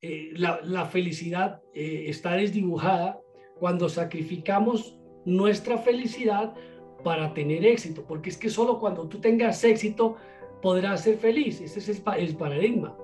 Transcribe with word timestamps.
eh, 0.00 0.32
la, 0.36 0.86
felicidad 0.86 1.60
eh, 1.74 2.04
está 2.06 2.34
desdibujada 2.34 3.20
cuando 3.58 3.88
sacrificamos 3.88 4.96
nuestra 5.24 5.78
felicidad 5.78 6.54
para 7.02 7.34
tener 7.34 7.64
éxito, 7.64 8.04
porque 8.06 8.30
es 8.30 8.36
que 8.36 8.48
solo 8.48 8.78
cuando 8.78 9.08
tú 9.08 9.20
tengas 9.20 9.64
éxito 9.64 10.16
podrás 10.62 11.02
ser 11.02 11.18
feliz, 11.18 11.60
ese 11.60 11.78
es 11.80 11.88
el, 11.88 12.36
paradigma. 12.36 12.96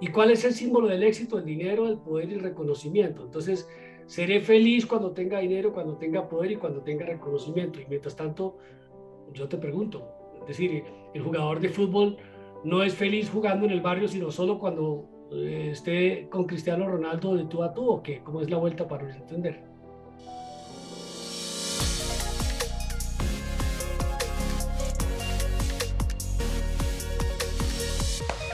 ¿Y 0.00 0.08
cuál 0.08 0.32
es 0.32 0.44
el 0.44 0.52
símbolo 0.52 0.88
del 0.88 1.04
éxito? 1.04 1.38
El 1.38 1.44
dinero, 1.44 1.86
el 1.86 1.98
poder 1.98 2.30
y 2.30 2.34
el 2.34 2.40
reconocimiento. 2.40 3.24
Entonces, 3.24 3.68
seré 4.06 4.40
feliz 4.40 4.84
cuando 4.84 5.12
tenga 5.12 5.38
dinero, 5.38 5.72
cuando 5.72 5.96
tenga 5.96 6.28
poder 6.28 6.52
y 6.52 6.56
cuando 6.56 6.82
tenga 6.82 7.06
reconocimiento. 7.06 7.80
Y 7.80 7.86
mientras 7.88 8.14
tanto, 8.14 8.58
yo 9.32 9.48
te 9.48 9.56
pregunto, 9.56 10.06
es 10.40 10.48
decir, 10.48 10.84
el 11.14 11.22
jugador 11.22 11.60
de 11.60 11.68
fútbol 11.68 12.16
no 12.64 12.82
es 12.82 12.94
feliz 12.94 13.30
jugando 13.30 13.64
en 13.64 13.72
el 13.72 13.80
barrio, 13.80 14.06
sino 14.06 14.30
solo 14.30 14.58
cuando 14.58 15.15
esté 15.30 16.28
con 16.28 16.44
Cristiano 16.44 16.88
Ronaldo 16.88 17.34
de 17.34 17.44
tú 17.44 17.62
a 17.62 17.72
tú 17.72 17.88
o 17.88 18.02
qué? 18.02 18.22
¿Cómo 18.22 18.40
es 18.40 18.50
la 18.50 18.58
vuelta 18.58 18.86
para 18.86 19.14
entender? 19.14 19.75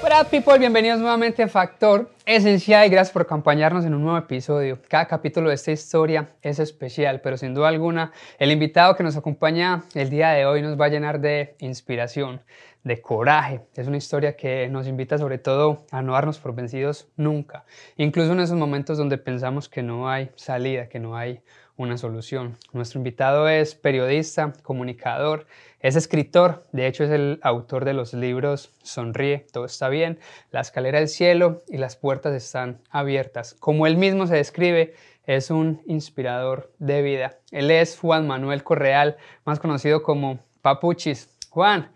Hola 0.05 0.24
people, 0.24 0.59
bienvenidos 0.59 0.98
nuevamente 0.98 1.45
a 1.45 1.48
Factor 1.48 2.11
Esencial 2.27 2.84
y 2.84 2.91
gracias 2.91 3.12
por 3.12 3.23
acompañarnos 3.23 3.84
en 3.84 3.95
un 3.95 4.02
nuevo 4.02 4.19
episodio. 4.19 4.80
Cada 4.88 5.06
capítulo 5.06 5.48
de 5.48 5.55
esta 5.55 5.70
historia 5.70 6.30
es 6.42 6.59
especial, 6.59 7.20
pero 7.20 7.37
sin 7.37 7.55
duda 7.55 7.69
alguna 7.69 8.11
el 8.41 8.51
invitado 8.51 8.97
que 8.97 9.05
nos 9.05 9.16
acompaña 9.16 9.84
el 9.95 10.11
día 10.11 10.30
de 10.30 10.45
hoy 10.45 10.61
nos 10.61 10.78
va 10.78 10.87
a 10.87 10.88
llenar 10.88 11.20
de 11.20 11.55
inspiración, 11.61 12.41
de 12.83 13.01
coraje. 13.01 13.61
Es 13.77 13.87
una 13.87 13.97
historia 13.97 14.37
que 14.37 14.69
nos 14.69 14.88
invita 14.88 15.19
sobre 15.19 15.38
todo 15.38 15.87
a 15.92 16.03
no 16.03 16.14
darnos 16.14 16.41
por 16.41 16.53
vencidos 16.53 17.06
nunca, 17.16 17.64
incluso 17.97 18.33
en 18.33 18.41
esos 18.41 18.59
momentos 18.59 18.98
donde 18.98 19.19
pensamos 19.19 19.69
que 19.69 19.84
no 19.84 20.11
hay 20.11 20.30
salida, 20.34 20.89
que 20.89 20.98
no 20.98 21.16
hay 21.16 21.42
una 21.83 21.98
solución. 21.98 22.56
Nuestro 22.72 22.98
invitado 22.98 23.48
es 23.48 23.75
periodista, 23.75 24.52
comunicador, 24.62 25.47
es 25.80 25.97
escritor, 25.97 26.64
de 26.72 26.86
hecho 26.86 27.05
es 27.05 27.11
el 27.11 27.41
autor 27.42 27.84
de 27.84 27.92
los 27.92 28.14
libros 28.14 28.72
Sonríe, 28.83 29.47
todo 29.52 29.64
está 29.64 29.89
bien, 29.89 30.19
La 30.50 30.61
escalera 30.61 30.98
del 30.98 31.08
cielo 31.08 31.62
y 31.69 31.78
Las 31.78 31.97
puertas 31.97 32.34
están 32.34 32.80
abiertas. 32.91 33.55
Como 33.55 33.86
él 33.86 33.97
mismo 33.97 34.27
se 34.27 34.36
describe, 34.36 34.94
es 35.24 35.50
un 35.50 35.83
inspirador 35.86 36.72
de 36.78 37.02
vida. 37.02 37.39
Él 37.50 37.70
es 37.70 37.98
Juan 37.98 38.27
Manuel 38.27 38.62
Correal, 38.64 39.17
más 39.44 39.61
conocido 39.61 40.02
como 40.02 40.39
Papuchis. 40.62 41.28
Juan, 41.50 41.91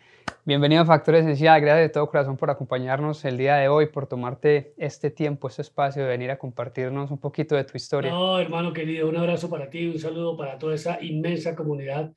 Bienvenido 0.45 0.83
a 0.83 0.87
Factor 0.87 1.17
Esencial. 1.17 1.61
Gracias 1.61 1.89
de 1.89 1.89
todo 1.89 2.09
corazón 2.09 2.37
por 2.37 2.51
acompañarnos 2.51 3.25
el 3.25 3.37
día 3.37 3.57
de 3.57 3.69
hoy, 3.69 3.87
por 3.87 4.07
tomarte 4.07 4.75
este 4.77 5.11
tiempo, 5.11 5.49
este 5.49 5.63
espacio 5.63 6.03
de 6.03 6.09
venir 6.09 6.31
a 6.31 6.39
compartirnos 6.39 7.11
un 7.11 7.19
poquito 7.19 7.57
de 7.57 7.65
tu 7.65 7.77
historia. 7.77 8.13
No, 8.13 8.39
hermano 8.39 8.73
querido, 8.73 9.09
un 9.09 9.17
abrazo 9.17 9.51
para 9.51 9.69
ti, 9.69 9.89
un 9.89 9.99
saludo 9.99 10.37
para 10.37 10.57
toda 10.57 10.75
esa 10.77 11.03
inmensa 11.03 11.57
comunidad 11.57 12.13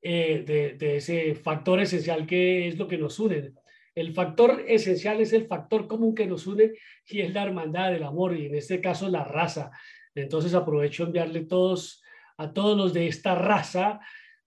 eh, 0.00 0.44
de, 0.46 0.74
de, 0.74 0.98
ese 0.98 1.34
factor 1.34 1.80
esencial 1.80 2.24
que 2.24 2.68
es 2.68 2.78
lo 2.78 2.86
que 2.86 2.98
nos 2.98 3.18
une. 3.18 3.52
El 3.94 4.12
factor 4.14 4.64
esencial 4.68 5.20
es 5.20 5.32
el 5.32 5.46
factor 5.46 5.88
común 5.88 6.14
que 6.14 6.26
nos 6.26 6.46
une 6.46 6.74
y 7.06 7.20
es 7.20 7.34
la 7.34 7.42
hermandad, 7.42 7.94
el 7.94 8.04
amor 8.04 8.36
y 8.36 8.46
en 8.46 8.54
este 8.54 8.80
caso 8.80 9.08
la 9.08 9.24
raza. 9.24 9.72
Entonces 10.14 10.54
aprovecho 10.54 11.04
enviarle 11.04 11.46
todos 11.46 12.02
a 12.36 12.52
todos 12.52 12.76
los 12.76 12.92
de 12.92 13.08
esta 13.08 13.34
raza 13.34 14.00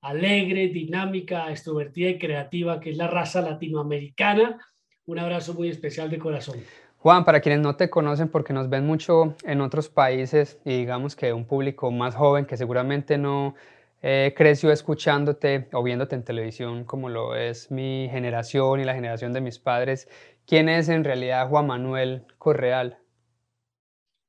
alegre, 0.05 0.67
dinámica, 0.67 1.49
extrovertida 1.49 2.09
y 2.09 2.19
creativa, 2.19 2.79
que 2.79 2.91
es 2.91 2.97
la 2.97 3.07
raza 3.07 3.41
latinoamericana. 3.41 4.59
Un 5.07 5.19
abrazo 5.19 5.55
muy 5.55 5.69
especial 5.69 6.09
de 6.11 6.19
corazón. 6.19 6.59
Juan, 6.99 7.25
para 7.25 7.39
quienes 7.39 7.61
no 7.61 7.75
te 7.75 7.89
conocen, 7.89 8.29
porque 8.29 8.53
nos 8.53 8.69
ven 8.69 8.85
mucho 8.85 9.35
en 9.43 9.61
otros 9.61 9.89
países 9.89 10.59
y 10.63 10.77
digamos 10.77 11.15
que 11.15 11.33
un 11.33 11.45
público 11.45 11.89
más 11.91 12.15
joven 12.15 12.45
que 12.45 12.55
seguramente 12.55 13.17
no 13.17 13.55
eh, 14.01 14.33
creció 14.35 14.71
escuchándote 14.71 15.67
o 15.73 15.81
viéndote 15.81 16.15
en 16.15 16.23
televisión 16.23 16.83
como 16.83 17.09
lo 17.09 17.35
es 17.35 17.71
mi 17.71 18.07
generación 18.11 18.79
y 18.79 18.83
la 18.83 18.93
generación 18.93 19.33
de 19.33 19.41
mis 19.41 19.57
padres, 19.57 20.07
¿quién 20.45 20.69
es 20.69 20.89
en 20.89 21.03
realidad 21.03 21.49
Juan 21.49 21.67
Manuel 21.67 22.25
Correal? 22.37 22.99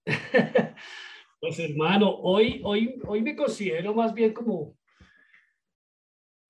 pues 1.41 1.59
hermano, 1.59 2.11
hoy, 2.11 2.63
hoy, 2.65 2.99
hoy 3.07 3.23
me 3.23 3.37
considero 3.37 3.93
más 3.93 4.15
bien 4.15 4.33
como 4.33 4.76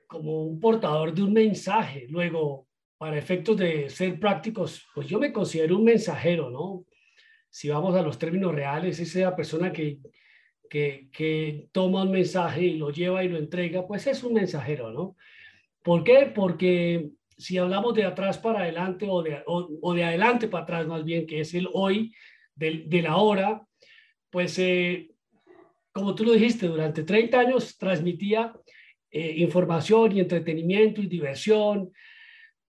como 0.06 0.44
un 0.44 0.61
portador 0.61 1.12
de 1.15 1.22
un 1.22 1.33
mensaje. 1.33 2.06
Luego, 2.09 2.67
para 2.99 3.19
efectos 3.19 3.56
de 3.56 3.89
ser 3.91 4.19
prácticos, 4.19 4.87
pues 4.94 5.06
yo 5.06 5.19
me 5.19 5.33
considero 5.33 5.77
un 5.77 5.84
mensajero, 5.84 6.50
¿no? 6.50 6.84
Si 7.50 7.69
vamos 7.69 7.94
a 7.94 8.03
los 8.03 8.19
términos 8.19 8.55
reales, 8.55 8.99
esa 9.00 9.34
persona 9.34 9.72
que, 9.72 9.99
que, 10.69 11.69
toma 11.72 12.03
un 12.03 12.11
mensaje 12.11 12.65
y 12.65 12.77
lo 12.77 12.91
lleva 12.91 13.25
y 13.25 13.28
lo 13.28 13.39
entrega, 13.39 13.87
pues 13.87 14.06
es 14.06 14.22
un 14.25 14.34
mensajero, 14.34 14.91
¿no? 14.93 15.16
¿Por 15.83 16.05
qué? 16.05 16.31
Porque 16.34 17.11
si 17.39 17.59
hablamos 17.59 17.95
de 17.95 18.05
atrás 18.05 18.39
para 18.39 18.61
adelante 18.61 19.06
o 19.09 19.22
de, 19.22 19.43
o, 19.47 19.95
de 19.95 20.05
adelante 20.05 20.49
para 20.49 20.65
atrás 20.65 20.87
más 20.87 21.05
bien, 21.05 21.27
que 21.27 21.41
es 21.41 21.55
el 21.55 21.69
hoy, 21.72 22.15
de, 22.55 22.84
de 22.87 23.03
la 23.03 23.16
hora, 23.16 23.62
pues 24.31 24.59
eh, 24.59 25.11
como 25.93 26.15
tú 26.15 26.25
lo 26.25 26.33
dijiste, 26.33 26.66
durante 26.66 27.05
30 27.05 27.39
años 27.39 27.78
transmitía 27.78 28.55
eh, 29.19 29.34
información 29.38 30.12
y 30.12 30.21
entretenimiento 30.21 31.00
y 31.00 31.06
diversión 31.06 31.91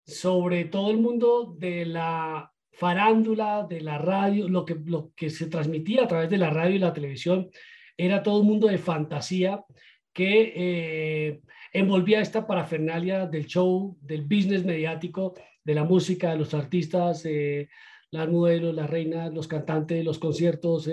sobre 0.06 0.64
todo 0.64 0.90
el 0.90 0.98
mundo 0.98 1.54
de 1.58 1.86
la 1.86 2.50
farándula, 2.72 3.68
de 3.70 3.82
la 3.82 3.98
radio, 3.98 4.48
lo 4.48 4.64
que, 4.64 4.76
lo 4.86 5.12
que 5.18 5.30
se 5.30 5.48
transmitía 5.48 6.04
a 6.04 6.08
través 6.08 6.30
de 6.30 6.38
la 6.38 6.50
radio 6.50 6.78
y 6.78 6.80
la 6.80 6.94
televisión 6.94 7.50
era 7.98 8.24
todo 8.24 8.40
un 8.40 8.48
mundo 8.48 8.68
de 8.68 8.78
fantasía 8.78 9.66
que 10.14 10.54
eh, 10.56 11.42
envolvía 11.74 12.22
esta 12.22 12.48
parafernalia 12.48 13.26
del 13.26 13.46
show, 13.46 13.98
del 14.00 14.22
business 14.22 14.64
mediático, 14.64 15.34
de 15.62 15.76
la 15.76 15.84
música, 15.84 16.32
de 16.32 16.38
los 16.38 16.54
artistas, 16.54 17.26
eh, 17.26 17.68
las 18.12 18.30
modelos, 18.30 18.74
las 18.74 18.90
reinas, 18.90 19.34
los 19.34 19.50
cantantes, 19.50 20.06
los 20.06 20.20
conciertos, 20.20 20.90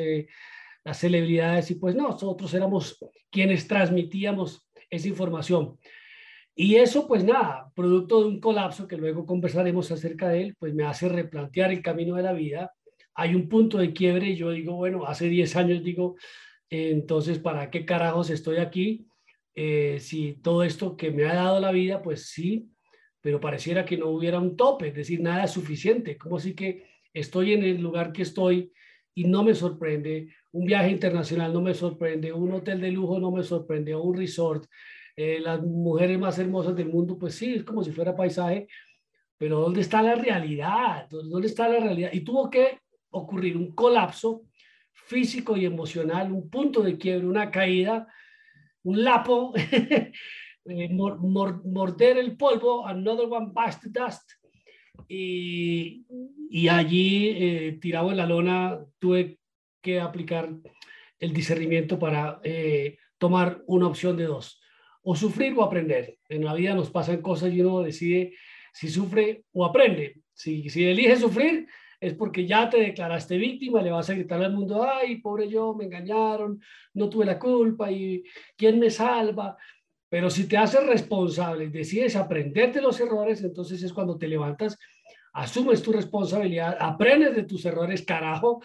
las 0.84 0.98
celebridades, 0.98 1.70
y 1.70 1.76
pues 1.76 1.94
nosotros 1.94 2.52
éramos 2.52 2.98
quienes 3.30 3.68
transmitíamos 3.68 4.65
esa 4.90 5.08
información. 5.08 5.78
Y 6.54 6.76
eso, 6.76 7.06
pues 7.06 7.22
nada, 7.22 7.70
producto 7.74 8.20
de 8.20 8.28
un 8.28 8.40
colapso 8.40 8.88
que 8.88 8.96
luego 8.96 9.26
conversaremos 9.26 9.90
acerca 9.92 10.28
de 10.28 10.42
él, 10.42 10.56
pues 10.58 10.74
me 10.74 10.84
hace 10.84 11.08
replantear 11.08 11.70
el 11.70 11.82
camino 11.82 12.16
de 12.16 12.22
la 12.22 12.32
vida. 12.32 12.72
Hay 13.14 13.34
un 13.34 13.48
punto 13.48 13.76
de 13.78 13.92
quiebre 13.92 14.28
y 14.28 14.36
yo 14.36 14.50
digo, 14.50 14.74
bueno, 14.74 15.04
hace 15.06 15.28
10 15.28 15.54
años 15.56 15.84
digo, 15.84 16.16
entonces, 16.70 17.38
¿para 17.38 17.70
qué 17.70 17.84
carajos 17.84 18.30
estoy 18.30 18.56
aquí? 18.56 19.06
Eh, 19.54 19.98
si 20.00 20.34
todo 20.34 20.62
esto 20.62 20.96
que 20.96 21.10
me 21.10 21.24
ha 21.24 21.34
dado 21.34 21.60
la 21.60 21.72
vida, 21.72 22.02
pues 22.02 22.30
sí, 22.30 22.70
pero 23.20 23.40
pareciera 23.40 23.84
que 23.84 23.96
no 23.96 24.08
hubiera 24.08 24.38
un 24.38 24.56
tope, 24.56 24.88
es 24.88 24.94
decir, 24.94 25.20
nada 25.20 25.44
es 25.44 25.50
suficiente, 25.50 26.16
como 26.16 26.38
si 26.38 26.54
que 26.54 26.84
estoy 27.12 27.52
en 27.52 27.64
el 27.64 27.80
lugar 27.80 28.12
que 28.12 28.22
estoy 28.22 28.72
y 29.14 29.24
no 29.24 29.42
me 29.42 29.54
sorprende, 29.54 30.28
un 30.56 30.64
viaje 30.64 30.90
internacional 30.90 31.52
no 31.52 31.60
me 31.60 31.74
sorprende, 31.74 32.32
un 32.32 32.50
hotel 32.52 32.80
de 32.80 32.90
lujo 32.90 33.20
no 33.20 33.30
me 33.30 33.42
sorprende, 33.42 33.94
un 33.94 34.16
resort, 34.16 34.64
eh, 35.14 35.38
las 35.38 35.62
mujeres 35.62 36.18
más 36.18 36.38
hermosas 36.38 36.74
del 36.74 36.88
mundo, 36.88 37.18
pues 37.18 37.34
sí, 37.34 37.56
es 37.56 37.64
como 37.64 37.84
si 37.84 37.92
fuera 37.92 38.16
paisaje, 38.16 38.66
pero 39.36 39.60
¿dónde 39.60 39.82
está 39.82 40.00
la 40.00 40.14
realidad? 40.14 41.08
¿Dónde 41.10 41.46
está 41.46 41.68
la 41.68 41.78
realidad? 41.78 42.10
Y 42.10 42.20
tuvo 42.20 42.48
que 42.48 42.78
ocurrir 43.10 43.54
un 43.54 43.74
colapso 43.74 44.44
físico 44.92 45.58
y 45.58 45.66
emocional, 45.66 46.32
un 46.32 46.48
punto 46.48 46.82
de 46.82 46.96
quiebre, 46.96 47.26
una 47.26 47.50
caída, 47.50 48.08
un 48.82 49.04
lapo, 49.04 49.52
eh, 50.64 50.88
morder 50.88 52.16
el 52.16 52.34
polvo, 52.34 52.86
another 52.86 53.26
one 53.28 53.52
bites 53.54 53.80
the 53.80 53.90
dust, 53.90 54.32
y, 55.06 56.06
y 56.48 56.68
allí, 56.68 57.28
eh, 57.28 57.78
tirado 57.78 58.10
en 58.10 58.16
la 58.16 58.26
lona, 58.26 58.80
tuve 58.98 59.38
aplicar 59.94 60.50
el 61.18 61.32
discernimiento 61.32 61.98
para 61.98 62.40
eh, 62.42 62.98
tomar 63.18 63.62
una 63.66 63.86
opción 63.86 64.16
de 64.16 64.24
dos, 64.24 64.60
o 65.02 65.16
sufrir 65.16 65.54
o 65.56 65.62
aprender. 65.62 66.18
En 66.28 66.44
la 66.44 66.54
vida 66.54 66.74
nos 66.74 66.90
pasan 66.90 67.22
cosas 67.22 67.52
y 67.52 67.60
uno 67.60 67.80
decide 67.80 68.34
si 68.72 68.88
sufre 68.88 69.44
o 69.52 69.64
aprende. 69.64 70.20
Si, 70.34 70.68
si 70.68 70.84
elige 70.84 71.16
sufrir, 71.16 71.66
es 72.00 72.14
porque 72.14 72.46
ya 72.46 72.68
te 72.68 72.78
declaraste 72.78 73.38
víctima, 73.38 73.80
le 73.80 73.90
vas 73.90 74.10
a 74.10 74.14
gritar 74.14 74.42
al 74.42 74.52
mundo, 74.52 74.86
ay, 74.86 75.16
pobre 75.20 75.48
yo, 75.48 75.74
me 75.74 75.84
engañaron, 75.84 76.60
no 76.94 77.08
tuve 77.08 77.24
la 77.24 77.38
culpa 77.38 77.90
y 77.90 78.22
quién 78.56 78.78
me 78.78 78.90
salva. 78.90 79.56
Pero 80.08 80.30
si 80.30 80.46
te 80.46 80.56
haces 80.56 80.86
responsable, 80.86 81.68
decides 81.68 82.16
aprender 82.16 82.72
de 82.72 82.82
los 82.82 83.00
errores, 83.00 83.42
entonces 83.42 83.82
es 83.82 83.92
cuando 83.92 84.18
te 84.18 84.28
levantas, 84.28 84.78
asumes 85.32 85.82
tu 85.82 85.92
responsabilidad, 85.92 86.76
aprendes 86.78 87.34
de 87.34 87.42
tus 87.42 87.64
errores, 87.64 88.02
carajo, 88.02 88.62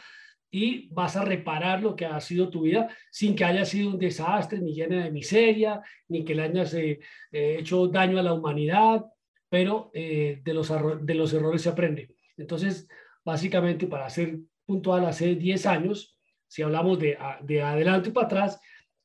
y 0.51 0.89
vas 0.89 1.15
a 1.15 1.23
reparar 1.23 1.81
lo 1.81 1.95
que 1.95 2.05
ha 2.05 2.19
sido 2.19 2.49
tu 2.49 2.63
vida 2.63 2.89
sin 3.09 3.35
que 3.35 3.45
haya 3.45 3.63
sido 3.63 3.89
un 3.89 3.97
desastre, 3.97 4.59
ni 4.59 4.73
llena 4.73 5.05
de 5.05 5.11
miseria, 5.11 5.81
ni 6.09 6.25
que 6.25 6.35
le 6.35 6.43
hayas 6.43 6.73
eh, 6.73 6.99
eh, 7.31 7.57
hecho 7.59 7.87
daño 7.87 8.19
a 8.19 8.23
la 8.23 8.33
humanidad, 8.33 9.05
pero 9.49 9.91
eh, 9.93 10.41
de, 10.43 10.53
los, 10.53 10.71
de 11.01 11.15
los 11.15 11.33
errores 11.33 11.61
se 11.61 11.69
aprende. 11.69 12.13
Entonces, 12.35 12.87
básicamente, 13.23 13.87
para 13.87 14.05
hacer 14.05 14.39
puntual 14.65 15.05
hace 15.05 15.35
10 15.35 15.65
años, 15.65 16.19
si 16.47 16.61
hablamos 16.61 16.99
de, 16.99 17.17
de 17.43 17.61
adelante 17.61 18.09
y 18.09 18.11
para 18.11 18.27
atrás, 18.27 18.61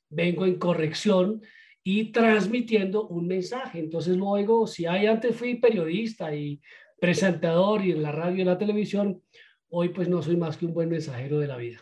vengo 0.09 0.47
en 0.47 0.59
corrección 0.59 1.43
y 1.85 2.11
transmitiendo 2.11 3.07
un 3.07 3.29
mensaje. 3.29 3.79
Entonces 3.79 4.17
luego, 4.17 4.67
si 4.67 4.87
hay 4.87 5.07
antes 5.07 5.37
fui 5.37 5.55
periodista 5.55 6.35
y 6.35 6.61
presentador 7.01 7.85
y 7.85 7.93
en 7.93 8.03
la 8.03 8.11
radio 8.11 8.39
y 8.39 8.41
en 8.41 8.47
la 8.49 8.59
televisión, 8.59 9.23
hoy 9.71 9.91
pues 9.91 10.09
no 10.09 10.23
soy 10.23 10.37
más 10.37 10.57
que 10.57 10.67
un 10.67 10.75
buen 10.75 10.89
mensajero 10.89 11.39
de 11.39 11.47
la 11.47 11.57
vida. 11.57 11.81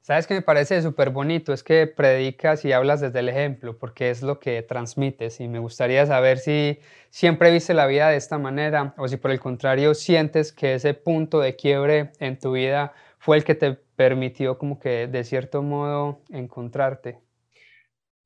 ¿Sabes 0.00 0.26
qué 0.26 0.34
me 0.34 0.42
parece 0.42 0.82
súper 0.82 1.08
bonito? 1.08 1.54
Es 1.54 1.62
que 1.62 1.86
predicas 1.86 2.62
y 2.66 2.72
hablas 2.72 3.00
desde 3.00 3.20
el 3.20 3.30
ejemplo, 3.30 3.78
porque 3.78 4.10
es 4.10 4.22
lo 4.22 4.38
que 4.38 4.60
transmites. 4.60 5.40
Y 5.40 5.48
me 5.48 5.58
gustaría 5.58 6.04
saber 6.04 6.36
si 6.36 6.78
siempre 7.08 7.50
viste 7.50 7.72
la 7.72 7.86
vida 7.86 8.10
de 8.10 8.18
esta 8.18 8.36
manera 8.36 8.94
o 8.98 9.08
si 9.08 9.16
por 9.16 9.30
el 9.30 9.40
contrario 9.40 9.94
sientes 9.94 10.52
que 10.52 10.74
ese 10.74 10.92
punto 10.92 11.40
de 11.40 11.56
quiebre 11.56 12.12
en 12.20 12.38
tu 12.38 12.52
vida 12.52 12.92
fue 13.18 13.38
el 13.38 13.44
que 13.44 13.54
te 13.54 13.72
permitió 13.72 14.58
como 14.58 14.78
que 14.78 15.06
de 15.06 15.24
cierto 15.24 15.62
modo 15.62 16.20
encontrarte. 16.28 17.18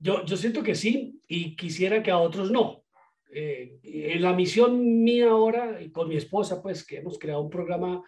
Yo, 0.01 0.25
yo 0.25 0.37
siento 0.37 0.65
que 0.65 0.75
sí 0.75 1.23
y 1.29 1.55
quisiera 1.55 2.03
que 2.03 2.11
a 2.11 2.19
otros 2.19 2.51
no. 2.51 2.83
Eh, 3.33 3.79
en 3.85 4.23
la 4.23 4.33
misión 4.33 5.05
mía 5.05 5.31
ahora, 5.31 5.81
y 5.81 5.91
con 5.91 6.09
mi 6.09 6.17
esposa, 6.17 6.61
pues 6.61 6.85
que 6.85 6.97
hemos 6.97 7.21
creado 7.21 7.43
un 7.43 7.51
programa 7.51 8.03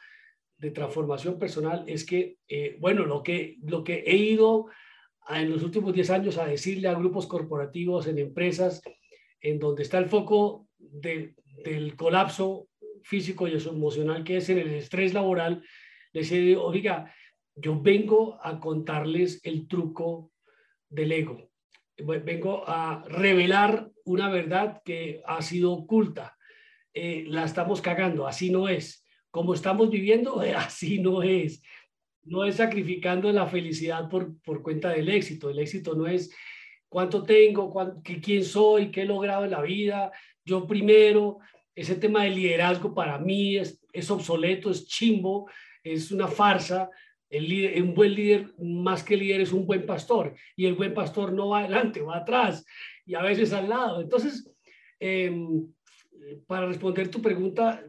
de 0.60 0.70
transformación 0.70 1.38
personal, 1.38 1.84
es 1.86 2.04
que, 2.04 2.36
eh, 2.48 2.76
bueno, 2.78 3.04
lo 3.04 3.22
que, 3.22 3.56
lo 3.62 3.82
que 3.82 4.04
he 4.06 4.16
ido 4.16 4.66
en 5.28 5.50
los 5.50 5.62
últimos 5.62 5.92
10 5.92 6.10
años 6.10 6.38
a 6.38 6.46
decirle 6.46 6.88
a 6.88 6.94
grupos 6.94 7.26
corporativos, 7.26 8.06
en 8.06 8.18
empresas, 8.18 8.82
en 9.40 9.58
donde 9.58 9.82
está 9.82 9.98
el 9.98 10.06
foco 10.06 10.68
del 10.78 11.96
colapso 11.96 12.68
físico 13.02 13.48
y 13.48 13.52
emocional, 13.52 14.22
que 14.24 14.36
es 14.38 14.48
en 14.50 14.58
el 14.58 14.74
estrés 14.74 15.14
laboral, 15.14 15.64
les 16.12 16.30
he 16.32 16.40
dicho, 16.40 16.64
oiga, 16.64 17.12
yo 17.54 17.80
vengo 17.80 18.38
a 18.42 18.60
contarles 18.60 19.40
el 19.44 19.66
truco 19.66 20.32
del 20.88 21.12
ego 21.12 21.50
vengo 22.02 22.64
a 22.66 23.04
revelar 23.08 23.90
una 24.04 24.28
verdad 24.28 24.82
que 24.84 25.22
ha 25.26 25.42
sido 25.42 25.72
oculta. 25.72 26.36
Eh, 26.92 27.24
la 27.28 27.44
estamos 27.44 27.80
cagando, 27.80 28.26
así 28.26 28.50
no 28.50 28.68
es. 28.68 29.04
Como 29.30 29.54
estamos 29.54 29.90
viviendo, 29.90 30.40
así 30.56 31.00
no 31.00 31.22
es. 31.22 31.62
No 32.22 32.44
es 32.44 32.56
sacrificando 32.56 33.32
la 33.32 33.46
felicidad 33.46 34.08
por, 34.08 34.40
por 34.42 34.62
cuenta 34.62 34.90
del 34.90 35.08
éxito. 35.08 35.50
El 35.50 35.58
éxito 35.58 35.94
no 35.94 36.06
es 36.06 36.34
cuánto 36.88 37.22
tengo, 37.22 37.72
quién 38.22 38.44
soy, 38.44 38.90
qué 38.90 39.02
he 39.02 39.06
logrado 39.06 39.44
en 39.44 39.52
la 39.52 39.62
vida, 39.62 40.12
yo 40.44 40.66
primero. 40.66 41.38
Ese 41.74 41.94
tema 41.94 42.24
de 42.24 42.30
liderazgo 42.30 42.94
para 42.94 43.18
mí 43.18 43.56
es, 43.56 43.80
es 43.92 44.10
obsoleto, 44.10 44.70
es 44.70 44.86
chimbo, 44.86 45.48
es 45.82 46.10
una 46.10 46.28
farsa 46.28 46.90
un 47.30 47.94
buen 47.94 48.14
líder, 48.14 48.52
más 48.58 49.04
que 49.04 49.16
líder, 49.16 49.42
es 49.42 49.52
un 49.52 49.66
buen 49.66 49.86
pastor. 49.86 50.34
Y 50.56 50.66
el 50.66 50.74
buen 50.74 50.92
pastor 50.92 51.32
no 51.32 51.50
va 51.50 51.60
adelante, 51.60 52.00
va 52.00 52.18
atrás 52.18 52.64
y 53.06 53.14
a 53.14 53.22
veces 53.22 53.52
al 53.52 53.68
lado. 53.68 54.00
Entonces, 54.00 54.50
em, 54.98 55.72
para 56.46 56.66
responder 56.66 57.10
tu 57.10 57.20
pregunta, 57.20 57.84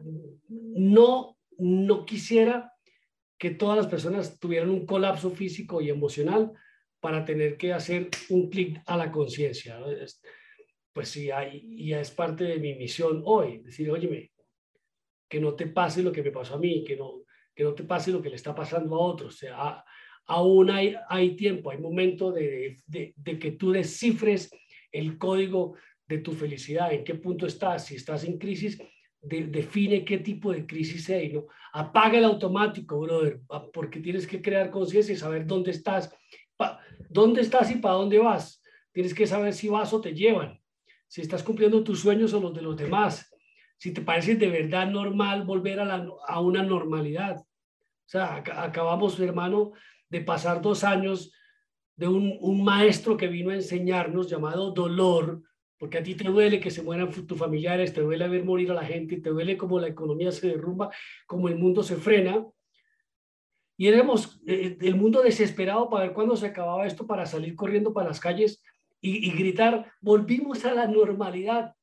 no, 0.48 1.36
no 1.58 2.04
quisiera 2.04 2.72
que 3.38 3.50
todas 3.50 3.76
las 3.76 3.86
personas 3.86 4.38
tuvieran 4.38 4.70
un 4.70 4.86
colapso 4.86 5.30
físico 5.30 5.80
y 5.80 5.90
emocional 5.90 6.52
para 7.00 7.24
tener 7.24 7.56
que 7.56 7.72
hacer 7.72 8.08
un 8.28 8.48
clic 8.48 8.80
a 8.86 8.96
la 8.96 9.10
conciencia. 9.10 9.80
Pues 10.92 11.08
sí, 11.08 11.30
hay, 11.30 11.86
ya 11.86 12.00
es 12.00 12.10
parte 12.10 12.44
de 12.44 12.58
mi 12.58 12.74
misión 12.74 13.22
hoy, 13.24 13.58
decir, 13.58 13.90
óyeme, 13.90 14.30
que 15.28 15.40
no 15.40 15.54
te 15.54 15.66
pase 15.66 16.02
lo 16.02 16.12
que 16.12 16.22
me 16.22 16.30
pasó 16.30 16.54
a 16.54 16.58
mí, 16.58 16.84
que 16.84 16.96
no, 16.96 17.24
que 17.54 17.64
no 17.64 17.74
te 17.74 17.84
pase 17.84 18.12
lo 18.12 18.22
que 18.22 18.28
le 18.28 18.36
está 18.36 18.54
pasando 18.54 18.94
a 18.96 19.00
otros. 19.00 19.34
O 19.34 19.36
sea, 19.38 19.84
aún 20.26 20.70
hay, 20.70 20.94
hay 21.08 21.34
tiempo, 21.36 21.70
hay 21.70 21.78
momento 21.78 22.30
de, 22.30 22.76
de, 22.86 23.38
que 23.38 23.52
tú 23.52 23.72
descifres 23.72 24.50
el 24.92 25.18
código 25.18 25.76
de 26.12 26.18
tu 26.18 26.32
felicidad, 26.32 26.92
en 26.92 27.04
qué 27.04 27.14
punto 27.14 27.46
estás, 27.46 27.86
si 27.86 27.96
estás 27.96 28.24
en 28.24 28.38
crisis, 28.38 28.78
define 29.22 30.04
qué 30.04 30.18
tipo 30.18 30.52
de 30.52 30.66
crisis 30.66 31.08
hay, 31.08 31.32
¿no? 31.32 31.46
Apaga 31.72 32.18
el 32.18 32.24
automático, 32.24 33.00
brother, 33.00 33.40
porque 33.72 34.00
tienes 34.00 34.26
que 34.26 34.42
crear 34.42 34.70
conciencia 34.70 35.14
y 35.14 35.16
saber 35.16 35.46
dónde 35.46 35.70
estás, 35.70 36.14
dónde 37.08 37.40
estás 37.40 37.70
y 37.70 37.76
para 37.76 37.94
dónde 37.94 38.18
vas. 38.18 38.62
Tienes 38.92 39.14
que 39.14 39.26
saber 39.26 39.54
si 39.54 39.68
vas 39.68 39.92
o 39.94 40.00
te 40.00 40.12
llevan, 40.12 40.60
si 41.08 41.22
estás 41.22 41.42
cumpliendo 41.42 41.82
tus 41.82 42.00
sueños 42.00 42.34
o 42.34 42.40
los 42.40 42.52
de 42.52 42.62
los 42.62 42.76
demás, 42.76 43.30
si 43.78 43.92
te 43.92 44.02
parece 44.02 44.34
de 44.34 44.48
verdad 44.48 44.90
normal 44.90 45.44
volver 45.44 45.80
a, 45.80 45.84
la, 45.84 46.06
a 46.26 46.40
una 46.40 46.62
normalidad. 46.62 47.38
O 47.38 48.08
sea, 48.12 48.36
acabamos, 48.36 49.18
hermano, 49.18 49.72
de 50.10 50.20
pasar 50.20 50.60
dos 50.60 50.84
años 50.84 51.32
de 51.96 52.08
un, 52.08 52.36
un, 52.40 52.62
maestro 52.62 53.16
que 53.16 53.28
vino 53.28 53.50
a 53.50 53.54
enseñarnos 53.54 54.28
llamado 54.28 54.72
dolor, 54.72 55.42
porque 55.82 55.98
a 55.98 56.02
ti 56.04 56.14
te 56.14 56.28
duele 56.28 56.60
que 56.60 56.70
se 56.70 56.80
mueran 56.80 57.10
tus 57.10 57.36
familiares, 57.36 57.92
te 57.92 58.02
duele 58.02 58.28
ver 58.28 58.44
morir 58.44 58.70
a 58.70 58.74
la 58.74 58.84
gente, 58.84 59.20
te 59.20 59.30
duele 59.30 59.56
como 59.56 59.80
la 59.80 59.88
economía 59.88 60.30
se 60.30 60.46
derrumba, 60.46 60.92
como 61.26 61.48
el 61.48 61.56
mundo 61.56 61.82
se 61.82 61.96
frena. 61.96 62.46
Y 63.76 63.88
éramos 63.88 64.40
eh, 64.46 64.78
el 64.80 64.94
mundo 64.94 65.22
desesperado 65.22 65.90
para 65.90 66.04
ver 66.04 66.12
cuándo 66.12 66.36
se 66.36 66.46
acababa 66.46 66.86
esto, 66.86 67.04
para 67.04 67.26
salir 67.26 67.56
corriendo 67.56 67.92
para 67.92 68.06
las 68.06 68.20
calles 68.20 68.62
y, 69.00 69.28
y 69.28 69.32
gritar, 69.32 69.92
volvimos 70.00 70.64
a 70.64 70.72
la 70.72 70.86
normalidad 70.86 71.74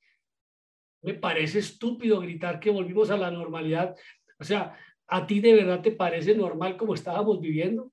me 1.02 1.14
parece 1.14 1.60
estúpido 1.60 2.22
gritar 2.22 2.62
que 2.62 2.70
volvimos 2.70 3.10
a 3.10 3.18
la 3.18 3.30
normalidad. 3.30 3.98
O 4.40 4.46
sea, 4.46 4.78
¿a 5.08 5.28
ti 5.28 5.42
de 5.42 5.56
verdad 5.56 5.82
te 5.82 5.92
parece 5.92 6.34
normal 6.36 6.78
como 6.78 6.94
estábamos 6.94 7.42
viviendo? 7.42 7.92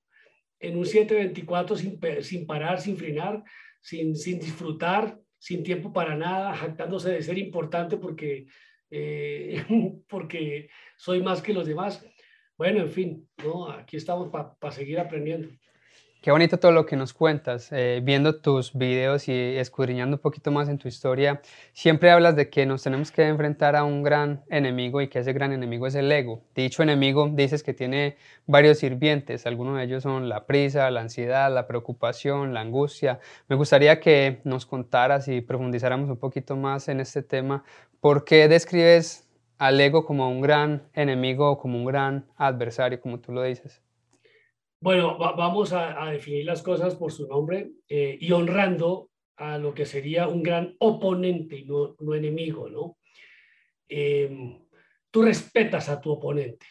En 0.60 0.78
un 0.78 0.86
724 0.86 1.74
sin, 1.74 1.98
sin 2.22 2.46
parar, 2.46 2.80
sin 2.80 2.96
frenar, 2.96 3.42
sin, 3.80 4.14
sin 4.14 4.38
disfrutar, 4.38 5.20
sin 5.38 5.62
tiempo 5.62 5.92
para 5.92 6.16
nada, 6.16 6.54
jactándose 6.54 7.10
de 7.10 7.22
ser 7.22 7.38
importante 7.38 7.96
porque, 7.96 8.46
eh, 8.90 9.64
porque 10.08 10.68
soy 10.96 11.22
más 11.22 11.42
que 11.42 11.54
los 11.54 11.66
demás. 11.66 12.04
Bueno, 12.56 12.80
en 12.80 12.90
fin, 12.90 13.28
¿no? 13.44 13.70
aquí 13.70 13.96
estamos 13.96 14.30
para 14.30 14.72
seguir 14.72 14.98
aprendiendo. 14.98 15.48
Qué 16.26 16.32
bonito 16.32 16.58
todo 16.58 16.72
lo 16.72 16.86
que 16.86 16.96
nos 16.96 17.12
cuentas. 17.12 17.68
Eh, 17.70 18.00
viendo 18.02 18.40
tus 18.40 18.76
videos 18.76 19.28
y 19.28 19.32
escudriñando 19.32 20.16
un 20.16 20.20
poquito 20.20 20.50
más 20.50 20.68
en 20.68 20.76
tu 20.76 20.88
historia, 20.88 21.40
siempre 21.72 22.10
hablas 22.10 22.34
de 22.34 22.50
que 22.50 22.66
nos 22.66 22.82
tenemos 22.82 23.12
que 23.12 23.28
enfrentar 23.28 23.76
a 23.76 23.84
un 23.84 24.02
gran 24.02 24.42
enemigo 24.50 25.00
y 25.00 25.06
que 25.06 25.20
ese 25.20 25.32
gran 25.32 25.52
enemigo 25.52 25.86
es 25.86 25.94
el 25.94 26.10
ego. 26.10 26.42
Dicho 26.52 26.82
enemigo, 26.82 27.30
dices 27.32 27.62
que 27.62 27.74
tiene 27.74 28.16
varios 28.44 28.78
sirvientes. 28.78 29.46
Algunos 29.46 29.76
de 29.76 29.84
ellos 29.84 30.02
son 30.02 30.28
la 30.28 30.46
prisa, 30.46 30.90
la 30.90 31.02
ansiedad, 31.02 31.48
la 31.54 31.68
preocupación, 31.68 32.52
la 32.54 32.62
angustia. 32.62 33.20
Me 33.46 33.54
gustaría 33.54 34.00
que 34.00 34.40
nos 34.42 34.66
contaras 34.66 35.28
y 35.28 35.42
profundizáramos 35.42 36.10
un 36.10 36.16
poquito 36.16 36.56
más 36.56 36.88
en 36.88 36.98
este 36.98 37.22
tema. 37.22 37.62
¿Por 38.00 38.24
qué 38.24 38.48
describes 38.48 39.28
al 39.58 39.80
ego 39.80 40.04
como 40.04 40.28
un 40.28 40.40
gran 40.40 40.88
enemigo 40.92 41.52
o 41.52 41.58
como 41.60 41.78
un 41.78 41.84
gran 41.84 42.26
adversario, 42.36 43.00
como 43.00 43.20
tú 43.20 43.30
lo 43.30 43.44
dices? 43.44 43.85
Bueno, 44.80 45.16
vamos 45.18 45.72
a, 45.72 46.10
definir 46.10 46.44
las 46.44 46.62
cosas 46.62 46.94
por 46.94 47.10
su 47.10 47.26
nombre 47.26 47.70
eh, 47.88 48.18
y 48.20 48.30
honrando 48.32 49.10
a 49.36 49.58
lo 49.58 49.74
que 49.74 49.86
sería 49.86 50.28
un 50.28 50.42
gran 50.42 50.76
oponente 50.78 51.56
y 51.56 51.64
no, 51.64 51.96
enemigo, 52.14 52.68
¿no? 52.68 52.98
Em, 53.88 54.58
tú 55.10 55.22
respetas 55.22 55.88
a 55.88 56.00
tu 56.00 56.12
oponente, 56.12 56.66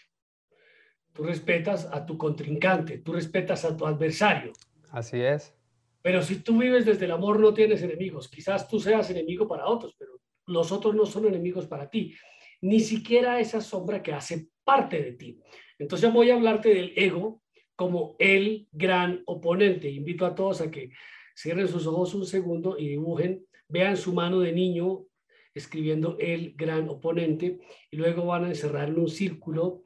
tú 1.14 1.24
respetas 1.24 1.90
a 1.92 2.06
tu 2.06 2.18
contrincante, 2.18 3.00
tú 3.00 3.14
respetas 3.14 3.66
a 3.66 3.76
tu 3.76 3.86
adversario. 3.86 4.54
Así 4.92 5.22
es. 5.22 5.56
Pero 6.02 6.22
si 6.22 6.44
tú 6.44 6.60
vives 6.60 6.86
desde 6.86 7.06
el 7.06 7.12
amor 7.12 7.40
no 7.40 7.54
tienes 7.54 7.82
enemigos. 7.82 8.30
Quizás 8.30 8.68
tú 8.68 8.80
seas 8.80 9.10
enemigo 9.10 9.48
para 9.48 9.66
otros, 9.66 9.96
pero 9.98 10.20
los 10.46 10.72
otros 10.72 10.94
no 10.94 11.06
son 11.06 11.26
enemigos 11.26 11.66
para 11.66 11.90
ti. 11.90 12.16
Ni 12.62 12.80
siquiera 12.80 13.40
esa 13.40 13.60
sombra 13.60 14.04
que 14.04 14.14
hace 14.14 14.50
parte 14.64 15.02
de 15.02 15.14
ti. 15.14 15.40
Entonces 15.80 16.14
voy 16.14 16.30
a 16.30 16.36
hablarte 16.36 16.70
del 16.70 16.94
ego 16.96 17.42
como 17.76 18.16
el 18.20 18.68
gran 18.72 19.24
oponente. 19.26 19.90
Invito 19.90 20.26
a 20.26 20.36
todos 20.36 20.62
a 20.62 20.72
que 20.72 20.92
cierren 21.36 21.68
sus 21.68 21.86
ojos 21.88 22.14
un 22.16 22.26
segundo 22.26 22.78
y 22.78 22.88
dibujen, 22.90 23.46
vean 23.68 23.98
su 23.98 24.14
mano 24.14 24.40
de 24.40 24.52
niño 24.52 25.06
escribiendo 25.54 26.18
el 26.20 26.54
gran 26.56 26.90
oponente 26.90 27.60
y 27.90 27.98
luego 27.98 28.26
van 28.26 28.46
a 28.46 28.50
encerrar 28.50 28.90
en 28.90 29.00
un 29.00 29.10
círculo 29.10 29.84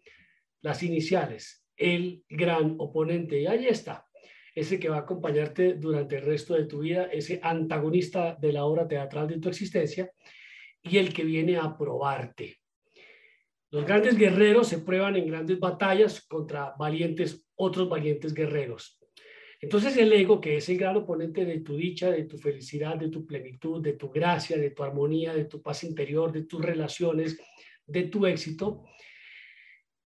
las 0.62 0.84
iniciales, 0.84 1.64
el 1.78 2.24
gran 2.30 2.76
oponente. 2.80 3.42
Y 3.42 3.48
ahí 3.48 3.68
está, 3.68 4.06
ese 4.54 4.80
que 4.80 4.90
va 4.90 4.98
a 4.98 5.02
acompañarte 5.02 5.76
durante 5.76 6.18
el 6.18 6.24
resto 6.24 6.56
de 6.56 6.66
tu 6.66 6.80
vida, 6.80 7.06
ese 7.06 7.40
antagonista 7.42 8.36
de 8.36 8.54
la 8.54 8.66
obra 8.66 8.88
teatral 8.88 9.28
de 9.28 9.40
tu 9.40 9.50
existencia 9.50 10.12
y 10.82 10.98
el 10.98 11.14
que 11.14 11.24
viene 11.24 11.58
a 11.58 11.78
probarte. 11.78 12.58
Los 13.72 13.86
grandes 13.86 14.18
guerreros 14.18 14.68
se 14.68 14.80
prueban 14.80 15.16
en 15.16 15.28
grandes 15.28 15.60
batallas 15.60 16.22
contra 16.22 16.74
valientes, 16.78 17.46
otros 17.56 17.88
valientes 17.88 18.34
guerreros. 18.34 19.00
Entonces 19.62 19.96
el 19.98 20.12
ego, 20.14 20.40
que 20.40 20.58
es 20.58 20.70
el 20.70 20.78
gran 20.78 20.96
oponente 20.96 21.46
de 21.46 21.60
tu 21.60 21.76
dicha, 21.76 22.10
de 22.10 22.24
tu 22.24 22.38
felicidad, 22.38 22.96
de 22.96 23.10
tu 23.10 23.26
plenitud, 23.26 23.82
de 23.82 23.94
tu 23.94 24.10
gracia, 24.10 24.58
de 24.58 24.72
tu 24.72 24.84
armonía, 24.84 25.34
de 25.34 25.46
tu 25.46 25.62
paz 25.62 25.84
interior, 25.84 26.32
de 26.32 26.44
tus 26.44 26.62
relaciones, 26.62 27.38
de 27.86 28.04
tu 28.04 28.26
éxito, 28.26 28.86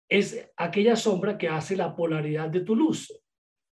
es 0.09 0.51
aquella 0.57 0.95
sombra 0.95 1.37
que 1.37 1.47
hace 1.47 1.75
la 1.75 1.95
polaridad 1.95 2.49
de 2.49 2.61
tu 2.61 2.75
luz. 2.75 3.21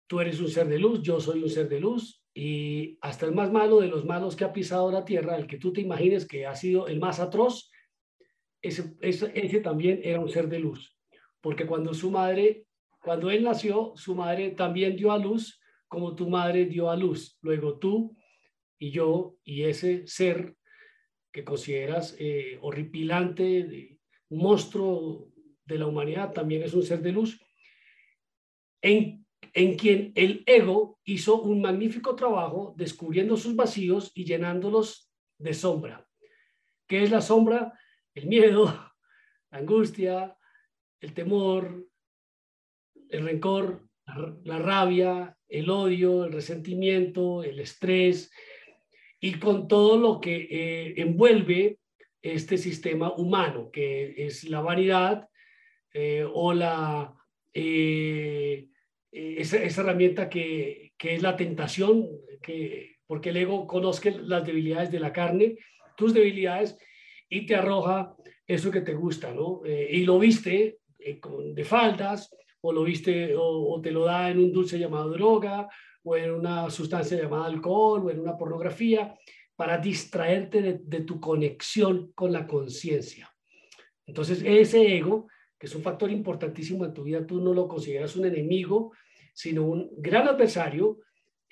Tú 0.08 0.20
eres 0.20 0.40
un 0.40 0.50
ser 0.50 0.68
de 0.68 0.80
luz, 0.80 1.02
yo 1.02 1.20
soy 1.20 1.42
un 1.42 1.50
ser 1.50 1.68
de 1.68 1.80
luz, 1.80 2.24
y 2.36 2.98
hasta 3.02 3.26
el 3.26 3.34
más 3.34 3.52
malo 3.52 3.80
de 3.80 3.88
los 3.88 4.06
malos 4.06 4.36
que 4.36 4.44
ha 4.44 4.54
pisado 4.54 4.92
la 4.92 5.06
tierra, 5.06 5.36
el 5.36 5.48
que 5.48 5.58
tú 5.58 5.74
te 5.74 5.82
imagines 5.82 6.28
que 6.28 6.46
ha 6.46 6.56
sido 6.56 6.88
el 6.88 7.00
más 7.00 7.20
atroz, 7.20 7.72
ese, 8.64 8.96
ese, 9.02 9.60
también 9.60 10.00
era 10.04 10.20
un 10.20 10.30
ser 10.30 10.48
de 10.48 10.60
luz. 10.60 10.98
Porque 11.42 11.68
cuando 11.68 11.94
su 11.94 12.10
madre, 12.10 12.66
cuando 13.02 13.30
él 13.30 13.44
nació, 13.44 13.94
su 13.96 14.16
madre 14.16 14.52
también 14.52 14.96
dio 14.96 15.12
a 15.12 15.18
luz 15.18 15.60
como 15.88 16.16
tu 16.16 16.30
madre 16.30 16.66
dio 16.66 16.90
a 16.90 16.96
luz. 16.96 17.38
Luego 17.42 17.78
tú 17.78 18.16
y 18.80 18.90
yo 18.90 19.36
y 19.44 19.64
ese 19.64 20.08
ser 20.08 20.56
que 21.32 21.44
consideras 21.44 22.16
eh, 22.18 22.58
horripilante, 22.62 24.00
monstruo 24.30 25.30
de 25.66 25.78
la 25.78 25.88
humanidad, 25.88 26.32
también 26.32 26.64
es 26.64 26.74
un 26.74 26.84
ser 26.84 27.02
de 27.02 27.12
luz, 27.12 27.40
en, 28.82 29.26
en 29.54 29.78
quien 29.78 30.12
el 30.16 30.44
ego 30.46 31.00
hizo 31.04 31.42
un 31.42 31.62
magnífico 31.62 32.16
trabajo 32.16 32.74
descubriendo 32.78 33.38
sus 33.38 33.56
vacíos 33.56 34.12
y 34.16 34.26
llenándolos 34.26 35.12
de 35.38 35.54
sombra. 35.54 36.08
¿Qué 36.88 37.04
es 37.04 37.12
la 37.12 37.22
sombra? 37.22 37.74
El 38.14 38.28
miedo, 38.28 38.66
la 39.52 39.58
angustia, 39.58 40.38
el 41.00 41.14
temor, 41.14 41.88
el 43.10 43.26
rencor, 43.26 43.88
la, 44.44 44.60
rabia, 44.60 45.38
el 45.48 45.70
odio, 45.70 46.26
el 46.26 46.34
resentimiento, 46.34 47.44
el 47.44 47.60
estrés. 47.60 48.32
Y 49.20 49.36
con 49.40 49.68
todo 49.68 49.98
lo 49.98 50.20
que 50.20 50.48
eh, 50.50 50.94
envuelve 50.98 51.80
este 52.22 52.58
sistema 52.58 53.14
humano, 53.14 53.70
que 53.72 54.26
es 54.26 54.44
la 54.46 54.62
vanidad, 54.62 55.30
eh, 55.94 56.26
o 56.32 56.54
la, 56.54 57.14
eh, 57.54 58.68
eh, 59.12 59.36
esa, 59.38 59.58
herramienta 59.58 60.28
que, 60.30 60.94
que, 60.98 61.16
es 61.16 61.22
la 61.22 61.36
tentación, 61.36 62.08
que, 62.42 62.96
porque 63.06 63.30
el 63.30 63.38
ego 63.38 63.68
conoce 63.68 64.12
las 64.12 64.46
debilidades 64.46 64.92
de 64.92 65.00
la 65.00 65.14
carne, 65.14 65.58
tus 65.96 66.14
debilidades, 66.14 66.78
y 67.30 67.46
te 67.46 67.56
arroja 67.56 68.16
eso 68.46 68.72
que 68.72 68.82
te 68.82 68.94
gusta, 68.94 69.34
¿no? 69.34 69.62
y 69.66 70.04
lo 70.04 70.20
viste 70.20 70.80
con, 71.20 71.54
de 71.54 71.64
faldas, 71.64 72.34
o 72.62 72.72
lo 72.72 72.84
viste, 72.84 73.34
o, 73.38 73.80
te 73.82 73.92
lo 73.92 74.06
da 74.06 74.30
en 74.30 74.40
un 74.40 74.52
dulce 74.52 74.80
llamado 74.80 75.10
droga, 75.10 75.68
o 76.04 76.16
en 76.16 76.32
una 76.32 76.70
sustancia 76.70 77.18
llamada 77.18 77.46
alcohol, 77.46 78.06
o 78.06 78.10
en 78.10 78.20
una 78.20 78.38
pornografía, 78.38 79.18
para 79.56 79.78
distraerte 79.78 80.62
de, 80.62 80.80
de 80.84 81.02
tu 81.02 81.20
conexión 81.20 82.12
con 82.14 82.32
la 82.32 82.48
conciencia. 82.48 83.30
Entonces, 84.06 84.42
ese 84.46 84.96
ego 84.98 85.28
que 85.64 85.68
es 85.68 85.76
un 85.76 85.82
factor 85.82 86.12
importantísimo 86.12 86.84
en 86.84 86.94
tu 86.94 87.04
vida, 87.04 87.26
tú 87.26 87.40
no 87.40 87.54
lo 87.54 87.70
consideras 87.70 88.18
un 88.18 88.26
enemigo, 88.26 88.92
sino 89.34 89.64
un 89.64 89.90
gran 89.96 90.28
adversario 90.28 91.00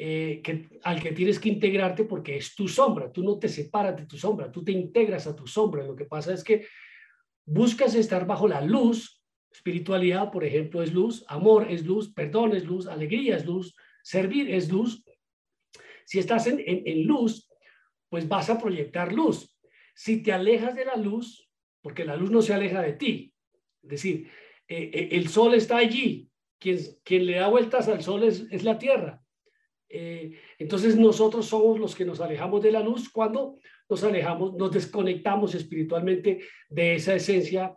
eh, 0.03 0.41
al 0.81 0.99
que 0.99 1.11
tienes 1.11 1.39
que 1.39 1.49
integrarte 1.49 2.05
porque 2.05 2.35
es 2.35 2.55
tu 2.55 2.67
sombra, 2.67 3.11
tú 3.11 3.21
no 3.21 3.37
te 3.37 3.47
separas 3.47 3.95
de 3.95 4.07
tu 4.07 4.17
sombra, 4.17 4.51
tú 4.51 4.63
te 4.63 4.71
integras 4.71 5.27
a 5.27 5.35
tu 5.35 5.45
sombra. 5.45 5.83
Lo 5.83 5.95
que 5.95 6.05
pasa 6.05 6.33
es 6.33 6.43
que 6.43 6.65
buscas 7.45 7.93
estar 7.93 8.25
bajo 8.25 8.47
la 8.47 8.61
luz, 8.61 9.23
espiritualidad, 9.51 10.31
por 10.31 10.43
ejemplo, 10.43 10.81
es 10.81 10.91
luz, 10.91 11.23
amor 11.27 11.67
es 11.69 11.85
luz, 11.85 12.11
perdón 12.11 12.55
es 12.55 12.65
luz, 12.65 12.87
alegría 12.87 13.37
es 13.37 13.45
luz, 13.45 13.75
servir 14.01 14.49
es 14.49 14.71
luz. 14.71 15.03
Si 16.05 16.17
estás 16.17 16.47
en, 16.47 17.05
luz, 17.05 17.47
pues 18.09 18.27
vas 18.27 18.49
a 18.49 18.57
proyectar 18.57 19.13
luz. 19.13 19.55
Si 19.93 20.23
te 20.23 20.33
alejas 20.33 20.73
de 20.73 20.85
la 20.85 20.95
luz, 20.95 21.47
porque 21.79 22.05
la 22.05 22.15
luz 22.15 22.31
no 22.31 22.41
se 22.41 22.55
aleja 22.55 22.81
de 22.81 22.93
ti, 22.93 23.35
es 23.83 23.89
decir, 23.89 24.31
eh, 24.67 24.89
eh, 24.91 25.09
el 25.11 25.29
sol 25.29 25.53
está 25.53 25.77
allí, 25.77 26.27
quien, 26.57 26.79
quien 27.03 27.27
le 27.27 27.35
da 27.35 27.49
vueltas 27.49 27.87
al 27.87 28.01
sol 28.01 28.23
es 28.23 28.63
la 28.63 28.79
tierra. 28.79 29.20
Eh, 29.93 30.31
entonces 30.57 30.95
nosotros 30.95 31.45
somos 31.45 31.79
los 31.79 31.95
que 31.95 32.05
nos 32.05 32.21
alejamos 32.21 32.61
de 32.63 32.71
la 32.71 32.81
luz 32.81 33.09
cuando 33.09 33.57
nos 33.89 34.03
alejamos, 34.03 34.53
nos 34.53 34.71
desconectamos 34.71 35.53
espiritualmente 35.53 36.39
de 36.69 36.95
esa 36.95 37.13
esencia 37.15 37.75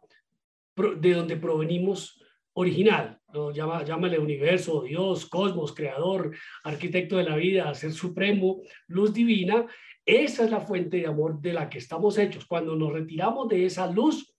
de 0.77 1.13
donde 1.13 1.37
provenimos 1.37 2.23
original. 2.53 3.21
¿no? 3.33 3.53
Llama, 3.53 3.85
llámale 3.85 4.19
universo, 4.19 4.83
Dios, 4.83 5.27
cosmos, 5.27 5.75
creador, 5.75 6.37
arquitecto 6.63 7.17
de 7.17 7.25
la 7.25 7.37
vida, 7.37 7.75
ser 7.75 7.93
supremo, 7.93 8.63
luz 8.87 9.13
divina. 9.13 9.67
Esa 10.07 10.45
es 10.45 10.51
la 10.51 10.61
fuente 10.61 10.99
de 10.99 11.07
amor 11.07 11.41
de 11.41 11.53
la 11.53 11.69
que 11.69 11.79
estamos 11.79 12.17
hechos. 12.17 12.47
Cuando 12.47 12.77
nos 12.77 12.93
retiramos 12.93 13.49
de 13.49 13.65
esa 13.67 13.91
luz, 13.91 14.33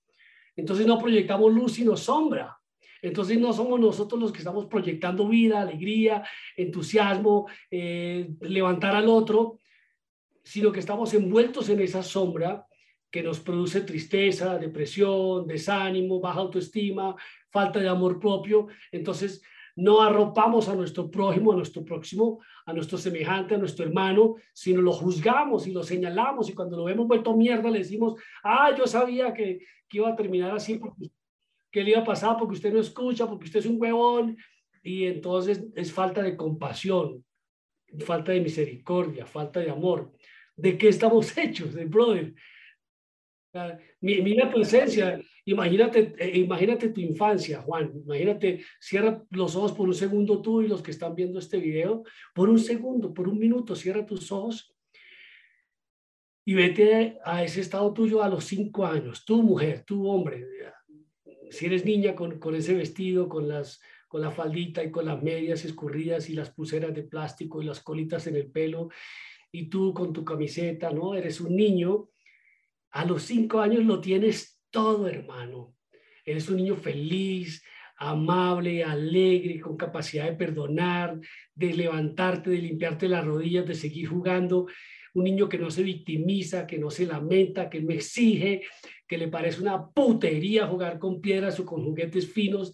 entonces 0.56 0.88
no 0.88 0.98
proyectamos 0.98 1.54
luz 1.54 1.74
sino 1.74 1.98
sombra. 1.98 2.58
Entonces 3.06 3.40
no 3.40 3.54
somos 3.54 3.80
nosotros 3.80 4.20
los 4.20 4.32
que 4.32 4.40
estamos 4.40 4.66
proyectando 4.66 5.28
vida, 5.28 5.62
alegría, 5.62 6.24
entusiasmo, 6.58 7.48
eh, 7.70 8.32
levantar 8.42 8.96
al 8.96 9.08
otro, 9.08 9.60
sino 10.44 10.72
que 10.72 10.80
estamos 10.80 11.14
envueltos 11.14 11.70
en 11.70 11.82
esa 11.82 12.02
sombra 12.02 12.66
que 13.12 13.22
nos 13.22 13.40
produce 13.40 13.82
tristeza, 13.82 14.58
depresión, 14.58 15.46
desánimo, 15.46 16.20
baja 16.20 16.40
autoestima, 16.40 17.16
falta 17.52 17.80
de 17.80 17.90
amor 17.90 18.20
propio. 18.20 18.70
Entonces 18.92 19.44
no 19.76 20.02
arropamos 20.02 20.68
a 20.68 20.76
nuestro 20.76 21.12
prójimo, 21.12 21.54
a 21.54 21.56
nuestro 21.56 21.86
próximo, 21.86 22.40
a 22.66 22.74
nuestro 22.74 22.98
semejante, 22.98 23.54
a 23.54 23.60
nuestro 23.60 23.86
hermano, 23.86 24.36
sino 24.52 24.82
lo 24.82 24.94
juzgamos 24.94 25.68
y 25.68 25.72
lo 25.72 25.84
señalamos 25.84 26.50
y 26.50 26.54
cuando 26.54 26.76
lo 26.76 26.86
vemos 26.86 27.08
vuelto 27.08 27.38
mierda 27.38 27.70
le 27.70 27.80
decimos, 27.80 28.20
ah, 28.44 28.74
yo 28.76 28.88
sabía 28.88 29.32
que, 29.32 29.60
que 29.88 29.98
iba 29.98 30.10
a 30.10 30.16
terminar 30.16 30.56
así, 30.56 30.80
porque, 30.80 31.12
que 31.76 31.84
le 31.84 31.90
iba 31.90 32.00
a 32.00 32.06
pasar 32.06 32.38
porque 32.40 32.54
usted 32.54 32.72
no 32.72 32.80
escucha, 32.80 33.28
porque 33.28 33.48
usted 33.48 33.60
es 33.60 33.66
un 33.66 33.76
huevón. 33.78 34.38
Y 34.82 35.08
entonces 35.08 35.62
es 35.76 35.92
falta 35.92 36.24
de 36.24 36.38
compasión, 36.38 37.26
falta 38.00 38.32
de 38.32 38.40
misericordia, 38.40 39.26
falta 39.26 39.60
de 39.60 39.72
amor. 39.72 40.14
¿De 40.56 40.78
qué 40.78 40.88
estamos 40.88 41.38
hechos, 41.38 41.76
brother? 41.90 42.34
Mira 44.00 44.50
tu 44.50 44.62
esencia, 44.62 45.20
imagínate, 45.44 46.16
eh, 46.18 46.40
imagínate 46.40 46.90
tu 46.90 47.02
infancia, 47.02 47.62
Juan, 47.62 47.92
imagínate, 48.06 48.64
cierra 48.80 49.22
los 49.32 49.54
ojos 49.58 49.74
por 49.74 49.90
un 49.90 49.94
segundo 49.94 50.42
tú 50.42 50.62
y 50.62 50.70
los 50.70 50.82
que 50.82 50.92
están 50.92 51.14
viendo 51.14 51.40
este 51.40 51.58
video, 51.58 52.04
por 52.34 52.48
un 52.48 52.60
segundo, 52.60 53.14
por 53.14 53.28
un 53.28 53.38
minuto, 53.38 53.76
cierra 53.76 54.06
tus 54.06 54.32
ojos 54.32 54.74
y 56.46 56.54
vete 56.54 57.18
a 57.26 57.44
ese 57.44 57.60
estado 57.62 57.92
tuyo 57.94 58.24
a 58.24 58.30
los 58.30 58.46
cinco 58.46 58.86
años, 58.86 59.26
tú 59.26 59.42
mujer, 59.42 59.84
tú 59.86 60.08
hombre, 60.08 60.46
si 61.52 61.66
eres 61.66 61.86
niña 61.86 62.16
con, 62.16 62.40
con 62.40 62.56
ese 62.56 62.74
vestido, 62.74 63.30
con 63.30 63.48
las 63.48 63.82
con 64.08 64.22
la 64.22 64.32
faldita 64.32 64.82
y 64.82 64.92
con 64.92 65.06
las 65.06 65.22
medias 65.22 65.66
escurridas 65.66 66.30
y 66.30 66.34
las 66.36 66.52
pulseras 66.52 66.94
de 66.94 67.04
plástico 67.04 67.62
y 67.62 67.66
las 67.66 67.82
colitas 67.82 68.28
en 68.28 68.38
el 68.38 68.50
pelo, 68.50 68.90
y 69.52 69.68
tú 69.68 69.94
con 69.94 70.14
tu 70.14 70.24
camiseta, 70.24 70.92
¿no? 70.92 71.16
Eres 71.16 71.42
un 71.42 71.56
niño 71.56 72.10
a 72.96 73.04
los 73.04 73.24
cinco 73.24 73.60
años 73.60 73.84
lo 73.84 74.00
tienes 74.00 74.62
todo, 74.70 75.10
hermano. 75.10 75.76
Eres 76.24 76.48
un 76.48 76.56
niño 76.56 76.78
feliz, 76.78 77.62
amable, 77.98 78.86
alegre, 78.86 79.60
con 79.60 79.76
capacidad 79.76 80.24
de 80.24 80.38
perdonar, 80.38 81.20
de 81.54 81.74
levantarte, 81.74 82.50
de 82.52 82.60
limpiarte 82.60 83.10
las 83.10 83.26
rodillas, 83.26 83.66
de 83.66 83.76
seguir 83.76 84.08
jugando. 84.08 84.68
Un 85.16 85.24
niño 85.24 85.50
que 85.50 85.58
no 85.58 85.70
se 85.72 85.84
victimiza, 85.84 86.68
que 86.68 86.78
no 86.78 86.90
se 86.90 87.06
lamenta, 87.06 87.70
que 87.70 87.82
no 87.82 87.92
exige, 87.92 88.62
que 89.08 89.18
le 89.18 89.28
parece 89.28 89.62
una 89.62 89.90
putería 89.90 90.68
jugar 90.68 91.00
con 91.00 91.20
piedras 91.20 91.60
o 91.60 91.66
con 91.66 91.84
juguetes 91.84 92.32
finos, 92.32 92.74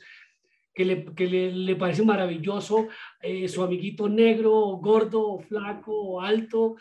que 0.73 0.85
le, 0.85 1.05
que 1.13 1.27
le, 1.27 1.75
parece 1.75 2.03
maravilloso 2.03 2.87
eh, 3.21 3.47
su 3.47 3.63
amiguito 3.63 4.07
negro, 4.07 4.51
gordo, 4.77 5.39
flaco, 5.39 6.21
alto, 6.21 6.75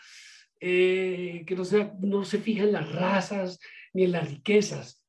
eh, 0.59 1.43
que 1.45 1.55
no 1.55 1.65
se, 1.65 1.91
no 2.01 2.23
se 2.23 2.37
fija 2.37 2.63
en 2.63 2.73
las 2.73 2.91
razas 2.91 3.59
ni 3.93 4.03
en 4.03 4.11
las 4.11 4.29
riquezas. 4.29 5.01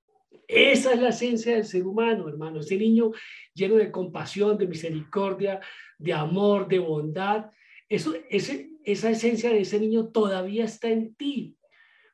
Esa 0.48 0.92
es 0.92 1.00
la 1.00 1.08
esencia 1.08 1.54
del 1.54 1.64
ser 1.64 1.86
humano, 1.86 2.28
hermano. 2.28 2.60
Ese 2.60 2.76
niño 2.76 3.12
lleno 3.54 3.76
de 3.76 3.90
compasión, 3.90 4.58
de 4.58 4.66
misericordia, 4.66 5.60
de 5.98 6.12
amor, 6.12 6.68
de 6.68 6.78
bondad. 6.78 7.50
Eso, 7.92 8.14
ese, 8.30 8.70
esa 8.84 9.10
esencia 9.10 9.50
de 9.50 9.60
ese 9.60 9.78
niño 9.78 10.08
todavía 10.08 10.64
está 10.64 10.88
en 10.88 11.14
ti. 11.14 11.58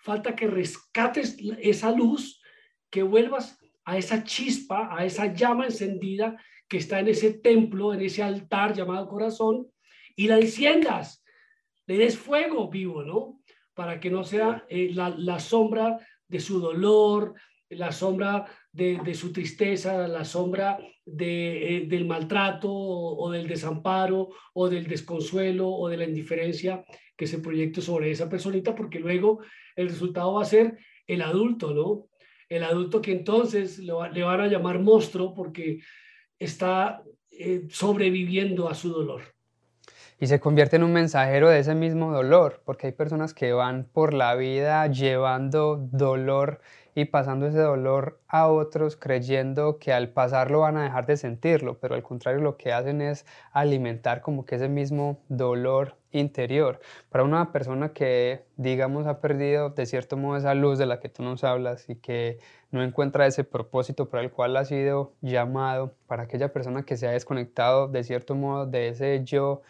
Falta 0.01 0.35
que 0.35 0.49
rescates 0.49 1.37
esa 1.61 1.93
luz, 1.93 2.43
que 2.91 3.05
vuelvas 3.05 3.57
a 3.85 3.97
esa 3.97 4.25
chispa, 4.25 4.89
a 4.91 5.05
esa 5.05 5.33
llama 5.33 5.67
encendida 5.67 6.37
que 6.69 6.79
está 6.79 6.99
en 6.99 7.07
ese 7.07 7.33
templo, 7.35 7.95
en 7.95 8.01
ese 8.01 8.25
altar 8.25 8.75
llamado 8.75 9.09
corazón, 9.09 9.69
y 10.17 10.27
la 10.27 10.41
enciendas 10.41 11.23
le 11.87 11.97
des 11.97 12.19
fuego 12.19 12.69
vivo, 12.69 13.05
¿no? 13.05 13.41
Para 13.73 14.01
que 14.01 14.11
no 14.11 14.25
sea 14.25 14.67
eh, 14.69 14.91
la, 14.93 15.39
sombra 15.39 15.97
de 16.27 16.41
su 16.41 16.59
dolor, 16.59 17.35
la 17.71 17.93
sombra 17.93 18.47
de, 18.73 19.15
su 19.15 19.33
tristeza, 19.33 20.07
la 20.07 20.25
sombra 20.25 20.79
de, 21.05 21.77
eh, 21.77 21.87
del 21.87 22.07
maltrato 22.07 22.71
o, 22.71 23.31
del 23.31 23.49
desamparo 23.49 24.29
o 24.55 24.69
del 24.69 24.87
desconsuelo 24.87 25.69
o 25.69 25.89
de 25.89 25.97
la 25.97 26.05
indiferencia 26.05 26.85
que 27.17 27.27
se 27.27 27.41
proyecte 27.41 27.81
sobre 27.81 28.11
esa 28.11 28.29
personita, 28.29 28.75
porque 28.75 29.01
luego 29.01 29.41
el 29.75 29.89
resultado 29.89 30.35
va 30.35 30.43
a 30.43 30.47
ser 30.47 30.79
el 31.07 31.23
adulto, 31.23 31.73
¿no? 31.73 32.09
el 32.49 32.65
adulto 32.65 33.01
que 33.01 33.13
entonces 33.13 33.79
le, 33.79 33.93
van 33.93 34.41
a 34.41 34.47
llamar 34.47 34.81
monstruo 34.81 35.35
porque 35.35 35.81
está 36.39 37.03
eh, 37.31 37.67
sobreviviendo 37.69 38.69
a 38.69 38.75
su 38.75 38.91
dolor. 38.91 39.23
Y 40.21 40.27
se 40.27 40.41
convierte 40.41 40.77
en 40.77 40.83
un 40.83 40.93
mensajero 40.93 41.49
de 41.49 41.61
ese 41.61 41.77
mismo 41.77 42.13
dolor, 42.13 42.61
porque 42.65 42.89
hay 42.89 42.93
personas 42.93 43.35
que 43.35 43.53
van 43.53 43.85
por 43.85 44.15
la 44.15 44.35
vida 44.35 44.87
llevando 44.89 45.77
dolor 45.93 46.61
y 46.97 47.05
pasando 47.05 47.47
ese 47.47 47.61
dolor 47.61 48.19
a 48.27 48.49
otros 48.49 48.97
creyendo 48.97 49.79
que 49.79 49.93
al 49.93 50.09
pasarlo 50.09 50.61
van 50.61 50.77
a 50.77 50.83
dejar 50.83 51.07
de 51.07 51.17
sentirlo, 51.17 51.79
pero 51.79 51.95
al 51.95 52.03
contrario 52.03 52.41
lo 52.41 52.57
que 52.57 52.73
hacen 52.73 53.01
es 53.01 53.25
alimentar 53.53 54.21
como 54.21 54.45
que 54.45 54.57
ese 54.57 54.69
mismo 54.69 55.21
dolor 55.29 55.95
interior. 56.11 56.81
Para 57.11 57.23
una 57.23 57.53
persona 57.53 57.93
que 57.93 58.43
digamos 58.57 59.07
ha 59.07 59.21
perdido 59.21 59.71
de 59.71 59.87
cierto 59.87 60.17
modo 60.17 60.37
esa 60.37 60.55
luz 60.55 60.79
de 60.79 60.87
la 60.87 60.99
que 60.99 61.09
tú 61.09 61.23
nos 61.23 61.45
hablas 61.45 61.89
y 61.89 61.95
que 61.95 62.41
no 62.73 62.83
encuentra 62.83 63.27
ese 63.27 63.45
propósito 63.45 64.09
para 64.09 64.25
el 64.25 64.33
cual 64.33 64.57
ha 64.57 64.65
sido 64.65 65.13
llamado, 65.21 65.95
para 66.09 66.25
aquella 66.25 66.53
persona 66.53 66.83
que 66.83 66.97
se 66.97 67.07
ha 67.07 67.13
desconectado 67.13 67.87
de 67.87 68.03
cierto 68.03 68.35
modo 68.35 68.67
de 68.67 68.89
ese 68.89 69.23
yo 69.23 69.63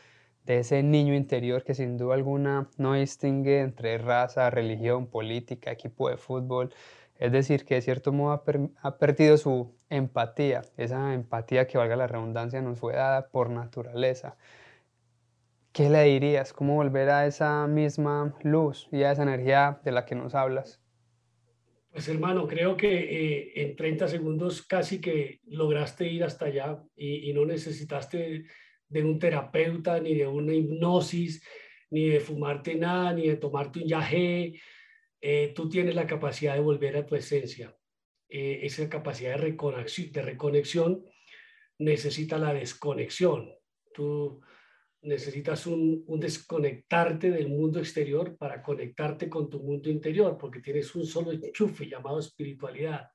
de 0.48 0.60
ese 0.60 0.82
niño 0.82 1.14
interior 1.14 1.62
que 1.62 1.74
sin 1.74 1.98
duda 1.98 2.14
alguna 2.14 2.70
no 2.78 2.94
distingue 2.94 3.60
entre 3.60 3.98
raza, 3.98 4.48
religión, 4.48 5.06
política, 5.06 5.70
equipo 5.70 6.08
de 6.08 6.16
fútbol, 6.16 6.72
es 7.18 7.32
decir, 7.32 7.66
que 7.66 7.74
de 7.74 7.82
cierto 7.82 8.12
modo 8.12 8.42
ha, 8.80 8.98
perdido 8.98 9.36
su 9.36 9.74
empatía, 9.90 10.62
esa 10.78 11.12
empatía 11.12 11.66
que 11.66 11.76
valga 11.76 11.96
la 11.96 12.06
redundancia 12.06 12.62
nos 12.62 12.78
fue 12.78 12.94
dada 12.94 13.28
por 13.28 13.50
naturaleza. 13.50 14.38
¿Qué 15.72 15.90
le 15.90 16.02
dirías? 16.04 16.54
¿Cómo 16.54 16.76
volver 16.76 17.10
a 17.10 17.26
esa 17.26 17.66
misma 17.66 18.34
luz 18.42 18.88
y 18.90 19.02
a 19.02 19.12
esa 19.12 19.24
energía 19.24 19.80
de 19.84 19.92
la 19.92 20.06
que 20.06 20.14
nos 20.14 20.34
hablas? 20.34 20.80
Pues 21.90 22.08
hermano, 22.08 22.46
creo 22.46 22.74
que 22.74 22.88
eh, 22.88 23.52
en 23.56 23.76
30 23.76 24.08
segundos 24.08 24.62
casi 24.62 24.98
que 24.98 25.40
lograste 25.44 26.06
ir 26.06 26.24
hasta 26.24 26.46
allá 26.46 26.82
y, 26.96 27.28
y 27.28 27.34
no 27.34 27.44
necesitaste 27.44 28.44
de 28.88 29.04
un 29.04 29.18
terapeuta, 29.18 30.00
ni 30.00 30.14
de 30.14 30.26
una 30.26 30.54
hipnosis, 30.54 31.42
ni 31.90 32.08
de 32.08 32.20
fumarte 32.20 32.74
nada, 32.74 33.12
ni 33.12 33.28
de 33.28 33.36
tomarte 33.36 33.80
un 33.80 33.88
yagé, 33.88 34.60
eh, 35.20 35.52
tú 35.54 35.68
tienes 35.68 35.94
la 35.94 36.06
capacidad 36.06 36.54
de 36.54 36.60
volver 36.60 36.96
a 36.96 37.06
tu 37.06 37.14
esencia. 37.14 37.74
Eh, 38.28 38.60
esa 38.62 38.88
capacidad 38.88 39.32
de 39.32 39.38
reconexión, 39.38 40.12
de 40.12 40.22
reconexión 40.22 41.04
necesita 41.78 42.38
la 42.38 42.52
desconexión. 42.52 43.52
Tú 43.94 44.40
necesitas 45.02 45.66
un, 45.66 46.04
desconectarte 46.18 47.30
del 47.30 47.48
mundo 47.48 47.78
exterior 47.78 48.36
para 48.36 48.62
conectarte 48.62 49.28
con 49.28 49.48
tu 49.48 49.60
mundo 49.62 49.88
interior, 49.88 50.36
porque 50.38 50.60
tienes 50.60 50.94
un 50.94 51.06
solo 51.06 51.32
enchufe 51.32 51.88
llamado 51.88 52.18
espiritualidad. 52.18 53.08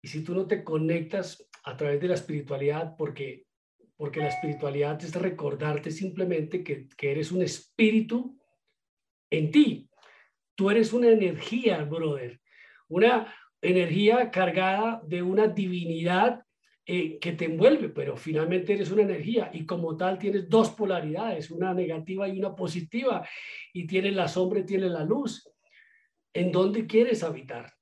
Y 0.00 0.08
si 0.08 0.24
tú 0.24 0.34
no 0.34 0.46
te 0.46 0.64
conectas 0.64 1.48
a 1.64 1.76
través 1.76 2.00
de 2.00 2.08
la 2.08 2.14
espiritualidad, 2.14 2.94
porque, 2.96 3.46
porque 4.02 4.18
la 4.18 4.30
espiritualidad 4.30 5.00
es 5.04 5.14
recordarte 5.14 5.92
simplemente 5.92 6.64
que, 6.64 6.88
que 6.96 7.12
eres 7.12 7.30
un 7.30 7.40
espíritu 7.42 8.36
en 9.30 9.52
ti, 9.52 9.88
Tú 10.56 10.70
eres 10.70 10.92
una 10.92 11.08
energía, 11.08 11.84
brother, 11.84 12.40
una 12.88 13.32
energía 13.60 14.30
cargada 14.30 15.00
de 15.06 15.22
una 15.22 15.46
divinidad 15.46 16.42
eh, 16.84 17.20
que 17.20 17.32
te 17.32 17.44
envuelve, 17.44 17.90
pero 17.90 18.16
finalmente 18.16 18.72
eres 18.72 18.90
una 18.90 19.02
energía 19.02 19.50
y 19.52 19.64
como 19.64 19.96
tal 19.96 20.18
tienes 20.18 20.48
dos 20.48 20.70
polaridades, 20.70 21.52
una 21.52 21.72
negativa 21.72 22.28
y 22.28 22.38
una 22.38 22.56
positiva, 22.56 23.24
y 23.72 23.86
tienes 23.86 24.14
la 24.14 24.28
sombra 24.28 24.60
y 24.60 24.66
tienes 24.66 24.90
la 24.90 25.04
luz. 25.04 25.48
¿En 26.34 26.50
dónde 26.50 26.86
quieres 26.86 27.22
habitar? 27.22 27.72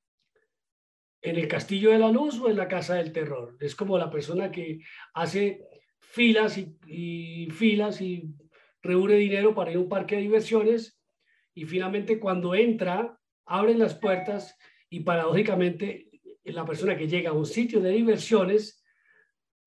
¿En 1.22 1.36
el 1.36 1.48
castillo 1.48 1.90
de 1.90 1.98
la 1.98 2.10
luz 2.10 2.38
o 2.40 2.50
en 2.50 2.56
la 2.56 2.68
casa 2.68 2.96
del 2.96 3.12
terror? 3.12 3.56
Es 3.60 3.74
como 3.74 3.98
la 3.98 4.10
persona 4.10 4.50
que 4.50 4.80
hace 5.14 5.66
filas 6.10 6.58
y, 6.58 7.48
filas 7.52 8.00
y 8.00 8.34
reúne 8.82 9.14
dinero 9.14 9.54
para 9.54 9.70
ir 9.70 9.76
a 9.76 9.80
un 9.80 9.88
parque 9.88 10.16
de 10.16 10.22
diversiones 10.22 11.00
y 11.54 11.64
finalmente 11.64 12.18
cuando 12.18 12.54
entra, 12.54 13.16
abren 13.46 13.78
las 13.78 13.94
puertas 13.94 14.56
y 14.88 15.00
paradójicamente 15.00 16.10
la 16.44 16.64
persona 16.64 16.96
que 16.96 17.06
llega 17.06 17.30
a 17.30 17.34
un 17.34 17.46
sitio 17.46 17.80
de 17.80 17.90
diversiones, 17.90 18.82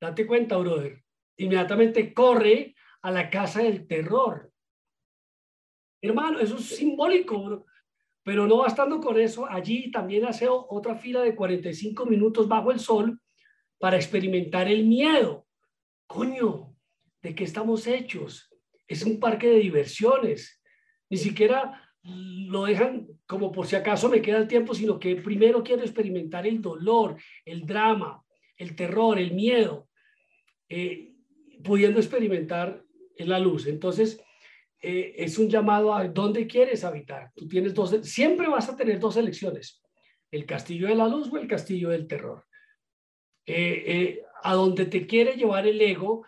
date 0.01 0.27
cuenta, 0.27 0.57
brother, 0.57 1.01
inmediatamente 1.37 2.13
corre 2.13 2.75
a 3.01 3.11
la 3.11 3.29
casa 3.29 3.61
del 3.63 3.87
terror. 3.87 4.51
Hermano, 6.01 6.39
eso 6.39 6.57
es 6.57 6.65
simbólico, 6.65 7.65
pero 8.21 8.47
no 8.47 8.57
bastando 8.57 8.99
con 8.99 9.17
eso, 9.17 9.45
allí 9.49 9.91
también 9.91 10.25
hace 10.25 10.47
otra 10.49 10.95
fila 10.95 11.21
de 11.21 11.35
45 11.35 12.05
minutos 12.05 12.49
bajo 12.49 12.71
el 12.71 12.79
sol 12.79 13.21
para 13.79 13.95
experimentar 13.95 14.67
el 14.67 14.85
miedo. 14.85 15.47
Coño, 16.07 16.75
¿de 17.21 17.35
qué 17.35 17.43
estamos 17.43 17.87
hechos? 17.87 18.53
Es 18.87 19.03
un 19.03 19.19
parque 19.19 19.47
de 19.47 19.59
diversiones. 19.59 20.61
Ni 21.09 21.17
siquiera 21.17 21.83
lo 22.03 22.65
dejan 22.65 23.07
como 23.25 23.51
por 23.51 23.65
si 23.65 23.75
acaso 23.75 24.09
me 24.09 24.21
queda 24.21 24.37
el 24.37 24.47
tiempo, 24.47 24.75
sino 24.75 24.99
que 24.99 25.15
primero 25.15 25.63
quiero 25.63 25.83
experimentar 25.83 26.45
el 26.45 26.61
dolor, 26.61 27.15
el 27.45 27.65
drama, 27.65 28.21
el 28.57 28.75
terror, 28.75 29.17
el 29.17 29.33
miedo, 29.33 29.89
eh, 30.67 31.13
pudiendo 31.63 31.99
experimentar 31.99 32.83
en 33.15 33.29
la 33.29 33.39
luz. 33.39 33.67
Entonces, 33.67 34.21
eh, 34.81 35.15
es 35.17 35.37
un 35.37 35.49
llamado 35.49 35.93
a 35.93 36.07
dónde 36.07 36.45
quieres 36.45 36.83
habitar. 36.83 37.31
Tú 37.35 37.47
tienes 37.47 37.73
dos, 37.73 37.91
siempre 38.03 38.47
vas 38.49 38.67
a 38.69 38.75
tener 38.75 38.99
dos 38.99 39.15
elecciones, 39.15 39.81
el 40.29 40.45
castillo 40.45 40.87
de 40.87 40.95
la 40.95 41.07
luz 41.07 41.31
o 41.31 41.37
el 41.37 41.47
castillo 41.47 41.89
del 41.89 42.05
terror. 42.05 42.45
Eh, 43.45 44.21
a 44.43 44.53
donde 44.53 44.85
te 44.85 45.07
quiere 45.07 45.35
llevar 45.35 45.65
el 45.67 45.81
ego, 45.81 46.25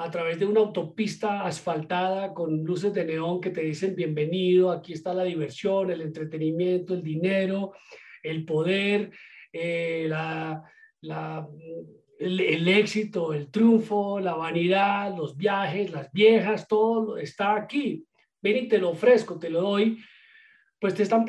a 0.00 0.10
través 0.10 0.38
de 0.38 0.46
una 0.46 0.60
autopista 0.60 1.44
asfaltada 1.44 2.32
con 2.32 2.64
luces 2.64 2.94
de 2.94 3.04
neón 3.04 3.38
que 3.38 3.50
te 3.50 3.60
dicen 3.60 3.94
bienvenido, 3.94 4.70
aquí 4.70 4.94
está 4.94 5.12
la 5.12 5.24
diversión, 5.24 5.90
el 5.90 6.00
entretenimiento, 6.00 6.94
el 6.94 7.02
dinero, 7.02 7.74
el 8.22 8.46
poder, 8.46 9.10
eh, 9.52 10.06
la, 10.08 10.64
el, 12.18 12.68
éxito, 12.68 13.34
el 13.34 13.50
triunfo, 13.50 14.20
la 14.20 14.34
vanidad, 14.34 15.14
los 15.14 15.36
viajes, 15.36 15.90
las 15.90 16.10
viejas, 16.12 16.66
todo 16.66 17.18
está 17.18 17.54
aquí. 17.54 18.06
Ven 18.40 18.56
y 18.56 18.68
te 18.68 18.78
lo 18.78 18.90
ofrezco, 18.90 19.38
te 19.38 19.50
lo 19.50 19.60
doy. 19.60 19.98
Pues 20.80 20.94
te 20.94 21.02
están 21.02 21.26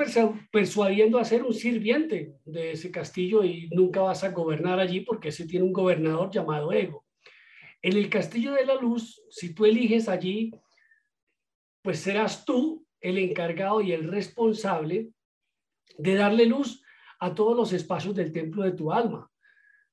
persuadiendo 0.52 1.20
a 1.20 1.26
ser 1.26 1.44
un 1.44 1.54
sirviente 1.54 2.38
de 2.46 2.72
ese 2.72 2.90
castillo 2.90 3.44
y 3.44 3.68
nunca 3.72 4.00
vas 4.00 4.24
a 4.24 4.32
gobernar 4.32 4.80
allí 4.80 5.02
porque 5.02 5.30
ese 5.30 5.46
tiene 5.46 5.66
un 5.66 5.74
gobernador 5.74 6.32
llamado 6.32 6.72
ego. 6.72 7.06
En 7.82 7.98
el 7.98 8.10
castillo 8.10 8.54
de 8.54 8.66
la 8.66 8.76
luz, 8.76 9.22
si 9.30 9.54
tú 9.54 9.66
eliges 9.66 10.08
allí, 10.08 10.52
pues 11.82 12.00
serás 12.00 12.46
tú 12.46 12.86
el 13.02 13.18
encargado 13.18 13.82
y 13.82 13.92
el 13.92 14.08
responsable 14.08 15.10
de 15.98 16.16
darle 16.16 16.46
luz 16.46 16.84
a 17.20 17.34
todos 17.34 17.58
los 17.58 17.74
espacios 17.74 18.16
del 18.16 18.32
templo 18.32 18.64
de 18.64 18.72
tu 18.72 18.92
alma. 18.92 19.30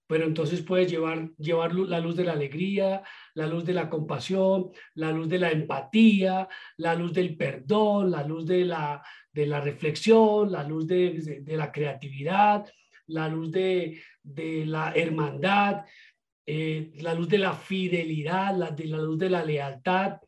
Pero 0.07 0.25
entonces 0.25 0.63
puedes 0.63 0.91
llevar, 0.91 1.31
llevar 1.37 1.75
la 1.75 2.01
luz 2.01 2.17
de 2.17 2.25
la 2.25 2.33
alegría, 2.33 3.03
la 3.39 3.47
luz 3.47 3.65
de 3.65 3.73
la 3.73 3.89
compasión, 3.89 4.73
la 4.95 5.13
luz 5.13 5.29
de 5.29 5.39
la 5.39 5.53
empatía, 5.53 6.49
la 6.77 6.97
luz 6.97 7.13
del 7.13 7.37
perdón, 7.37 8.11
la 8.11 8.25
luz 8.25 8.45
de 8.45 8.65
la, 8.65 9.01
de 9.33 9.47
la 9.47 9.61
reflexión, 9.61 10.51
la 10.51 10.65
luz 10.65 10.89
de, 10.89 11.45
la 11.47 11.71
creatividad, 11.71 12.67
la 13.07 13.29
luz 13.29 13.53
de, 13.53 14.03
de 14.25 14.67
la 14.67 14.93
hermandad, 14.93 15.85
eh, 16.45 16.91
la 16.97 17.15
luz 17.15 17.29
de 17.29 17.39
la 17.39 17.53
fidelidad, 17.53 18.57
la, 18.57 18.73
de 18.73 18.87
la 18.87 18.99
luz 18.99 19.17
de 19.21 19.31
la 19.31 19.45
lealtad. 19.45 20.19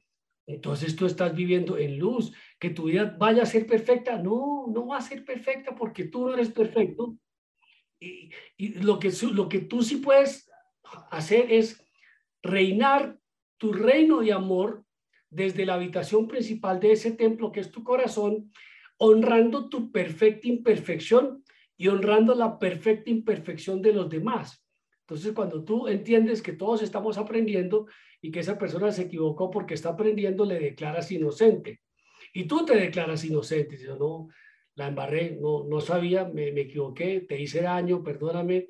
Entonces 0.47 0.95
tú 0.95 1.07
estás 1.07 1.35
viviendo 1.35 1.77
en 1.79 1.99
luz. 1.99 2.33
Que 2.61 2.71
tu 2.71 2.85
vida 2.85 3.17
vaya 3.19 3.43
a 3.43 3.47
ser 3.47 3.67
perfecta. 3.67 4.19
No, 4.19 4.67
no 4.73 4.87
va 4.87 4.99
a 4.99 5.03
ser 5.03 5.25
perfecta 5.25 5.75
porque 5.75 6.05
tú 6.05 6.29
no 6.29 6.35
eres 6.35 6.51
perfecto. 6.51 7.17
Y, 7.99 8.31
lo, 8.81 9.01
que, 9.01 9.11
lo 9.33 9.49
que 9.49 9.63
tú 9.63 9.83
sí 9.83 9.97
puedes 9.97 10.49
hacer 11.11 11.51
es 11.51 11.85
reinar 12.43 13.19
tu 13.59 13.73
reino 13.73 14.21
de 14.21 14.33
amor 14.33 14.85
desde 15.29 15.65
la 15.65 15.75
habitación 15.75 16.27
principal 16.27 16.81
de 16.81 16.93
ese 16.93 17.13
templo 17.13 17.53
que 17.53 17.61
es 17.61 17.71
tu 17.71 17.85
corazón, 17.85 18.51
honrando 18.99 19.69
tu 19.69 19.93
perfecta 19.93 20.49
imperfección 20.49 21.45
y 21.77 21.89
honrando 21.89 22.35
la 22.35 22.59
perfecta 22.59 23.11
imperfección 23.11 23.81
de 23.81 23.93
los 23.93 24.11
demás. 24.11 24.65
Entonces, 25.03 25.33
cuando 25.33 25.65
tú 25.65 25.89
entiendes 25.89 26.43
que 26.43 26.53
todos 26.53 26.83
estamos 26.83 27.19
aprendiendo 27.19 27.87
y 28.21 28.31
que 28.31 28.41
esa 28.41 28.59
persona 28.59 28.93
se 28.93 29.03
equivocó 29.03 29.51
porque 29.51 29.75
está 29.75 29.91
aprendiendo, 29.91 30.45
le 30.45 30.59
declaras 30.61 31.11
inocente. 31.11 31.81
Y 32.33 32.45
tú 32.45 32.65
te 32.65 32.77
declaras 32.77 33.25
inocente. 33.25 33.77
Dices, 33.77 33.99
no, 33.99 34.29
la 34.75 34.89
embarré, 34.89 35.39
no, 35.41 35.65
no 35.65 35.81
sabía, 35.81 36.25
me, 36.27 36.53
me 36.53 36.63
equivoqué, 36.63 37.21
te 37.23 37.41
hice 37.41 37.63
daño, 37.63 38.03
perdóname. 38.03 38.69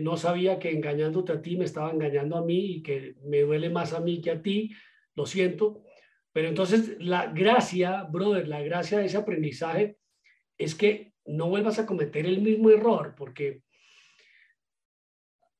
No 0.00 0.16
sabía 0.16 0.58
que 0.58 0.70
engañándote 0.70 1.32
a 1.32 1.42
ti 1.42 1.56
me 1.56 1.64
estaba 1.64 1.90
engañando 1.90 2.36
a 2.36 2.44
mí 2.44 2.76
y 2.76 2.82
que 2.82 3.14
me 3.24 3.42
duele 3.42 3.70
más 3.70 3.92
a 3.92 4.00
mí 4.00 4.20
que 4.20 4.30
a 4.30 4.42
ti. 4.42 4.72
Lo 5.14 5.26
siento. 5.26 5.82
Pero 6.32 6.48
entonces 6.48 6.96
la 6.98 7.26
gracia, 7.26 8.02
brother, 8.04 8.48
la 8.48 8.62
gracia 8.62 8.98
de 8.98 9.06
ese 9.06 9.16
aprendizaje 9.16 9.98
es 10.58 10.74
que 10.74 11.12
no 11.26 11.48
vuelvas 11.48 11.78
a 11.78 11.86
cometer 11.86 12.26
el 12.26 12.40
mismo 12.40 12.70
error, 12.70 13.14
porque 13.16 13.62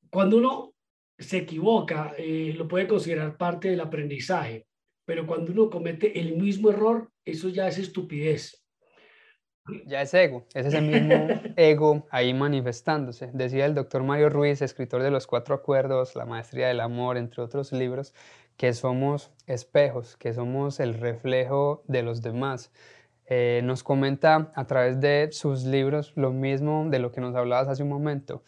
cuando 0.09 0.37
uno 0.37 0.75
se 1.17 1.37
equivoca, 1.37 2.13
eh, 2.17 2.53
lo 2.55 2.67
puede 2.67 2.87
considerar 2.87 3.37
parte 3.37 3.69
del 3.69 3.81
aprendizaje, 3.81 4.67
pero 5.05 5.25
cuando 5.25 5.51
uno 5.51 5.69
comete 5.69 6.19
el 6.19 6.37
mismo 6.37 6.69
error, 6.69 7.11
eso 7.25 7.49
ya 7.49 7.67
es 7.67 7.77
estupidez. 7.77 8.66
Ya 9.85 10.01
es 10.01 10.13
ego, 10.13 10.45
es 10.53 10.65
ese 10.65 10.81
mismo 10.81 11.27
ego 11.55 12.07
ahí 12.09 12.33
manifestándose. 12.33 13.29
Decía 13.33 13.65
el 13.65 13.75
doctor 13.75 14.03
Mario 14.03 14.29
Ruiz, 14.29 14.61
escritor 14.61 15.03
de 15.03 15.11
Los 15.11 15.27
Cuatro 15.27 15.55
Acuerdos, 15.55 16.15
La 16.15 16.25
Maestría 16.25 16.67
del 16.67 16.79
Amor, 16.79 17.17
entre 17.17 17.41
otros 17.41 17.71
libros, 17.73 18.13
que 18.55 18.73
somos 18.73 19.31
espejos, 19.45 20.15
que 20.15 20.33
somos 20.33 20.79
el 20.79 20.93
reflejo 20.93 21.83
de 21.87 22.03
los 22.03 22.21
demás. 22.21 22.71
Eh, 23.29 23.61
nos 23.63 23.83
comenta 23.83 24.51
a 24.55 24.65
través 24.67 25.01
de 25.01 25.29
sus 25.31 25.65
libros 25.65 26.13
lo 26.15 26.31
mismo 26.31 26.85
de 26.89 26.99
lo 26.99 27.11
que 27.11 27.19
nos 27.19 27.35
hablabas 27.35 27.67
hace 27.67 27.83
un 27.83 27.89
momento. 27.89 28.43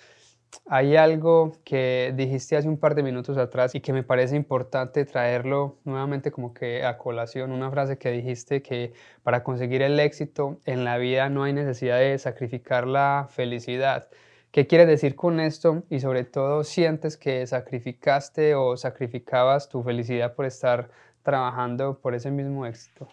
Hay 0.65 0.95
algo 0.95 1.53
que 1.63 2.13
dijiste 2.15 2.55
hace 2.55 2.67
un 2.67 2.79
par 2.79 2.95
de 2.95 3.03
minutos 3.03 3.37
atrás 3.37 3.75
y 3.75 3.81
que 3.81 3.93
me 3.93 4.03
parece 4.03 4.35
importante 4.35 5.05
traerlo 5.05 5.77
nuevamente 5.83 6.31
como 6.31 6.53
que 6.53 6.83
a 6.83 6.97
colación, 6.97 7.51
una 7.51 7.71
frase 7.71 7.97
que 7.97 8.11
dijiste 8.11 8.61
que 8.61 8.93
para 9.23 9.43
conseguir 9.43 9.81
el 9.81 9.99
éxito 9.99 10.59
en 10.65 10.83
la 10.85 10.97
vida 10.97 11.29
no 11.29 11.43
hay 11.43 11.53
necesidad 11.53 11.99
de 11.99 12.17
sacrificar 12.17 12.87
la 12.87 13.27
felicidad. 13.29 14.09
¿Qué 14.51 14.65
quieres 14.65 14.87
decir 14.87 15.15
con 15.15 15.39
esto? 15.39 15.83
Y 15.91 15.99
sobre 15.99 16.23
todo, 16.23 16.63
¿sientes 16.63 17.17
que 17.17 17.45
sacrificaste 17.45 18.55
o 18.55 18.75
sacrificabas 18.77 19.69
tu 19.69 19.83
felicidad 19.83 20.33
por 20.33 20.45
estar 20.45 20.89
trabajando 21.21 21.99
por 21.99 22.15
ese 22.15 22.31
mismo 22.31 22.65
éxito? 22.65 23.07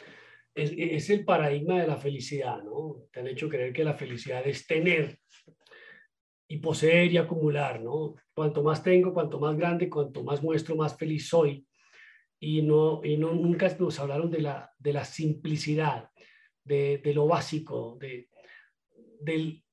Es, 0.54 1.10
el 1.10 1.26
paradigma 1.26 1.78
de 1.78 1.86
la 1.86 1.96
felicidad, 1.96 2.62
¿no? 2.62 3.02
Te 3.12 3.20
han 3.20 3.26
hecho 3.26 3.50
creer 3.50 3.74
que 3.74 3.84
la 3.84 3.92
felicidad 3.92 4.46
es 4.46 4.66
tener, 4.66 5.18
y 6.48 6.58
poseer 6.58 7.12
y 7.12 7.16
acumular, 7.16 7.80
¿no? 7.80 8.14
Cuanto 8.34 8.62
más 8.62 8.82
tengo, 8.82 9.12
cuanto 9.12 9.40
más 9.40 9.56
grande, 9.56 9.90
cuanto 9.90 10.22
más 10.22 10.42
muestro, 10.42 10.76
más 10.76 10.96
feliz 10.96 11.28
soy. 11.28 11.66
Y, 12.38 12.62
no, 12.62 13.00
y 13.02 13.16
no, 13.16 13.32
nunca 13.32 13.74
nos 13.78 13.98
hablaron 13.98 14.30
de 14.30 14.42
la, 14.42 14.70
de 14.78 14.92
la 14.92 15.04
simplicidad, 15.04 16.10
de, 16.62 16.98
de 16.98 17.14
lo 17.14 17.26
básico, 17.26 17.96
de, 17.98 18.28
del, 19.20 19.64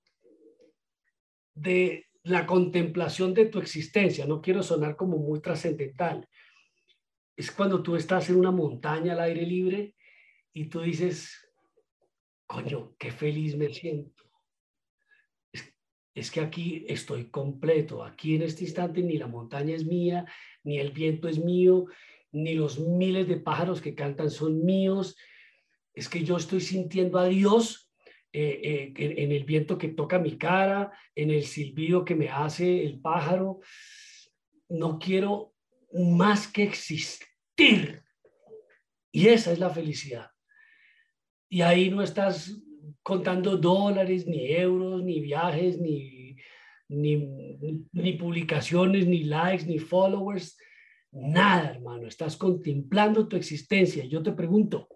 de 1.53 2.07
la 2.23 2.45
contemplación 2.45 3.33
de 3.33 3.47
tu 3.47 3.59
existencia. 3.59 4.25
No 4.25 4.41
quiero 4.41 4.63
sonar 4.63 4.95
como 4.95 5.17
muy 5.17 5.41
trascendental. 5.41 6.27
Es 7.35 7.51
cuando 7.51 7.83
tú 7.83 7.95
estás 7.95 8.29
en 8.29 8.37
una 8.37 8.51
montaña 8.51 9.13
al 9.13 9.19
aire 9.19 9.45
libre 9.45 9.95
y 10.53 10.65
tú 10.69 10.81
dices, 10.81 11.51
coño, 12.47 12.95
qué 12.97 13.11
feliz 13.11 13.57
me 13.57 13.69
siento 13.73 14.12
es 16.13 16.29
que 16.29 16.41
aquí 16.41 16.85
estoy 16.87 17.29
completo, 17.29 18.03
aquí 18.03 18.35
en 18.35 18.43
este 18.43 18.63
instante 18.63 19.01
ni 19.01 19.17
la 19.17 19.27
montaña 19.27 19.75
es 19.75 19.85
mía, 19.85 20.25
ni 20.63 20.79
el 20.79 20.91
viento 20.91 21.27
es 21.27 21.39
mío, 21.39 21.85
ni 22.31 22.55
los 22.55 22.79
miles 22.79 23.27
de 23.27 23.37
pájaros 23.37 23.81
que 23.81 23.95
cantan 23.95 24.29
son 24.29 24.63
míos, 24.63 25.15
es 25.93 26.09
que 26.09 26.23
yo 26.23 26.37
estoy 26.37 26.61
sintiendo 26.61 27.19
a 27.19 27.25
Dios 27.25 27.91
eh, 28.35 28.59
eh, 28.63 28.93
en, 28.97 29.31
el 29.31 29.43
viento 29.43 29.77
que 29.77 29.89
toca 29.89 30.17
mi 30.17 30.37
cara, 30.37 30.91
en 31.13 31.29
el 31.29 31.43
silbido 31.43 32.03
que 32.03 32.15
me 32.15 32.29
hace 32.29 32.83
el 32.83 32.99
pájaro. 32.99 33.59
No 34.69 34.97
quiero 34.97 35.53
más 35.93 36.47
que 36.47 36.63
existir. 36.63 38.03
Y 39.11 39.27
esa 39.27 39.51
es 39.51 39.59
la 39.59 39.69
felicidad. 39.69 40.31
Y 41.47 41.61
ahí 41.61 41.91
no 41.91 42.01
estás 42.01 42.59
contando 43.01 43.57
dólares, 43.57 44.27
ni 44.27 44.51
euros, 44.51 45.03
ni 45.03 45.19
viajes, 45.19 45.79
ni, 45.79 46.35
ni, 46.89 48.13
publicaciones, 48.13 49.07
ni 49.07 49.23
likes, 49.23 49.65
ni 49.65 49.79
followers. 49.79 50.57
Nada, 51.11 51.71
hermano. 51.71 52.07
Estás 52.07 52.37
contemplando 52.37 53.27
tu 53.27 53.35
existencia. 53.35 54.05
Yo 54.05 54.21
te 54.21 54.31
pregunto, 54.31 54.87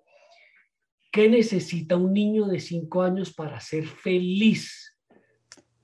¿qué 1.12 1.30
necesita 1.30 1.96
un 1.96 2.14
niño 2.14 2.46
de 2.46 2.60
cinco 2.60 3.02
años 3.02 3.34
para 3.34 3.60
ser 3.60 3.86
feliz? 3.86 4.98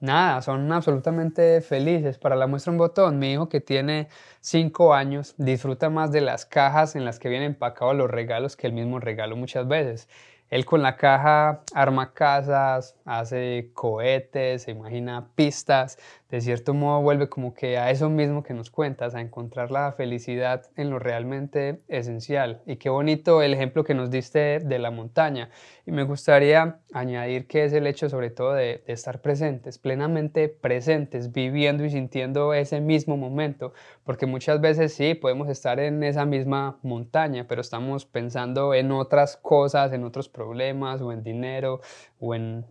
Nada, 0.03 0.41
son 0.41 0.69
absolutamente 0.73 1.61
felices. 1.61 2.17
Para 2.17 2.35
la 2.35 2.45
muestra 2.45 2.73
un 2.73 2.77
botón, 2.77 3.19
mi 3.19 3.31
hijo 3.31 3.47
que 3.47 3.61
tiene 3.61 4.09
cinco 4.41 4.93
años 4.93 5.33
disfruta 5.37 5.89
más 5.89 6.11
de 6.11 6.19
las 6.19 6.45
cajas 6.45 6.97
en 6.97 7.05
las 7.05 7.19
que 7.19 7.29
vienen 7.29 7.53
empacados 7.53 7.95
los 7.95 8.11
regalos 8.11 8.57
que 8.57 8.67
el 8.67 8.73
mismo 8.73 8.99
regalo 8.99 9.37
muchas 9.37 9.65
veces. 9.65 10.09
Él 10.53 10.65
con 10.65 10.83
la 10.83 10.97
caja 10.97 11.63
arma 11.73 12.13
casas, 12.13 12.95
hace 13.05 13.71
cohetes, 13.73 14.61
se 14.61 14.69
imagina 14.69 15.29
pistas, 15.33 15.97
de 16.33 16.41
cierto 16.41 16.73
modo 16.73 16.99
vuelve 17.01 17.29
como 17.29 17.53
que 17.53 17.77
a 17.77 17.91
eso 17.91 18.09
mismo 18.09 18.41
que 18.41 18.55
nos 18.55 18.71
cuentas, 18.71 19.13
a 19.13 19.21
encontrar 19.21 19.69
la 19.69 19.91
felicidad 19.91 20.63
en 20.75 20.89
lo 20.89 20.97
realmente 20.97 21.81
esencial. 21.87 22.61
Y 22.65 22.77
qué 22.77 22.89
bonito 22.89 23.43
el 23.43 23.53
ejemplo 23.53 23.83
que 23.83 23.93
nos 23.93 24.09
diste 24.09 24.59
de 24.59 24.79
la 24.79 24.89
montaña. 24.89 25.51
Y 25.85 25.91
me 25.91 26.03
gustaría 26.03 26.79
añadir 26.91 27.45
que 27.45 27.65
es 27.65 27.73
el 27.73 27.85
hecho 27.85 28.09
sobre 28.09 28.31
todo 28.31 28.53
de, 28.53 28.83
estar 28.87 29.21
presentes, 29.21 29.77
plenamente 29.77 30.49
presentes, 30.49 31.31
viviendo 31.31 31.85
y 31.85 31.91
sintiendo 31.91 32.55
ese 32.55 32.81
mismo 32.81 33.15
momento, 33.15 33.73
porque 34.03 34.25
muchas 34.25 34.59
veces 34.59 34.93
sí, 34.93 35.13
podemos 35.13 35.49
estar 35.49 35.79
en 35.79 36.03
esa 36.03 36.25
misma 36.25 36.79
montaña, 36.81 37.45
pero 37.47 37.61
estamos 37.61 38.05
pensando 38.05 38.73
en 38.73 38.91
otras 38.91 39.37
cosas, 39.37 39.93
en 39.93 40.03
otros 40.03 40.29
problemas 40.43 41.01
o 41.01 41.11
en 41.11 41.23
dinero 41.23 41.81
o 42.19 42.35
en 42.35 42.65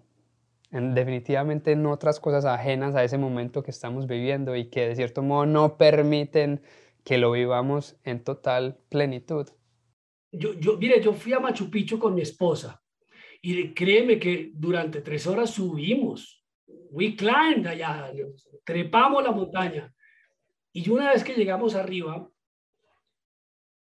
definitivamente 0.71 1.73
en 1.73 1.87
otras 1.87 2.19
cosas 2.19 2.45
ajenas 2.45 2.95
a 2.95 3.05
ese 3.05 3.19
momento 3.19 3.63
que 3.63 3.71
estamos 3.71 4.07
viviendo 4.07 4.57
y 4.57 4.71
que 4.71 4.89
de 4.89 4.97
cierto 4.97 5.23
modo 5.23 5.45
no 5.47 5.77
permiten 5.77 6.63
que 7.05 7.19
lo 7.19 7.33
vivamos 7.33 7.97
en 8.05 8.25
total 8.25 8.79
plenitud. 8.89 9.49
Yo, 10.31 10.55
yo, 10.55 10.79
mire, 10.79 11.03
yo 11.03 11.13
fui 11.13 11.33
a 11.35 11.41
Machu 11.41 11.71
Picchu 11.71 11.99
con 11.99 12.15
mi 12.15 12.23
esposa 12.23 12.83
y 13.43 13.75
créeme 13.75 14.19
que 14.19 14.51
durante 14.55 15.03
tres 15.03 15.27
horas 15.27 15.51
subimos. 15.51 16.43
We 16.91 17.17
climbed 17.17 17.67
allá, 17.67 18.11
trepamos 18.65 19.23
la 19.23 19.33
montaña. 19.33 19.93
Y 20.73 20.89
una 20.89 21.11
vez 21.13 21.23
que 21.23 21.35
llegamos 21.35 21.75
arriba, 21.75 22.31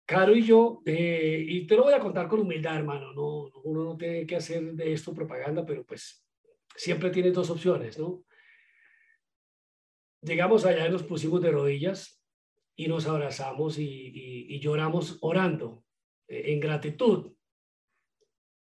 Caro 0.09 0.35
y 0.35 0.41
yo, 0.41 0.81
eh, 0.87 1.45
y 1.47 1.67
te 1.67 1.75
lo 1.75 1.83
voy 1.83 1.93
a 1.93 1.99
contar 1.99 2.27
con 2.27 2.39
humildad, 2.39 2.77
hermano, 2.77 3.13
no, 3.13 3.51
uno 3.63 3.83
no 3.83 3.95
tiene 3.95 4.25
que 4.25 4.37
hacer 4.37 4.73
de 4.73 4.91
esto 4.91 5.13
propaganda, 5.13 5.63
pero 5.63 5.85
pues 5.85 6.25
siempre 6.75 7.11
tienes 7.11 7.31
dos 7.31 7.51
opciones, 7.51 7.99
¿no? 7.99 8.23
Llegamos 10.23 10.65
allá 10.65 10.87
y 10.87 10.91
nos 10.91 11.03
pusimos 11.03 11.43
de 11.43 11.51
rodillas 11.51 12.25
y 12.75 12.87
nos 12.87 13.05
abrazamos 13.05 13.77
y, 13.77 14.59
lloramos 14.59 15.19
orando 15.21 15.83
eh, 16.27 16.53
en 16.53 16.59
gratitud. 16.59 17.31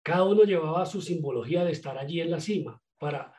Cada 0.03 0.25
uno 0.25 0.43
llevaba 0.43 0.85
su 0.85 1.01
simbología 1.01 1.65
de 1.65 1.71
estar 1.71 1.97
allí 1.97 2.21
en 2.21 2.33
la 2.33 2.41
cima. 2.41 2.83
Para, 2.99 3.33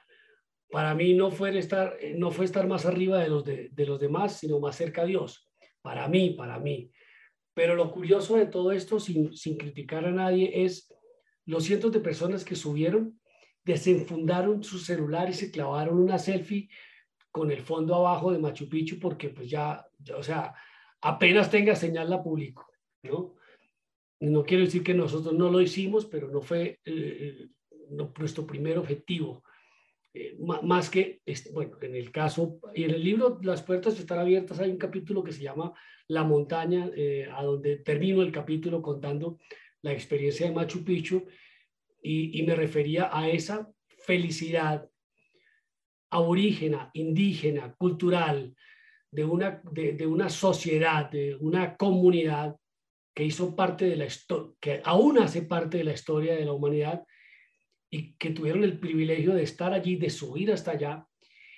para 0.69 0.95
mí 0.95 1.13
no 1.13 1.29
fue, 1.29 1.57
estar, 1.57 1.97
no 2.15 2.31
fue 2.31 2.45
estar 2.45 2.67
más 2.67 2.85
arriba 2.85 3.19
de 3.19 3.27
los, 3.27 3.43
de, 3.43 3.85
los 3.85 3.99
demás, 3.99 4.39
sino 4.39 4.61
más 4.61 4.77
cerca 4.77 5.01
a 5.01 5.05
Dios. 5.05 5.45
Para 5.81 6.07
mí, 6.07 6.29
para 6.29 6.57
mí. 6.57 6.89
Pero 7.57 7.73
lo 7.73 7.89
curioso 7.89 8.35
de 8.35 8.45
todo 8.45 8.71
esto, 8.71 8.99
sin, 8.99 9.35
sin 9.35 9.57
criticar 9.57 10.05
a 10.05 10.11
nadie, 10.11 10.63
es 10.63 10.93
los 11.43 11.63
cientos 11.63 11.91
de 11.91 11.99
personas 11.99 12.45
que 12.45 12.55
subieron 12.55 13.19
desenfundaron 13.65 14.63
su 14.63 14.77
celular 14.77 15.27
y 15.27 15.33
se 15.33 15.49
clavaron 15.49 15.97
una 15.97 16.19
selfie 16.19 16.69
con 17.31 17.49
el 17.49 17.61
fondo 17.61 17.95
abajo 17.95 18.31
de 18.31 18.37
Machu 18.37 18.69
Picchu 18.69 18.99
porque 18.99 19.29
pues 19.29 19.49
ya, 19.49 19.83
o 20.15 20.21
sea, 20.21 20.53
apenas 21.01 21.49
tenga 21.49 21.75
señal 21.75 22.11
la 22.11 22.21
publico, 22.21 22.67
¿no? 23.01 23.33
No 24.19 24.43
quiero 24.43 24.63
decir 24.63 24.83
que 24.83 24.93
nosotros 24.93 25.33
no 25.33 25.49
lo 25.49 25.59
hicimos, 25.59 26.05
pero 26.05 26.27
no 26.27 26.43
fue 26.43 26.79
eh, 26.85 27.47
nuestro 27.89 28.45
primer 28.45 28.77
objetivo. 28.77 29.43
Eh, 30.13 30.37
más 30.39 30.89
que, 30.89 31.21
este, 31.25 31.51
bueno, 31.51 31.77
en 31.81 31.95
el 31.95 32.11
caso, 32.11 32.59
y 32.73 32.83
en 32.83 32.91
el 32.91 33.03
libro 33.03 33.39
Las 33.43 33.61
puertas 33.61 33.99
están 33.99 34.19
abiertas, 34.19 34.59
hay 34.59 34.71
un 34.71 34.77
capítulo 34.77 35.23
que 35.23 35.31
se 35.31 35.43
llama 35.43 35.73
La 36.07 36.23
montaña, 36.23 36.89
eh, 36.95 37.27
a 37.31 37.43
donde 37.43 37.77
termino 37.77 38.21
el 38.21 38.31
capítulo 38.31 38.81
contando 38.81 39.39
la 39.81 39.91
experiencia 39.91 40.47
de 40.47 40.53
Machu 40.53 40.83
Picchu 40.83 41.27
y, 42.01 42.41
me 42.43 42.55
refería 42.55 43.09
a 43.11 43.29
esa 43.29 43.69
felicidad 44.05 44.89
aborígena, 46.09 46.89
indígena, 46.93 47.75
cultural, 47.77 48.55
de 49.11 49.25
una, 49.25 49.61
de, 49.71 50.07
una 50.07 50.29
sociedad, 50.29 51.09
de 51.09 51.35
una 51.35 51.75
comunidad 51.75 52.55
que 53.13 53.25
hizo 53.25 53.55
parte 53.55 53.85
de 53.85 53.95
la 53.95 54.07
que 54.59 54.81
aún 54.83 55.17
hace 55.17 55.41
parte 55.41 55.79
de 55.79 55.83
la 55.83 55.93
historia 55.93 56.35
de 56.35 56.45
la 56.45 56.53
humanidad 56.53 57.03
y 57.89 58.13
que 58.13 58.31
tuvieron 58.31 58.63
el 58.63 58.79
privilegio 58.79 59.33
de 59.33 59.43
estar 59.43 59.73
allí, 59.73 59.95
de 59.95 60.09
subir 60.09 60.51
hasta 60.51 60.71
allá 60.71 61.07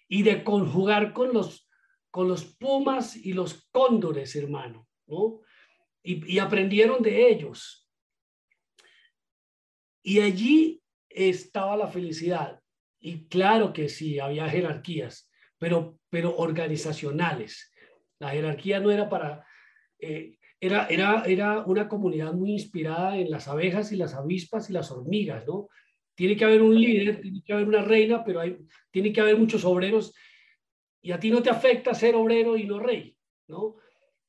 y 0.08 0.24
de 0.24 0.44
conjugar 0.44 1.14
con 1.14 1.34
los, 1.34 1.70
con 2.12 2.28
los 2.28 2.46
pumas 2.46 3.16
y 3.16 3.34
los 3.34 3.68
cóndores, 3.72 4.36
hermano, 4.36 4.88
¿no? 5.08 5.42
Y, 6.02 6.40
aprendieron 6.40 7.04
de 7.04 7.30
ellos. 7.30 7.88
Y 10.02 10.20
allí 10.22 10.82
estaba 11.10 11.76
la 11.76 11.88
felicidad. 11.88 12.60
Y 13.00 13.28
claro 13.28 13.74
que 13.74 13.90
sí, 13.90 14.18
había 14.18 14.50
jerarquías, 14.50 15.30
pero, 15.58 16.00
pero 16.10 16.36
organizacionales. 16.38 17.72
La 18.18 18.30
jerarquía 18.30 18.80
no 18.80 18.92
era 18.92 19.10
para... 19.10 19.46
Eh, 20.00 20.38
era, 20.62 20.88
era, 20.88 21.24
era 21.26 21.64
una 21.66 21.88
comunidad 21.88 22.34
muy 22.34 22.52
inspirada 22.52 23.18
en 23.18 23.30
las 23.30 23.48
abejas 23.48 23.92
y 23.92 23.96
las 23.96 24.14
avispas 24.14 24.70
y 24.70 24.74
las 24.74 24.92
hormigas, 24.92 25.46
¿no? 25.48 25.70
Tiene 26.20 26.36
que 26.36 26.44
haber 26.44 26.62
un 26.62 26.78
líder, 26.78 27.22
tiene 27.22 27.42
que 27.42 27.54
haber 27.54 27.66
una 27.66 27.82
reina, 27.82 28.26
pero 28.26 28.42
hay, 28.42 28.58
tiene 28.92 29.14
que 29.14 29.22
haber 29.22 29.38
muchos 29.38 29.64
obreros 29.64 30.14
y 31.02 31.14
a 31.14 31.18
ti 31.18 31.32
no 31.32 31.42
te 31.42 31.50
afecta 31.50 31.94
ser 31.94 32.14
obrero 32.14 32.58
y 32.58 32.66
no 32.66 32.78
rey, 32.78 33.16
¿no? 33.48 33.78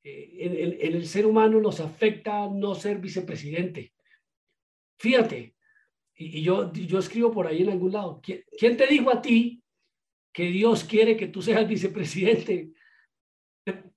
Eh, 0.05 0.37
en, 0.39 0.95
el 0.95 1.05
ser 1.05 1.27
humano 1.27 1.61
nos 1.61 1.81
afecta 1.81 2.47
no 2.47 2.77
ser 2.77 2.99
vicepresidente. 2.99 3.93
Fíjate, 5.01 5.57
y, 6.15 6.43
yo, 6.43 6.73
yo 6.73 7.01
escribo 7.01 7.33
por 7.33 7.49
ahí 7.49 7.63
en 7.63 7.71
algún 7.71 7.91
lado, 7.91 8.23
¿quién, 8.23 8.77
te 8.77 8.87
dijo 8.87 9.11
a 9.11 9.21
ti 9.21 9.61
que 10.33 10.45
Dios 10.45 10.85
quiere 10.85 11.17
que 11.17 11.27
tú 11.27 11.43
seas 11.43 11.67
vicepresidente? 11.69 12.71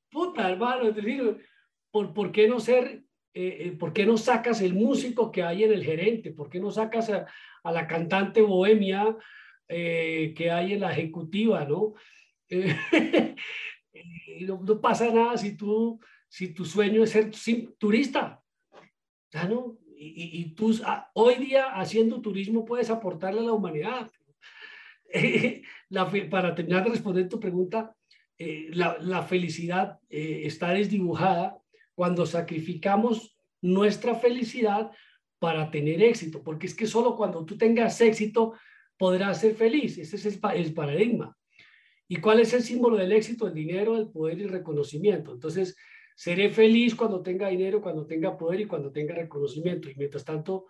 Puta, 0.10 0.50
hermano, 0.50 0.88
es 0.88 0.96
decir, 0.96 1.46
¿por, 1.92 2.12
por 2.12 2.32
qué 2.32 2.48
no 2.48 2.60
ser, 2.60 3.04
eh, 3.34 3.58
eh, 3.60 3.72
por 3.72 3.94
qué 3.94 4.06
no 4.06 4.18
sacas 4.18 4.62
el 4.62 4.74
músico 4.74 5.32
que 5.32 5.44
hay 5.44 5.64
en 5.64 5.74
el 5.74 5.84
gerente? 5.84 6.32
¿Por 6.32 6.50
qué 6.50 6.60
no 6.60 6.72
sacas 6.72 7.10
a, 7.10 7.26
la 7.72 7.88
cantante 7.88 8.42
bohemia 8.42 9.18
que 9.68 10.52
hay 10.52 10.74
en 10.74 10.82
la 10.82 10.92
ejecutiva, 10.92 11.66
no? 11.66 11.94
no, 14.42 14.82
pasa 14.82 15.12
nada 15.12 15.38
si, 15.38 15.58
tú, 15.58 16.00
si 16.28 16.54
tu 16.54 16.66
sueño 16.66 17.04
es 17.04 17.12
ser 17.12 17.32
turista. 17.80 18.44
¿ya 19.32 19.46
no? 19.46 19.80
Y, 19.96 20.54
tú 20.54 20.78
ah, 20.86 21.10
hoy 21.14 21.36
día 21.36 21.76
haciendo 21.76 22.22
turismo 22.22 22.66
puedes 22.66 22.90
aportarle 22.90 23.40
a 23.40 23.44
la 23.44 23.54
humanidad. 23.54 24.12
para 26.30 26.56
terminar 26.56 26.84
de 26.84 26.90
responder 26.90 27.30
tu 27.30 27.40
pregunta, 27.40 27.96
eh, 28.38 28.70
la, 28.72 29.24
felicidad 29.24 30.00
eh, 30.10 30.42
está 30.46 30.72
desdibujada 30.72 31.63
cuando 31.96 32.26
sacrificamos 32.26 33.38
nuestra 33.62 34.16
felicidad 34.16 34.92
para 35.40 35.70
tener 35.72 36.02
éxito, 36.02 36.42
porque 36.44 36.68
es 36.68 36.76
que 36.76 36.88
solo 36.88 37.16
cuando 37.16 37.46
tú 37.46 37.58
tengas 37.58 38.00
éxito 38.02 38.54
podrás 38.98 39.42
ser 39.42 39.56
feliz. 39.56 39.98
Ese 39.98 40.16
es 40.16 40.26
el, 40.26 40.74
paradigma. 40.74 41.36
¿Y 42.08 42.18
cuál 42.18 42.40
es 42.40 42.54
el 42.54 42.62
símbolo 42.62 42.98
del 42.98 43.12
éxito? 43.12 43.48
El 43.48 43.54
dinero, 43.54 43.98
el 43.98 44.10
poder 44.10 44.40
y 44.40 44.44
el 44.44 44.50
reconocimiento. 44.50 45.34
Entonces, 45.34 45.76
seré 46.16 46.50
feliz 46.50 46.96
cuando 46.96 47.22
tenga 47.22 47.50
dinero, 47.50 47.82
cuando 47.82 48.06
tenga 48.06 48.38
poder 48.38 48.62
y 48.62 48.66
cuando 48.66 48.92
tenga 48.92 49.16
reconocimiento. 49.16 49.90
Y 49.90 49.96
mientras 49.96 50.24
tanto, 50.24 50.68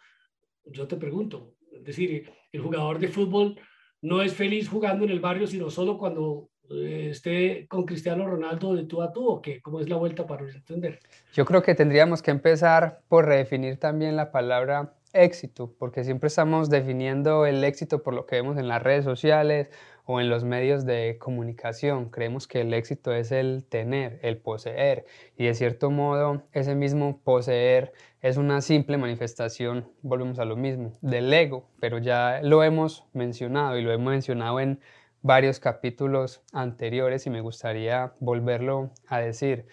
yo 0.65 0.88
te 0.88 0.95
pregunto, 0.95 1.55
es 1.71 1.83
decir, 1.83 2.31
el 2.51 2.62
jugador 2.62 2.99
de 2.99 3.09
fútbol 3.09 3.59
no 4.01 4.21
es 4.21 4.33
feliz 4.33 4.69
jugando 4.69 5.05
en 5.05 5.12
el 5.12 5.19
barrio, 5.19 5.47
sino 5.47 5.69
solo 5.69 5.97
cuando 5.97 6.49
esté 6.69 7.67
con 7.67 7.86
Cristiano 7.86 8.28
Ronaldo 8.28 8.73
de 8.76 8.84
tú 8.84 9.02
a 9.02 9.12
tú, 9.12 9.28
o 9.28 9.41
qué, 9.41 9.62
cómo 9.62 9.80
es 9.80 9.89
la 9.89 9.95
vuelta 9.95 10.26
para 10.26 10.49
entender. 10.49 10.99
Yo 11.34 11.45
creo 11.45 11.62
que 11.62 11.76
tendríamos 11.76 12.21
que 12.21 12.32
empezar 12.32 13.02
por 13.08 13.26
redefinir 13.26 13.78
también 13.78 14.15
la 14.15 14.32
palabra 14.32 14.93
éxito, 15.13 15.73
porque 15.78 16.04
siempre 16.04 16.28
estamos 16.28 16.69
definiendo 16.69 17.45
el 17.45 17.63
éxito 17.63 18.02
por 18.02 18.13
lo 18.13 18.26
que 18.26 18.36
vemos 18.36 18.58
en 18.58 18.67
las 18.67 18.82
redes 18.82 19.06
sociales 19.06 19.69
o 20.06 20.19
en 20.19 20.30
los 20.30 20.43
medios 20.43 20.86
de 20.86 21.17
comunicación. 21.19 22.10
Creemos 22.10 22.47
que 22.47 22.62
el 22.62 22.73
éxito 22.73 23.13
es 23.13 23.32
el 23.32 23.63
tener, 23.63 24.19
el 24.23 24.38
poseer, 24.38 25.06
y 25.38 25.45
de 25.45 25.54
cierto 25.54 25.91
modo 25.91 26.43
ese 26.52 26.76
mismo 26.76 27.21
poseer 27.23 27.93
es 28.21 28.38
una 28.38 28.62
simple 28.62 28.97
manifestación, 28.97 29.88
volvemos 30.02 30.39
a 30.39 30.45
lo 30.45 30.56
mismo, 30.56 30.97
del 31.02 31.32
ego, 31.32 31.67
pero 31.80 31.99
ya 31.99 32.39
lo 32.41 32.63
hemos 32.63 33.06
mencionado 33.13 33.78
y 33.78 33.82
lo 33.82 33.91
hemos 33.91 34.12
mencionado 34.12 34.60
en 34.60 34.80
varios 35.23 35.59
capítulos 35.59 36.43
anteriores 36.51 37.25
y 37.25 37.29
me 37.29 37.41
gustaría 37.41 38.13
volverlo 38.19 38.91
a 39.07 39.19
decir 39.19 39.65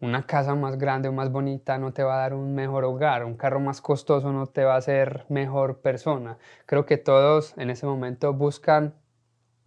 una 0.00 0.26
casa 0.26 0.54
más 0.54 0.78
grande 0.78 1.08
o 1.08 1.12
más 1.12 1.30
bonita 1.30 1.76
no 1.78 1.92
te 1.92 2.02
va 2.02 2.14
a 2.14 2.18
dar 2.18 2.34
un 2.34 2.54
mejor 2.54 2.84
hogar, 2.84 3.24
un 3.24 3.36
carro 3.36 3.60
más 3.60 3.80
costoso 3.80 4.32
no 4.32 4.46
te 4.46 4.64
va 4.64 4.74
a 4.74 4.78
hacer 4.78 5.26
mejor 5.28 5.80
persona. 5.80 6.38
Creo 6.66 6.86
que 6.86 6.98
todos 6.98 7.56
en 7.58 7.70
ese 7.70 7.86
momento 7.86 8.32
buscan 8.32 8.94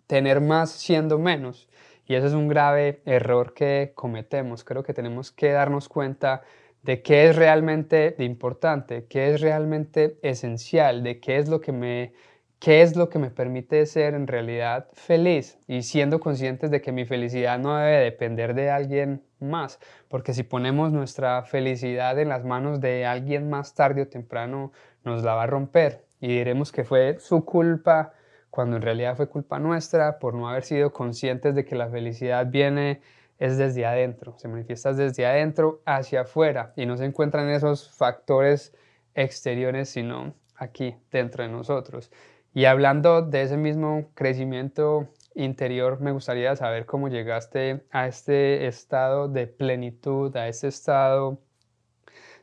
tener 0.08 0.41
más 0.41 0.71
siendo 0.71 1.19
menos 1.19 1.69
y 2.06 2.15
ese 2.15 2.28
es 2.28 2.34
un 2.34 2.48
grave 2.48 3.02
error 3.06 3.54
que 3.54 3.91
cometemos. 3.93 4.63
Creo 4.63 4.84
que 4.84 4.93
tenemos 4.93 5.32
que 5.32 5.52
darnos 5.52 5.89
cuenta 5.89 6.43
de 6.82 7.02
qué 7.02 7.28
es 7.28 7.36
realmente 7.36 8.15
importante, 8.19 9.06
qué 9.10 9.34
es 9.34 9.41
realmente 9.41 10.17
esencial, 10.21 11.04
de 11.04 11.19
qué 11.19 11.38
es 11.38 11.50
lo 11.50 11.60
que 11.60 11.71
me 11.71 12.13
qué 12.60 12.82
es 12.82 12.96
lo 12.96 13.10
que 13.10 13.20
me 13.20 13.30
permite 13.30 13.86
ser 13.86 14.13
en 14.13 14.28
realidad 14.28 14.88
feliz 14.94 15.60
y 15.68 15.84
siendo 15.84 16.20
conscientes 16.20 16.72
de 16.72 16.82
que 16.82 16.91
mi 16.91 17.06
felicidad 17.06 17.60
no 17.60 17.78
debe 17.78 18.04
depender 18.04 18.54
de 18.54 18.70
alguien 18.70 19.24
más, 19.39 19.80
porque 20.10 20.34
si 20.34 20.44
ponemos 20.44 20.91
nuestra 20.91 21.44
felicidad 21.44 22.18
en 22.20 22.30
las 22.30 22.44
manos 22.44 22.82
de 22.82 23.06
alguien 23.06 23.50
más 23.50 23.76
tarde 23.76 24.04
o 24.04 24.08
temprano, 24.08 24.72
nos 25.04 25.24
la 25.24 25.36
va 25.36 25.44
a 25.44 25.48
romper. 25.48 26.06
Y 26.20 26.28
diremos 26.30 26.72
que 26.72 26.84
fue 26.84 27.20
su 27.20 27.46
culpa 27.46 28.13
cuando 28.50 28.78
en 28.78 28.82
realidad 28.82 29.18
fue 29.18 29.28
culpa 29.28 29.60
nuestra 29.60 30.18
por 30.18 30.34
no 30.34 30.50
haber 30.50 30.63
sido 30.63 30.94
conscientes 30.94 31.56
de 31.56 31.65
que 31.65 31.76
la 31.76 31.89
felicidad 31.89 32.48
viene 32.48 33.02
es 33.38 33.58
desde 33.58 33.86
adentro, 33.86 34.38
se 34.38 34.48
manifiesta 34.48 34.94
desde 34.94 35.26
adentro 35.26 35.82
hacia 35.86 36.22
afuera. 36.22 36.72
Y 36.78 36.86
no 36.86 36.96
se 36.96 37.06
encuentran 37.06 37.50
esos 37.50 37.91
factores 37.91 38.74
exteriores, 39.13 39.89
sino 39.89 40.34
aquí 40.56 40.96
dentro 41.12 41.44
de 41.44 41.50
nosotros. 41.50 42.12
Y 42.56 42.63
hablando 42.63 43.22
de 43.22 43.41
ese 43.41 43.58
mismo 43.58 44.12
crecimiento 44.13 45.10
interior, 45.34 46.00
me 46.00 46.13
gustaría 46.13 46.56
saber 46.56 46.86
cómo 46.86 47.10
llegaste 47.10 47.86
a 47.91 48.08
este 48.08 48.65
estado 48.68 49.28
de 49.28 49.46
plenitud, 49.46 50.34
a 50.38 50.48
este 50.48 50.70
estado 50.70 51.38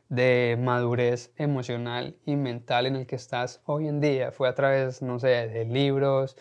de 0.09 0.55
madurez 0.61 1.33
emocional 1.35 2.15
y 2.27 2.35
mental 2.35 2.85
en 2.85 2.95
el 2.97 3.07
que 3.07 3.15
estás 3.15 3.63
hoy 3.65 3.87
en 3.87 4.01
día. 4.01 4.31
¿Fue 4.31 4.47
a 4.47 4.53
través, 4.53 5.01
no 5.01 5.17
sé, 5.17 5.29
de 5.47 5.65
libros, 5.65 6.37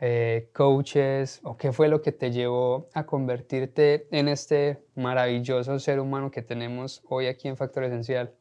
eh, 0.00 0.50
coaches 0.52 1.40
o 1.44 1.56
qué 1.56 1.72
fue 1.72 1.88
lo 1.88 2.02
que 2.02 2.12
te 2.12 2.30
llevó 2.30 2.90
a 2.92 3.06
convertirte 3.06 4.06
en 4.10 4.28
este 4.28 4.84
maravilloso 4.96 5.78
ser 5.78 5.98
humano 5.98 6.30
que 6.30 6.42
tenemos 6.42 7.02
hoy 7.08 7.26
aquí 7.28 7.48
en 7.48 7.56
Factor 7.56 7.84
Esencial? 7.84 8.34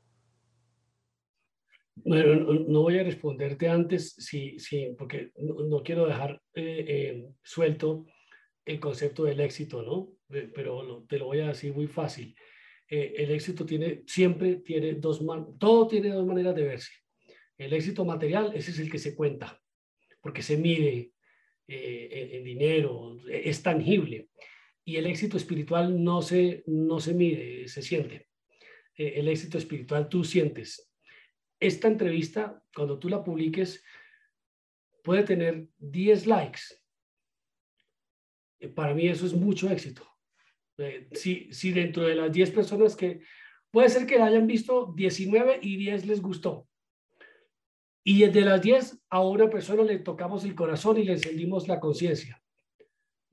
Bueno, 2.04 2.54
no 2.54 2.82
voy 2.82 3.00
a 3.00 3.04
responderte 3.04 3.68
antes, 3.68 4.14
sí, 4.18 4.60
sí, 4.60 4.94
porque 4.98 5.32
no, 5.38 5.82
quiero 5.82 6.06
dejar 6.06 6.42
eh, 6.54 6.86
eh, 6.88 7.26
suelto 7.42 8.06
el 8.66 8.80
concepto 8.80 9.24
del 9.24 9.40
éxito, 9.40 9.82
¿no? 9.82 10.12
Eh, 10.30 10.50
pero 10.54 11.06
te 11.08 11.18
lo 11.18 11.26
voy 11.26 11.40
a 11.40 11.48
decir 11.48 11.74
muy 11.74 11.88
fácil. 11.88 12.36
el 12.88 13.32
éxito 13.32 13.66
tiene, 13.66 14.04
siempre 14.06 14.58
tiene 14.58 14.94
dos, 14.94 15.22
todo 15.60 15.88
tiene 15.88 16.10
dos 16.10 16.26
maneras 16.26 16.56
de 16.56 16.64
verse. 16.64 16.92
El 17.58 17.74
éxito 17.74 18.06
material, 18.06 18.52
ese 18.54 18.72
es 18.72 18.80
el 18.80 18.92
que 18.92 19.00
se 19.00 19.16
cuenta, 19.16 19.60
porque 20.22 20.42
se 20.42 20.58
mide 20.58 21.12
en, 21.68 22.44
dinero, 22.44 23.18
es 23.30 23.64
tangible. 23.64 24.30
Y 24.86 24.98
el 24.98 25.08
éxito 25.08 25.36
espiritual 25.36 26.02
no 26.02 26.22
se, 26.22 26.64
no 26.68 27.00
se 27.00 27.14
mide, 27.14 27.68
se 27.68 27.82
siente. 27.82 28.28
el 28.96 29.28
éxito 29.28 29.58
espiritual 29.58 30.08
tú 30.08 30.24
sientes, 30.24 30.88
esta 31.60 31.88
entrevista, 31.88 32.62
cuando 32.74 33.00
tú 33.00 33.10
la 33.10 33.24
publiques, 33.24 33.84
puede 35.04 35.24
tener 35.24 35.68
10 35.78 36.28
likes. 36.28 36.62
Eh, 38.60 38.70
para 38.70 38.94
mí 38.94 39.08
eso 39.08 39.26
es 39.26 39.34
mucho 39.34 39.70
éxito. 39.70 40.08
Eh, 40.78 41.08
si, 41.14 41.52
si 41.52 41.72
dentro 41.72 42.04
de 42.04 42.16
las 42.16 42.32
10 42.32 42.52
personas 42.52 42.96
que, 42.96 43.22
puede 43.72 43.90
ser 43.90 44.06
que 44.06 44.20
la 44.20 44.26
hayan 44.26 44.48
visto 44.48 44.94
19 44.96 45.60
y 45.62 45.78
10 45.78 46.06
les 46.06 46.22
gustó. 46.22 46.68
Y 48.04 48.26
de 48.26 48.42
las 48.42 48.62
10 48.62 49.04
a 49.10 49.22
una 49.22 49.50
persona 49.50 49.84
le 49.84 50.00
tocamos 50.00 50.46
el 50.46 50.56
corazón 50.56 50.98
y 50.98 51.04
le 51.04 51.14
encendimos 51.14 51.68
la 51.68 51.80
conciencia. 51.80 52.42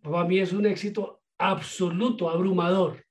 Para 0.02 0.24
mí 0.24 0.38
es 0.38 0.52
un 0.52 0.66
éxito 0.66 1.22
absoluto, 1.38 2.28
abrumador. 2.28 3.04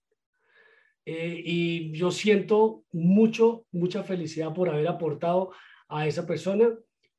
Eh, 1.05 1.41
y 1.43 1.91
yo 1.91 2.11
siento 2.11 2.85
mucho, 2.91 3.65
mucha 3.71 4.03
felicidad 4.03 4.53
por 4.53 4.69
haber 4.69 4.87
aportado 4.87 5.51
a 5.89 6.07
esa 6.07 6.25
persona 6.25 6.69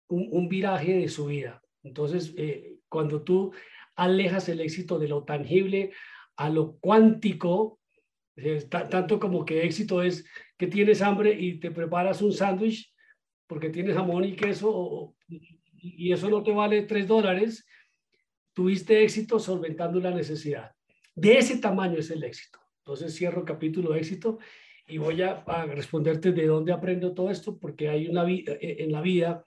un, 0.08 0.48
viraje 0.48 0.94
de 0.96 1.08
su 1.08 1.26
vida. 1.26 1.62
Entonces, 1.82 2.32
eh, 2.36 2.76
cuando 2.88 3.22
tú 3.22 3.52
alejas 3.96 4.48
el 4.48 4.60
éxito 4.60 4.98
de 4.98 5.08
lo 5.08 5.24
tangible 5.24 5.92
a 6.36 6.48
lo 6.48 6.76
cuántico, 6.78 7.78
eh, 8.36 8.66
tanto 8.68 9.20
como 9.20 9.44
que 9.44 9.64
éxito 9.64 10.02
es 10.02 10.24
que 10.56 10.66
tienes 10.66 11.02
hambre 11.02 11.32
y 11.32 11.60
te 11.60 11.70
preparas 11.70 12.22
un 12.22 12.32
sándwich 12.32 12.92
porque 13.46 13.70
tienes 13.70 13.94
jamón 13.94 14.24
y 14.24 14.34
queso 14.34 15.14
y 15.84 16.12
eso 16.12 16.30
no 16.30 16.42
te 16.42 16.52
vale 16.52 16.82
tres 16.82 17.06
dólares, 17.06 17.66
tuviste 18.54 19.02
éxito 19.02 19.38
solventando 19.38 20.00
la 20.00 20.10
necesidad. 20.10 20.72
De 21.14 21.38
ese 21.38 21.58
tamaño 21.58 21.98
es 21.98 22.10
el 22.10 22.24
éxito. 22.24 22.63
Entonces 22.84 23.14
cierro 23.14 23.46
capítulo 23.46 23.92
de 23.92 24.00
éxito 24.00 24.38
y 24.86 24.98
voy 24.98 25.22
a, 25.22 25.42
responderte 25.64 26.32
de 26.32 26.46
dónde 26.46 26.70
aprendo 26.70 27.14
todo 27.14 27.30
esto, 27.30 27.58
porque 27.58 27.88
hay 27.88 28.08
una 28.08 28.24
vida, 28.24 28.52
eh, 28.60 28.76
en 28.80 28.92
la 28.92 29.00
vida 29.00 29.42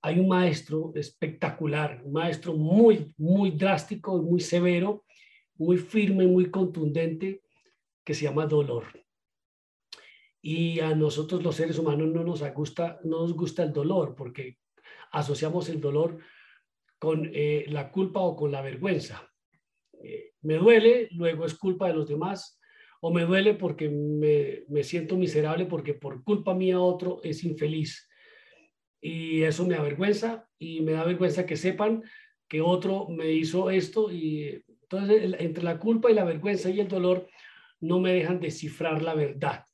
hay 0.00 0.18
un 0.18 0.28
maestro 0.28 0.90
espectacular, 0.94 2.00
un 2.04 2.14
maestro 2.14 2.54
muy, 2.54 3.12
muy 3.18 3.50
drástico, 3.50 4.16
muy 4.22 4.40
severo, 4.40 5.04
muy 5.56 5.76
firme, 5.76 6.26
muy 6.26 6.50
contundente, 6.50 7.42
que 8.02 8.14
se 8.14 8.24
llama 8.24 8.46
dolor. 8.46 8.84
Y 10.40 10.80
a 10.80 10.94
nosotros 10.94 11.42
los 11.42 11.56
seres 11.56 11.78
humanos 11.78 12.08
no 12.08 12.24
nos 12.24 12.42
gusta, 12.54 12.98
no 13.04 13.20
nos 13.20 13.34
gusta 13.34 13.62
el 13.62 13.74
dolor 13.74 14.14
porque 14.14 14.56
asociamos 15.12 15.68
el 15.68 15.82
dolor 15.82 16.18
con 16.98 17.30
eh, 17.30 17.66
la 17.68 17.90
culpa 17.90 18.20
o 18.20 18.34
con 18.34 18.50
la 18.52 18.62
vergüenza. 18.62 19.33
Me 20.42 20.54
duele, 20.54 21.08
luego 21.12 21.46
es 21.46 21.54
culpa 21.54 21.88
de 21.88 21.94
los 21.94 22.08
demás, 22.08 22.60
o 23.00 23.12
me 23.12 23.24
duele 23.24 23.54
porque 23.54 23.88
me, 23.88 24.64
me 24.68 24.82
siento 24.82 25.16
miserable 25.16 25.66
porque 25.66 25.94
por 25.94 26.24
culpa 26.24 26.54
mía 26.54 26.80
otro 26.80 27.20
es 27.22 27.44
infeliz. 27.44 28.08
Y 29.00 29.42
eso 29.42 29.66
me 29.66 29.74
avergüenza 29.74 30.48
y 30.58 30.80
me 30.80 30.92
da 30.92 31.04
vergüenza 31.04 31.44
que 31.44 31.56
sepan 31.56 32.02
que 32.48 32.60
otro 32.60 33.08
me 33.08 33.30
hizo 33.32 33.70
esto 33.70 34.10
y 34.10 34.64
entonces 34.82 35.34
entre 35.38 35.64
la 35.64 35.78
culpa 35.78 36.10
y 36.10 36.14
la 36.14 36.24
vergüenza 36.24 36.70
y 36.70 36.80
el 36.80 36.88
dolor 36.88 37.28
no 37.80 38.00
me 38.00 38.12
dejan 38.12 38.40
descifrar 38.40 39.02
la 39.02 39.14
verdad. 39.14 39.64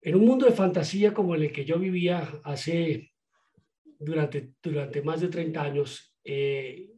En 0.00 0.16
un 0.16 0.24
mundo 0.24 0.46
de 0.46 0.52
fantasía 0.52 1.14
como 1.14 1.34
el 1.34 1.52
que 1.52 1.64
yo 1.64 1.78
vivía 1.78 2.28
hace 2.44 3.12
durante, 3.84 4.54
durante 4.62 5.02
más 5.02 5.20
de 5.20 5.28
30 5.28 5.62
años, 5.62 6.14
eh, 6.24 6.90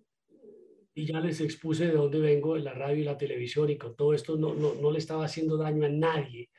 y 0.94 1.06
ya 1.06 1.20
les 1.20 1.40
expuse 1.40 1.86
de 1.86 1.92
dónde 1.92 2.20
vengo, 2.20 2.56
en 2.56 2.64
la 2.64 2.72
radio 2.72 3.02
y 3.02 3.04
la 3.04 3.18
televisión, 3.18 3.68
y 3.70 3.76
con 3.76 3.96
todo 3.96 4.14
esto 4.14 4.36
no, 4.36 4.54
no, 4.54 4.74
no 4.74 4.92
le 4.92 4.98
estaba 4.98 5.24
haciendo 5.24 5.56
daño 5.56 5.84
a 5.84 5.88
nadie. 5.88 6.50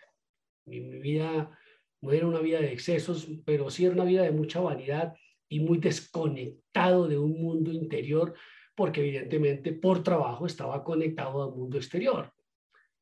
Mi, 0.65 0.81
mi, 0.81 0.99
vida 0.99 1.57
no 2.01 2.11
era 2.11 2.27
una 2.27 2.39
vida 2.39 2.59
de 2.59 2.73
excesos, 2.73 3.27
pero 3.45 3.69
sí 3.69 3.85
era 3.85 3.95
una 3.95 4.03
vida 4.03 4.23
de 4.23 4.31
mucha 4.31 4.59
vanidad 4.59 5.13
y 5.47 5.61
muy 5.61 5.77
desconectado 5.77 7.07
de 7.07 7.17
un 7.17 7.41
mundo 7.41 7.71
interior, 7.71 8.33
porque 8.75 9.01
evidentemente 9.01 9.71
por 9.71 10.03
trabajo 10.03 10.45
estaba 10.45 10.83
conectado 10.83 11.43
al 11.43 11.55
mundo 11.55 11.77
exterior. 11.77 12.33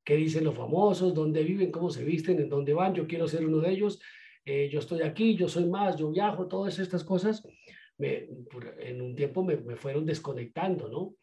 Qué 0.04 0.16
dicen 0.16 0.44
los 0.44 0.56
famosos, 0.56 1.16
dónde 1.16 1.44
viven, 1.44 1.72
cómo 1.72 1.90
se 1.90 2.04
visten, 2.04 2.40
en 2.40 2.50
dónde 2.50 2.74
van, 2.74 2.94
yo 2.94 3.08
quiero 3.08 3.28
ser 3.28 3.46
uno 3.46 3.60
de 3.60 3.72
ellos, 3.72 4.00
eh, 4.46 4.70
yo 4.72 4.80
estoy 4.80 5.02
aquí, 5.02 5.36
yo 5.36 5.48
soy 5.48 5.66
más, 5.66 5.96
yo 5.96 6.12
viajo, 6.12 6.48
todas 6.48 6.78
estas 6.78 7.04
cosas, 7.04 7.42
me, 7.98 8.28
en 8.80 9.02
un 9.02 9.16
tiempo 9.16 9.44
me, 9.44 9.56
me, 9.56 9.78
fueron 9.78 10.06
desconectando, 10.06 10.90
¿no? 10.90 11.16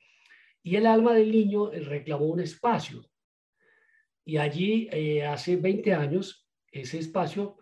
Y 0.62 0.76
el 0.76 0.86
alma 0.86 1.14
del 1.14 1.30
niño 1.30 1.70
reclamó 1.70 2.26
un 2.26 2.40
espacio. 2.40 3.04
Y 4.24 4.36
allí, 4.36 4.88
eh, 4.92 5.24
hace 5.24 5.56
20 5.56 5.94
años, 5.94 6.48
ese 6.70 6.98
espacio 6.98 7.58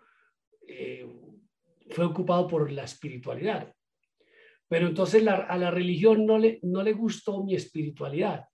eh, 0.67 1.07
fue 1.89 2.05
ocupado 2.05 2.47
por 2.47 2.71
la 2.71 2.83
espiritualidad. 2.83 3.73
Pero 4.67 4.87
entonces 4.87 5.25
a 5.25 5.57
la 5.57 5.71
religión 5.71 6.25
no 6.25 6.37
le, 6.37 6.59
no 6.61 6.83
le 6.83 6.93
gustó 6.93 7.43
mi 7.43 7.55
espiritualidad 7.55 8.45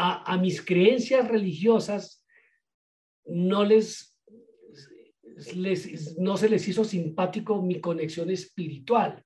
a, 0.00 0.38
mis 0.38 0.64
creencias 0.64 1.28
religiosas 1.28 2.24
no 3.26 3.64
les, 3.64 4.18
no 6.18 6.36
se 6.36 6.48
les 6.48 6.68
hizo 6.68 6.84
simpático 6.84 7.62
mi 7.62 7.80
conexión 7.80 8.30
espiritual, 8.30 9.22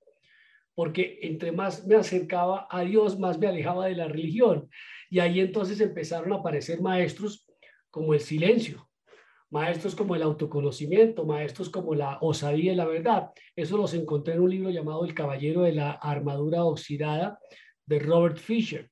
porque 0.74 1.18
entre 1.22 1.52
más 1.52 1.87
me 1.87 1.96
acercaba 1.96 2.66
a 2.70 2.82
Dios, 2.82 3.18
más 3.18 3.38
me 3.38 3.46
alejaba 3.46 3.87
de 3.87 3.96
la 3.96 4.08
religión. 4.08 4.68
Y 5.10 5.20
ahí 5.20 5.40
entonces 5.40 5.80
empezaron 5.80 6.32
a 6.32 6.37
aparecer 6.37 6.80
maestros 6.80 7.46
como 7.90 8.14
el 8.14 8.20
silencio, 8.20 8.88
maestros 9.50 9.94
como 9.94 10.16
el 10.16 10.22
autoconocimiento, 10.22 11.24
maestros 11.24 11.70
como 11.70 11.94
la 11.94 12.18
osadía 12.20 12.72
y 12.72 12.76
la 12.76 12.87
verdad. 12.87 13.30
Eso 13.54 13.76
los 13.76 13.94
encontré 13.94 14.34
en 14.34 14.40
un 14.40 14.50
libro 14.50 14.70
llamado 14.70 15.04
El 15.04 15.14
Caballero 15.14 15.62
de 15.62 15.72
la 15.72 15.92
Armadura 15.92 16.64
Oxidada 16.64 17.38
de 17.87 17.98
Robert 17.98 18.38
Fisher 18.38 18.90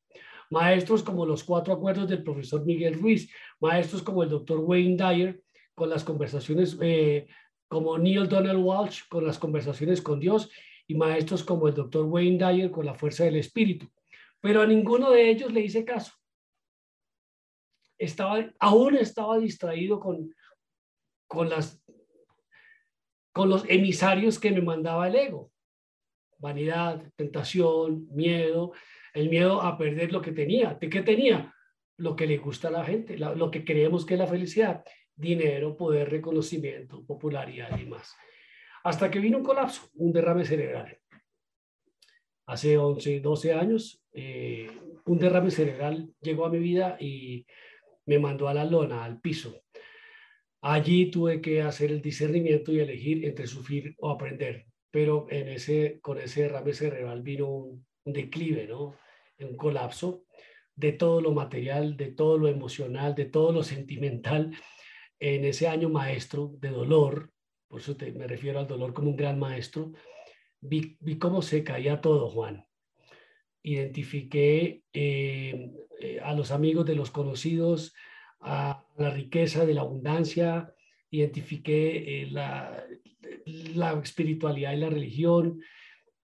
maestros 0.53 1.03
como 1.03 1.25
los 1.25 1.42
cuatro 1.45 1.73
acuerdos 1.73 2.09
del 2.09 2.23
profesor 2.23 2.64
Miguel 2.66 3.01
Ruiz, 3.01 3.33
maestros 3.59 4.03
como 4.03 4.23
el 4.23 4.29
doctor 4.29 4.61
Wayne 4.61 4.97
Dyer, 4.97 5.42
con 5.75 5.88
las 5.88 6.05
conversaciones, 6.05 6.77
eh, 6.83 7.27
como 7.68 7.97
Neil 7.97 8.29
Donald 8.29 8.62
Walsh, 8.62 9.09
con 9.09 9.25
las 9.27 9.38
conversaciones 9.38 10.03
con 10.03 10.21
Dios, 10.21 10.51
maestros 10.95 11.43
como 11.45 11.69
el 11.69 11.75
doctor 11.75 12.05
Wayne 12.07 12.39
Dyer, 12.39 12.71
con 12.71 12.87
la 12.87 12.95
fuerza 12.95 13.25
del 13.25 13.37
espíritu. 13.37 13.89
Pero 14.41 14.61
a 14.61 14.67
ninguno 14.67 15.11
de 15.11 15.31
ellos 15.31 15.53
le 15.53 15.61
hice 15.61 15.85
caso. 15.85 16.13
Estaba, 17.99 18.45
aún 18.59 18.97
estaba 18.97 19.39
distraído 19.39 20.01
con, 20.01 20.35
con 21.27 21.49
los 23.49 23.65
emisarios 23.69 24.39
que 24.39 24.51
me 24.51 24.61
mandaba 24.61 25.09
el 25.09 25.15
ego. 25.15 25.53
Vanidad, 26.39 27.03
tentación, 27.15 28.09
miedo, 28.11 28.73
el 29.15 29.29
miedo 29.29 29.63
a 29.63 29.79
perder 29.79 30.13
lo 30.13 30.21
que 30.21 30.33
tenía. 30.33 30.75
¿De 30.75 30.91
qué 30.91 31.03
tenía? 31.03 31.55
Lo 31.99 32.17
que 32.17 32.27
le 32.27 32.39
gusta 32.39 32.69
a 32.69 32.73
la 32.73 32.85
gente, 32.85 33.17
lo 33.17 33.51
que 33.51 33.65
creemos 33.65 34.05
que 34.05 34.15
es 34.15 34.21
la 34.21 34.27
felicidad, 34.27 34.85
dinero, 35.15 35.77
poder, 35.77 36.11
reconocimiento, 36.11 37.05
popularidad 37.05 37.79
y 37.79 37.87
más. 37.87 38.17
Hasta 38.85 39.11
que 39.11 39.21
vino 39.21 39.38
un 39.38 39.45
colapso, 39.45 39.88
un 39.95 40.12
derrame 40.12 40.45
cerebral. 40.45 40.99
Hace 42.47 42.77
11, 42.77 43.21
12 43.21 43.53
años, 43.53 44.03
eh, 44.12 44.68
un 45.07 45.18
derrame 45.18 45.51
cerebral 45.51 46.12
llegó 46.21 46.47
a 46.47 46.51
mi 46.51 46.59
vida 46.59 46.97
y 47.01 47.47
me 48.07 48.18
mandó 48.18 48.49
a 48.49 48.55
la 48.55 48.64
lona, 48.64 49.05
al 49.05 49.21
piso. 49.21 49.62
Allí 50.61 51.11
tuve 51.11 51.40
que 51.40 51.62
hacer 51.62 51.90
el 51.90 52.03
discernimiento 52.03 52.73
y 52.73 52.81
elegir 52.81 53.25
entre 53.25 53.47
sufrir 53.47 53.95
o 53.99 54.11
aprender. 54.11 54.66
Pero 54.90 55.27
en 55.31 55.49
ese, 55.49 55.99
con 56.01 56.18
ese 56.18 56.42
derrame 56.42 56.75
cerebral 56.75 57.23
vino 57.23 57.49
un, 57.49 57.87
declive, 58.05 58.66
¿no? 58.66 58.97
Un 59.38 59.57
colapso 59.57 60.25
de 60.75 60.92
todo 60.92 61.21
lo 61.21 61.33
material, 61.33 61.97
de 61.97 62.12
todo 62.12 62.38
lo 62.38 62.49
emocional, 62.49 63.14
de 63.14 63.27
todo 63.27 63.53
lo 63.53 63.62
sentimental 63.62 64.53
en 65.18 65.45
ese 65.45 65.68
año 65.68 65.88
maestro 65.88 66.53
de 66.59 66.71
dolor, 66.71 67.33
por 67.73 67.81
eso 67.81 67.97
me 68.15 68.27
refiero 68.27 68.59
al 68.59 68.67
dolor 68.67 68.93
como 68.93 69.09
un 69.09 69.17
gran 69.17 69.39
maestro, 69.39 69.93
vi, 70.61 70.99
cómo 71.19 71.41
se 71.41 71.65
caía 71.65 72.03
todo, 72.03 72.29
Juan. 72.29 72.67
Identifiqué 73.63 74.83
eh, 74.93 75.73
eh, 75.99 76.21
a 76.21 76.35
los 76.35 76.51
amigos 76.51 76.85
de 76.85 76.97
los 76.97 77.11
conocidos, 77.11 77.95
a 78.41 78.85
la 78.99 79.09
riqueza 79.09 79.65
de 79.65 79.73
la 79.73 79.81
abundancia, 79.81 80.75
identifiqué 81.09 82.25
eh, 82.25 82.27
la, 82.31 82.85
la 83.47 83.99
espiritualidad 84.03 84.75
y 84.75 84.77
la 84.77 84.91
religión, 84.91 85.63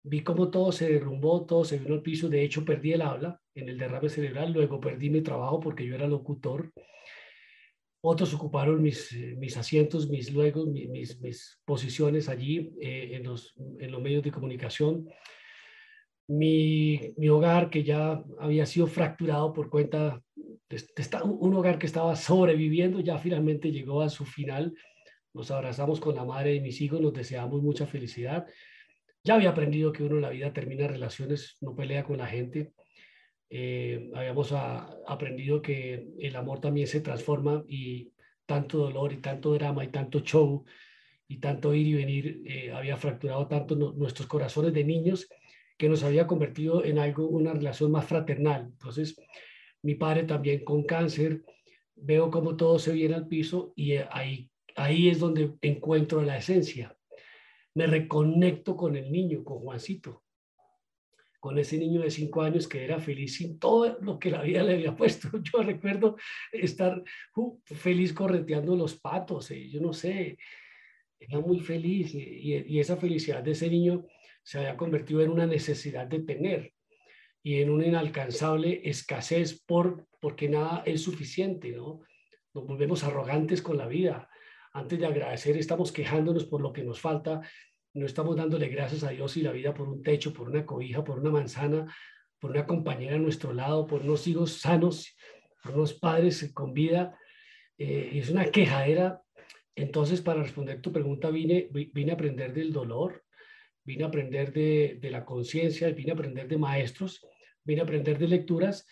vi 0.03 0.21
cómo 0.23 0.51
todo 0.51 0.71
se 0.71 0.93
derrumbó, 0.93 1.47
todo 1.47 1.65
se 1.65 1.79
vino 1.79 1.95
al 1.95 2.03
piso. 2.03 2.29
De 2.29 2.43
hecho, 2.43 2.63
perdí 2.63 2.93
el 2.93 3.01
habla 3.01 3.41
en 3.55 3.71
el 3.71 3.79
derrame 3.79 4.11
cerebral. 4.11 4.53
Luego 4.53 4.83
perdí 4.83 5.09
mi 5.09 5.23
trabajo 5.23 5.61
porque 5.61 5.87
yo 5.87 5.95
era 5.95 6.07
locutor. 6.07 6.75
Otros 8.01 8.33
ocuparon 8.35 8.81
mis, 8.81 9.13
mis 9.39 9.57
asientos, 9.57 10.09
mis 10.09 10.33
luego, 10.33 10.67
mis, 10.67 11.21
mis 11.21 11.61
posiciones 11.65 12.29
allí 12.29 12.73
eh, 12.81 13.11
en, 13.15 13.25
los, 13.25 13.55
en 13.79 13.91
los 13.91 14.01
medios 14.01 14.23
de 14.23 14.31
comunicación. 14.31 15.09
Mi, 16.29 17.15
mi, 17.17 17.29
hogar 17.29 17.71
que 17.71 17.83
ya 17.83 18.23
había 18.39 18.67
sido 18.67 18.87
fracturado 18.87 19.53
por 19.53 19.71
cuenta 19.71 20.23
de, 20.37 20.77
de, 20.77 21.23
un 21.25 21.55
hogar 21.55 21.79
que 21.79 21.87
estaba 21.87 22.15
sobreviviendo, 22.17 23.01
ya 23.01 23.19
finalmente 23.19 23.73
llegó 23.73 24.03
a 24.03 24.11
su 24.11 24.25
final. 24.25 24.75
Nos 25.33 25.51
abrazamos 25.51 26.01
con 26.01 26.15
la 26.15 26.25
madre 26.25 26.53
de 26.55 26.61
mis 26.61 26.81
hijos, 26.81 27.01
nos 27.01 27.15
deseamos 27.15 27.63
mucha 27.63 27.87
felicidad 27.87 28.47
ya 29.29 29.35
había 29.35 29.51
aprendido 29.51 29.93
que 29.93 30.03
uno 30.03 30.17
en 30.17 30.23
la 30.23 30.31
vida 30.31 30.53
termina 30.53 30.89
relaciones, 30.89 31.59
no 31.61 31.75
pelea 31.75 32.05
con 32.05 32.19
la 32.19 32.27
gente. 32.27 32.73
Eh, 33.51 34.11
habíamos 34.15 34.53
aprendido 34.53 35.63
que 35.63 36.07
el 36.19 36.37
amor 36.37 36.61
también 36.61 36.87
se 36.87 37.01
transforma 37.01 37.65
y 37.67 38.13
tanto 38.47 38.79
dolor 38.79 39.13
y 39.13 39.19
tanto 39.19 39.53
drama 39.55 39.85
y 39.85 39.89
tanto 39.89 40.21
show 40.21 40.65
y 41.27 41.39
tanto 41.39 41.75
ir 41.75 41.87
y 41.87 41.95
venir 41.95 42.43
eh, 42.47 42.73
había 42.73 42.97
fracturado 42.97 43.47
tanto 43.47 43.75
nuestros 43.75 44.27
corazones 44.27 44.73
de 44.73 44.85
niños 44.85 45.29
que 45.77 45.89
nos 45.89 46.03
había 46.03 46.27
convertido 46.27 46.85
en 46.85 46.99
algo, 46.99 47.29
una 47.29 47.53
relación 47.53 47.93
más 47.93 48.07
fraternal. 48.07 48.67
Entonces, 48.73 49.17
mi 49.83 49.95
padre 49.95 50.25
también 50.25 50.65
con 50.65 50.83
cáncer, 50.85 51.43
veo 51.95 52.31
cómo 52.31 52.57
todo 52.57 52.79
se 52.79 52.93
viene 52.93 53.15
al 53.15 53.29
piso 53.29 53.73
y 53.77 53.93
eh, 53.93 54.07
ahí, 54.11 54.51
ahí 54.77 55.09
es 55.09 55.21
donde 55.21 55.53
encuentro 55.63 56.23
la 56.23 56.39
esencia 56.39 56.99
me 57.79 57.87
reconecto 57.87 58.77
con 58.77 58.97
el 58.97 59.13
niño, 59.13 59.45
con 59.45 59.61
Juancito, 59.61 60.25
con 61.49 61.59
ese 61.59 61.79
niño 61.79 62.03
de 62.03 62.11
cinco 62.11 62.43
años 62.43 62.69
que 62.69 62.85
era 62.85 63.01
feliz 63.01 63.37
sin 63.37 63.59
todo 63.59 63.97
lo 64.03 64.19
que 64.19 64.31
la 64.31 64.43
vida 64.43 64.63
le 64.63 64.75
había 64.75 64.95
puesto. 64.97 65.31
Yo 65.43 65.63
recuerdo 65.63 66.19
estar 66.53 67.03
uh, 67.37 67.59
feliz 67.65 68.13
correteando 68.13 68.77
los 68.77 69.01
patos, 69.01 69.51
eh, 69.51 69.67
yo 69.71 69.81
no 69.81 69.95
sé, 69.95 70.37
era 71.19 71.41
muy 71.41 71.61
feliz 71.61 72.15
y, 72.15 72.65
y, 72.67 72.79
esa 72.79 72.99
felicidad 72.99 73.43
de 73.43 73.53
ese 73.53 73.71
niño 73.71 74.05
se 74.43 74.59
había 74.59 74.77
convertido 74.77 75.23
en 75.23 75.31
una 75.31 75.47
necesidad 75.47 76.07
de 76.07 76.21
tener 76.21 76.75
y 77.43 77.63
en 77.63 77.71
una 77.71 77.87
inalcanzable 77.87 78.83
escasez 78.85 79.59
por, 79.65 80.07
porque 80.21 80.51
nada 80.51 80.83
es 80.85 81.01
suficiente, 81.01 81.73
¿no? 81.73 82.03
Nos 82.53 82.67
volvemos 82.67 83.05
arrogantes 83.05 83.63
con 83.63 83.79
la 83.79 83.87
vida. 83.87 84.29
Antes 84.75 84.99
de 84.99 85.07
agradecer, 85.07 85.57
estamos 85.57 85.93
quejándonos 85.93 86.45
por 86.45 86.61
lo 86.61 86.75
que 86.75 86.85
nos 86.85 87.01
falta 87.01 87.41
no 87.99 88.07
estamos 88.07 88.37
dándole 88.37 88.69
gracias 88.69 89.05
a 89.05 89.11
Dios 89.11 89.37
y 89.37 89.43
la 89.43 89.53
vida 89.53 89.75
por 89.75 89.89
un 89.89 90.03
techo, 90.03 90.33
por 90.33 90.49
una 90.49 90.65
cobija, 90.65 91.05
por 91.05 91.19
una 91.19 91.31
manzana, 91.31 91.95
por 92.39 92.53
una 92.53 92.67
compañera 92.67 93.17
a 93.17 93.19
nuestro 93.19 93.53
lado, 93.53 93.87
por 93.87 94.03
unos 94.03 94.27
hijos 94.27 94.61
sanos, 94.61 95.17
por 95.63 95.75
unos 95.75 95.95
padres 95.95 96.51
con 96.55 96.73
vida. 96.73 97.19
Eh, 97.77 98.11
es 98.15 98.31
una 98.31 98.47
quejadera. 98.47 99.23
Entonces, 99.75 100.21
para 100.21 100.43
responder 100.43 100.81
tu 100.81 100.93
pregunta, 100.93 101.31
vine, 101.31 101.69
vine 101.71 102.11
a 102.13 102.15
aprender 102.15 102.53
del 102.53 102.73
dolor, 102.73 103.25
vine 103.85 104.05
a 104.05 104.09
aprender 104.09 104.53
de, 104.53 104.99
de 105.01 105.11
la 105.11 105.25
conciencia, 105.25 105.91
vine 105.91 106.13
a 106.13 106.15
aprender 106.15 106.49
de 106.49 106.59
maestros, 106.59 107.27
vine 107.65 107.81
a 107.81 107.85
aprender 107.85 108.19
de 108.19 108.29
lecturas 108.29 108.87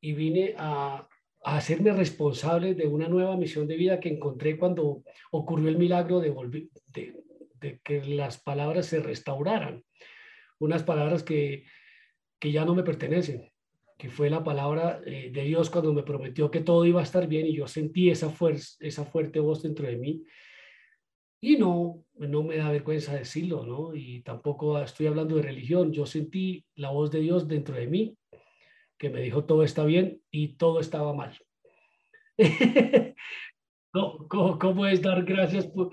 y 0.00 0.12
vine 0.12 0.54
a, 0.56 1.08
a 1.44 1.56
hacerme 1.56 1.92
responsable 1.92 2.74
de 2.74 2.86
una 2.86 3.08
nueva 3.08 3.36
misión 3.36 3.66
de 3.66 3.76
vida 3.76 4.00
que 4.00 4.08
encontré 4.08 4.58
cuando 4.58 5.02
ocurrió 5.30 5.68
el 5.68 5.78
milagro 5.78 6.20
de, 6.20 6.34
de, 6.88 7.14
de 7.60 7.80
que 7.82 8.04
las 8.04 8.40
palabras 8.40 8.86
se 8.86 9.00
restauraran. 9.00 9.84
Unas 10.58 10.82
palabras 10.82 11.22
que, 11.22 11.64
que 12.38 12.52
ya 12.52 12.64
no 12.64 12.74
me 12.74 12.82
pertenecen, 12.82 13.50
que 13.96 14.08
fue 14.08 14.30
la 14.30 14.42
palabra 14.42 15.00
eh, 15.06 15.30
de 15.32 15.42
Dios 15.42 15.70
cuando 15.70 15.92
me 15.92 16.02
prometió 16.02 16.50
que 16.50 16.60
todo 16.60 16.84
iba 16.84 17.00
a 17.00 17.04
estar 17.04 17.26
bien 17.26 17.46
y 17.46 17.54
yo 17.54 17.66
sentí 17.66 18.10
esa, 18.10 18.30
fuerza, 18.30 18.76
esa 18.80 19.04
fuerte 19.04 19.40
voz 19.40 19.62
dentro 19.62 19.86
de 19.86 19.96
mí. 19.96 20.24
Y 21.40 21.56
no, 21.56 22.04
no 22.14 22.42
me 22.42 22.56
da 22.56 22.70
vergüenza 22.70 23.14
decirlo, 23.14 23.64
¿no? 23.64 23.94
Y 23.94 24.22
tampoco 24.22 24.80
estoy 24.80 25.06
hablando 25.06 25.36
de 25.36 25.42
religión. 25.42 25.92
Yo 25.92 26.04
sentí 26.04 26.64
la 26.74 26.90
voz 26.90 27.12
de 27.12 27.20
Dios 27.20 27.46
dentro 27.46 27.76
de 27.76 27.86
mí 27.86 28.18
que 28.98 29.10
me 29.10 29.22
dijo 29.22 29.44
todo 29.44 29.62
está 29.62 29.84
bien 29.84 30.20
y 30.30 30.56
todo 30.56 30.80
estaba 30.80 31.14
mal. 31.14 31.38
¿Cómo, 33.92 34.86
es 34.86 35.00
dar 35.00 35.24
gracias? 35.24 35.66
Por, 35.68 35.90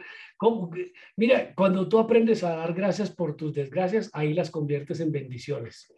Mira, 1.16 1.54
cuando 1.56 1.88
tú 1.88 2.00
aprendes 2.00 2.44
a 2.44 2.56
dar 2.56 2.74
gracias 2.74 3.10
por 3.10 3.36
tus 3.36 3.54
desgracias, 3.54 4.10
ahí 4.14 4.34
las 4.34 4.52
conviertes 4.52 5.00
en 5.00 5.12
bendiciones. 5.12 5.92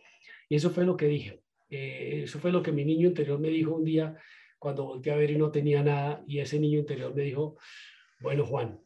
Y 0.50 0.56
eso 0.56 0.70
fue 0.70 0.86
lo 0.86 0.96
que 0.96 1.08
dije. 1.08 1.42
Eh, 1.70 2.22
eso 2.24 2.40
fue 2.40 2.52
lo 2.52 2.62
que 2.62 2.72
mi 2.72 2.86
niño 2.86 3.08
interior 3.08 3.40
me 3.40 3.50
dijo 3.50 3.76
un 3.76 3.84
día 3.84 4.16
cuando 4.60 4.86
volteé 4.86 5.14
a 5.14 5.18
ver 5.18 5.32
y 5.32 5.38
no 5.38 5.52
tenía 5.52 5.84
nada. 5.84 6.24
Y 6.28 6.40
ese 6.40 6.60
niño 6.60 6.80
interior 6.80 7.14
me 7.16 7.24
dijo, 7.24 7.58
bueno, 8.20 8.46
Juan, 8.46 8.80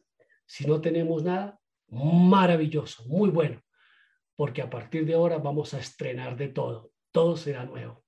si 0.46 0.66
no 0.66 0.80
tenemos 0.80 1.22
nada, 1.22 1.60
maravilloso, 1.88 3.04
muy 3.06 3.28
bueno, 3.28 3.62
porque 4.34 4.62
a 4.62 4.70
partir 4.70 5.04
de 5.04 5.14
ahora 5.14 5.38
vamos 5.38 5.74
a 5.74 5.78
estrenar 5.78 6.36
de 6.36 6.48
todo. 6.48 6.92
Todo 7.12 7.36
será 7.36 7.64
nuevo. 7.66 8.04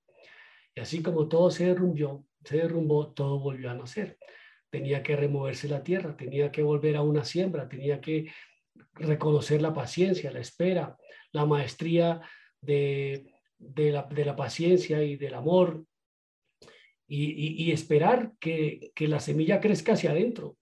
Y 0.73 0.81
así 0.81 1.01
como 1.01 1.27
todo 1.27 1.51
se 1.51 1.67
derrumbó, 1.67 2.25
se 2.43 2.57
derrumbó, 2.57 3.13
todo 3.13 3.39
volvió 3.39 3.69
a 3.69 3.75
nacer 3.75 4.17
tenía 4.75 5.01
que 5.01 5.15
removerse 5.15 5.69
la 5.69 5.81
tierra, 5.81 6.17
tenía 6.17 6.51
que 6.51 6.61
volver 6.61 6.97
a 6.97 7.01
una 7.01 7.23
siembra, 7.23 7.69
tenía 7.69 8.01
que 8.01 8.29
reconocer 8.95 9.61
la 9.61 9.73
paciencia, 9.73 10.33
la 10.33 10.41
espera, 10.41 10.97
la 11.31 11.45
maestría 11.45 12.19
de, 12.59 13.25
la, 13.57 14.35
paciencia 14.35 15.01
y 15.01 15.15
del 15.15 15.33
amor 15.33 15.85
y, 17.07 17.71
esperar 17.71 18.33
que, 18.37 18.91
que, 18.93 19.07
la 19.07 19.21
semilla 19.21 19.61
crezca 19.61 19.93
hacia 19.93 20.11
adentro. 20.11 20.57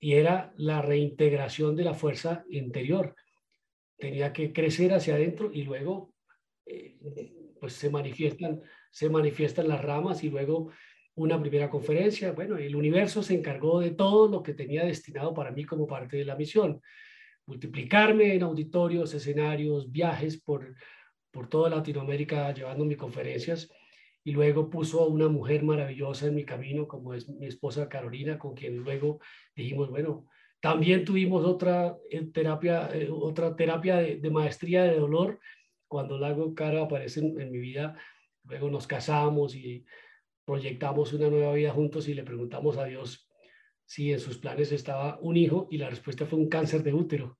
Y 0.00 0.14
era 0.14 0.52
la 0.56 0.82
reintegración 0.82 1.76
de 1.76 1.84
la 1.84 1.94
fuerza 1.94 2.44
interior. 2.50 3.14
Tenía 3.98 4.32
que 4.32 4.52
crecer 4.52 4.92
hacia 4.94 5.14
adentro 5.14 5.52
y 5.52 5.62
luego 5.62 6.12
eh, 6.66 6.98
pues 7.60 7.74
se 7.74 7.88
manifiestan, 7.88 8.62
se 8.90 9.08
manifiestan 9.08 9.68
las 9.68 9.80
ramas 9.80 10.24
y 10.24 10.30
luego 10.30 10.72
una 11.14 11.40
primera 11.40 11.68
conferencia. 11.68 12.32
Bueno, 12.32 12.56
el 12.56 12.74
universo 12.74 13.22
se 13.22 13.34
encargó 13.34 13.80
de 13.80 13.90
todo 13.90 14.28
lo 14.28 14.42
que 14.42 14.54
tenía 14.54 14.84
destinado 14.84 15.34
para 15.34 15.50
mí 15.50 15.64
como 15.64 15.86
parte 15.86 16.16
de 16.16 16.24
la 16.24 16.36
misión. 16.36 16.80
Multiplicarme 17.46 18.34
en 18.34 18.42
auditorios, 18.42 19.12
escenarios, 19.14 19.90
viajes 19.90 20.40
por, 20.40 20.74
por 21.30 21.48
toda 21.48 21.70
Latinoamérica 21.70 22.52
llevando 22.54 22.84
mis 22.84 22.96
conferencias. 22.96 23.70
Y 24.24 24.30
luego 24.30 24.70
puso 24.70 25.02
a 25.02 25.08
una 25.08 25.28
mujer 25.28 25.64
maravillosa 25.64 26.26
en 26.26 26.36
mi 26.36 26.44
camino, 26.44 26.86
como 26.86 27.12
es 27.12 27.28
mi 27.28 27.46
esposa 27.46 27.88
Carolina, 27.88 28.38
con 28.38 28.54
quien 28.54 28.76
luego 28.76 29.18
dijimos, 29.56 29.90
bueno, 29.90 30.28
también 30.60 31.04
tuvimos 31.04 31.44
otra 31.44 31.96
eh, 32.08 32.24
terapia, 32.32 32.88
eh, 32.94 33.08
otra 33.10 33.56
terapia 33.56 33.96
de, 33.96 34.30
maestría 34.30 34.84
de 34.84 34.96
dolor. 34.96 35.40
Cuando 35.88 36.18
Lago 36.18 36.54
Cara 36.54 36.82
aparece 36.82 37.18
en, 37.18 37.40
en 37.40 37.50
mi 37.50 37.58
vida, 37.58 37.98
luego 38.44 38.70
nos 38.70 38.86
casamos 38.86 39.56
y 39.56 39.84
proyectamos 40.44 41.12
una 41.12 41.28
nueva 41.28 41.52
vida 41.52 41.70
juntos 41.70 42.08
y 42.08 42.14
le 42.14 42.24
preguntamos 42.24 42.76
a 42.78 42.84
Dios 42.84 43.28
si 43.84 44.12
en 44.12 44.20
sus 44.20 44.38
planes 44.38 44.72
estaba 44.72 45.18
un 45.20 45.36
hijo 45.36 45.68
y 45.70 45.78
la 45.78 45.90
respuesta 45.90 46.26
fue 46.26 46.38
un 46.38 46.48
cáncer 46.48 46.82
de 46.82 46.94
útero. 46.94 47.38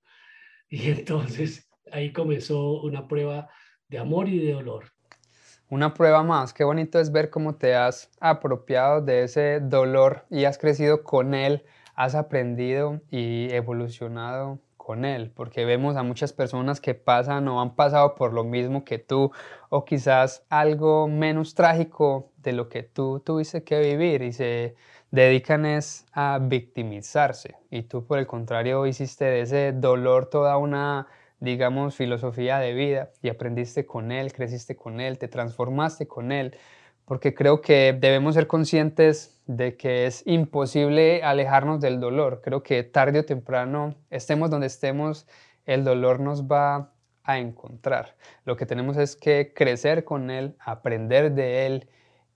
Y 0.68 0.90
entonces 0.90 1.68
ahí 1.90 2.12
comenzó 2.12 2.82
una 2.82 3.06
prueba 3.08 3.48
de 3.88 3.98
amor 3.98 4.28
y 4.28 4.38
de 4.38 4.52
dolor. 4.52 4.92
Una 5.68 5.94
prueba 5.94 6.22
más, 6.22 6.52
qué 6.52 6.64
bonito 6.64 7.00
es 7.00 7.12
ver 7.12 7.30
cómo 7.30 7.54
te 7.54 7.74
has 7.74 8.10
apropiado 8.20 9.00
de 9.00 9.22
ese 9.22 9.60
dolor 9.60 10.26
y 10.28 10.44
has 10.44 10.58
crecido 10.58 11.02
con 11.02 11.32
él, 11.32 11.64
has 11.94 12.14
aprendido 12.14 13.00
y 13.10 13.48
evolucionado 13.50 14.58
con 14.76 15.04
él, 15.04 15.30
porque 15.30 15.64
vemos 15.64 15.96
a 15.96 16.02
muchas 16.02 16.32
personas 16.32 16.80
que 16.80 16.94
pasan 16.94 17.46
o 17.46 17.60
han 17.60 17.76
pasado 17.76 18.16
por 18.16 18.32
lo 18.32 18.42
mismo 18.42 18.84
que 18.84 18.98
tú, 18.98 19.30
o 19.68 19.84
quizás 19.84 20.44
algo 20.48 21.06
menos 21.06 21.54
trágico 21.54 22.32
de 22.38 22.52
lo 22.52 22.68
que 22.68 22.82
tú 22.82 23.20
tuviste 23.20 23.62
que 23.62 23.78
vivir 23.80 24.22
y 24.22 24.32
se 24.32 24.74
dedican 25.12 25.66
es 25.66 26.06
a 26.12 26.40
victimizarse. 26.42 27.54
Y 27.70 27.82
tú 27.82 28.04
por 28.04 28.18
el 28.18 28.26
contrario 28.26 28.84
hiciste 28.86 29.24
de 29.24 29.42
ese 29.42 29.72
dolor 29.72 30.26
toda 30.26 30.56
una, 30.56 31.06
digamos, 31.38 31.94
filosofía 31.94 32.58
de 32.58 32.74
vida 32.74 33.10
y 33.22 33.28
aprendiste 33.28 33.86
con 33.86 34.10
él, 34.10 34.32
creciste 34.32 34.74
con 34.74 35.00
él, 35.00 35.18
te 35.18 35.28
transformaste 35.28 36.08
con 36.08 36.32
él 36.32 36.56
porque 37.12 37.34
creo 37.34 37.60
que 37.60 37.92
debemos 37.92 38.36
ser 38.36 38.46
conscientes 38.46 39.38
de 39.46 39.76
que 39.76 40.06
es 40.06 40.26
imposible 40.26 41.22
alejarnos 41.22 41.78
del 41.82 42.00
dolor. 42.00 42.40
Creo 42.42 42.62
que 42.62 42.84
tarde 42.84 43.18
o 43.18 43.24
temprano, 43.26 43.96
estemos 44.08 44.48
donde 44.48 44.68
estemos, 44.68 45.26
el 45.66 45.84
dolor 45.84 46.20
nos 46.20 46.44
va 46.44 46.94
a 47.22 47.38
encontrar. 47.38 48.16
Lo 48.46 48.56
que 48.56 48.64
tenemos 48.64 48.96
es 48.96 49.14
que 49.14 49.52
crecer 49.54 50.04
con 50.04 50.30
él, 50.30 50.56
aprender 50.58 51.34
de 51.34 51.66
él 51.66 51.88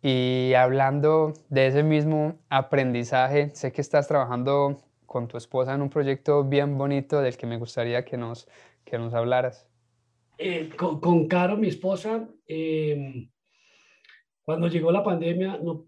y 0.03 0.53
hablando 0.53 1.33
de 1.49 1.69
ese 1.69 1.83
mismo 1.83 2.35
aprendizaje, 2.51 3.53
sé 3.55 3.73
que 3.73 3.81
estás 3.81 4.07
trabajando 4.09 4.77
con 5.07 5.27
tu 5.27 5.39
esposa 5.39 5.73
en 5.73 5.81
un 5.81 5.89
proyecto 5.89 6.45
bien 6.45 6.77
bonito 6.77 7.23
del 7.23 7.39
que 7.39 7.47
me 7.47 7.57
gustaría 7.57 8.05
que 8.05 8.19
nos, 8.19 8.47
que 8.85 8.99
nos 8.99 9.15
hablaras. 9.15 9.67
Eh, 10.37 10.69
con, 10.77 11.29
Caro, 11.29 11.57
mi 11.57 11.69
esposa, 11.69 12.29
eh, 12.47 13.31
cuando 14.47 14.69
llegó 14.69 14.93
la 14.93 15.03
pandemia, 15.03 15.59
no, 15.61 15.85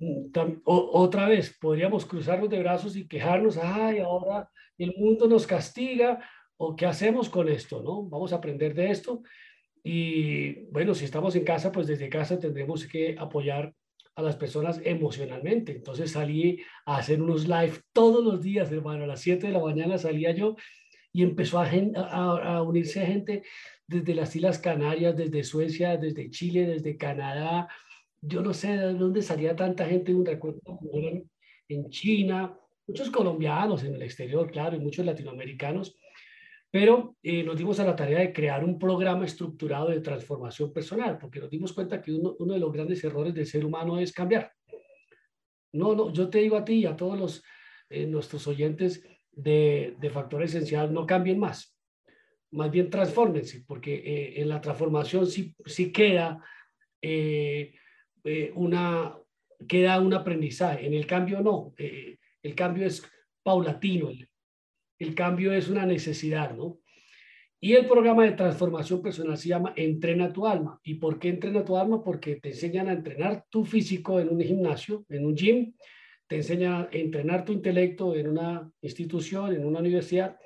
otra 0.65 1.29
vez 1.29 1.57
podríamos 1.61 2.05
cruzarnos 2.05 2.51
de 2.51 2.59
brazos 2.59 2.97
y 2.97 3.07
quejarnos, 3.07 3.57
ay, 3.57 4.01
ahora 4.01 4.51
el 4.77 4.97
mundo 4.97 5.29
nos 5.29 5.47
castiga, 5.47 6.19
o 6.57 6.75
qué 6.75 6.85
hacemos 6.85 7.29
con 7.29 7.49
esto, 7.49 7.81
¿no? 7.85 8.03
Vamos 8.03 8.33
a 8.33 8.37
aprender 8.37 8.75
de 8.75 8.91
esto. 8.91 9.23
Y 9.85 10.65
bueno, 10.73 10.93
si 10.93 11.05
estamos 11.05 11.37
en 11.37 11.45
casa, 11.45 11.71
pues 11.71 11.87
desde 11.87 12.09
casa 12.09 12.41
tendremos 12.41 12.85
que 12.85 13.15
apoyar 13.17 13.73
a 14.17 14.23
las 14.23 14.35
personas 14.35 14.81
emocionalmente. 14.83 15.71
Entonces 15.71 16.11
salí 16.11 16.61
a 16.85 16.97
hacer 16.97 17.23
unos 17.23 17.47
live 17.47 17.75
todos 17.93 18.25
los 18.25 18.43
días, 18.43 18.73
hermano. 18.73 19.05
A 19.05 19.07
las 19.07 19.21
7 19.21 19.47
de 19.47 19.53
la 19.53 19.61
mañana 19.61 19.99
salía 19.99 20.33
yo 20.33 20.57
y 21.13 21.23
empezó 21.23 21.61
a, 21.61 21.71
a, 21.95 22.57
a 22.57 22.63
unirse 22.65 23.07
gente 23.07 23.45
desde 23.87 24.17
las 24.17 24.35
Islas 24.35 24.59
Canarias, 24.59 25.17
desde 25.17 25.45
Suecia, 25.45 25.97
desde 25.97 26.29
Chile, 26.29 26.67
desde 26.67 26.97
Canadá, 26.97 27.69
yo 28.21 28.43
no 28.43 28.53
sé 28.53 28.77
de 28.77 28.95
dónde 28.95 29.23
salía 29.23 29.55
tanta 29.55 29.87
gente, 29.87 30.15
un 30.15 30.27
recuerdo 30.27 30.61
en 31.69 31.91
China, 31.91 32.59
muchos 32.87 33.11
colombianos 33.11 33.85
en 33.85 33.95
el 33.95 34.03
exterior, 34.03 34.51
claro, 34.51 34.77
y 34.77 34.81
muchos 34.81 35.05
latinoamericanos, 35.05 35.97
pero 36.71 37.17
eh, 37.23 37.43
nos 37.43 37.57
dimos 37.57 37.79
a 37.81 37.85
la 37.85 37.97
tarea 37.97 38.21
de 38.21 38.33
crear 38.33 38.65
un 38.65 38.79
programa 38.79 39.25
estructurado 39.25 39.91
de 39.91 40.01
transformación 40.01 40.73
personal, 40.73 41.19
porque 41.19 41.41
nos 41.41 41.51
dimos 41.51 41.73
cuenta 41.73 42.01
que 42.03 42.13
uno, 42.13 42.37
uno 42.39 42.55
de 42.55 42.61
los 42.61 42.73
grandes 42.73 43.03
errores 43.05 43.35
del 43.35 43.47
ser 43.47 43.65
humano 43.65 43.99
es 43.99 44.13
cambiar. 44.13 44.53
No, 45.73 45.95
no, 45.95 46.13
yo 46.13 46.29
te 46.29 46.39
digo 46.39 46.57
a 46.57 46.65
ti 46.65 46.75
y 46.75 46.87
a 46.87 46.97
todos 46.97 47.19
los, 47.19 47.45
eh, 47.91 48.07
nuestros 48.07 48.47
oyentes 48.47 49.07
de, 49.33 49.97
de 49.99 50.11
Factor 50.11 50.43
Esencial, 50.43 50.93
no 50.93 51.07
cambien 51.07 51.39
más, 51.39 51.79
más 52.51 52.71
bien 52.71 52.91
transfórmense, 52.91 53.65
porque 53.67 53.95
eh, 53.95 54.41
en 54.41 54.49
la 54.49 54.61
transformación 54.61 55.27
sí, 55.27 55.55
sí 55.67 55.93
queda 55.93 56.43
eh, 58.31 58.53
una, 58.57 59.17
queda 59.67 59.99
un 60.01 60.13
aprendizaje. 60.13 60.87
En 60.87 60.93
el 60.93 61.07
cambio 61.07 61.41
no, 61.41 61.73
eh, 61.79 62.19
el 62.43 62.55
cambio 62.55 62.87
es 62.87 63.03
paulatino, 63.43 64.11
el, 64.99 65.15
cambio 65.15 65.55
es 65.55 65.71
una 65.71 65.87
necesidad, 65.87 66.55
¿no? 66.55 66.79
Y 67.59 67.73
el 67.73 67.87
programa 67.87 68.25
de 68.25 68.33
transformación 68.33 69.01
personal 69.01 69.39
se 69.39 69.49
llama 69.49 69.73
Entrena 69.77 70.31
tu 70.31 70.47
alma. 70.47 70.79
¿Y 70.83 70.97
por 70.97 71.19
qué 71.19 71.31
entrena 71.31 71.65
tu 71.65 71.79
alma? 71.79 72.05
Porque 72.05 72.37
te 72.37 72.51
enseñan 72.51 72.89
a 72.89 72.93
entrenar 72.93 73.47
tu 73.49 73.65
físico 73.65 74.21
en 74.21 74.29
un 74.29 74.43
gimnasio, 74.43 75.07
en 75.09 75.25
un 75.25 75.35
gym, 75.35 75.73
te 76.27 76.37
enseñan 76.37 76.73
a 76.75 76.89
entrenar 76.93 77.47
tu 77.47 77.53
intelecto 77.53 78.15
en 78.15 78.29
una 78.29 78.71
institución, 78.83 79.55
en 79.55 79.65
una 79.65 79.81
universidad, 79.81 80.37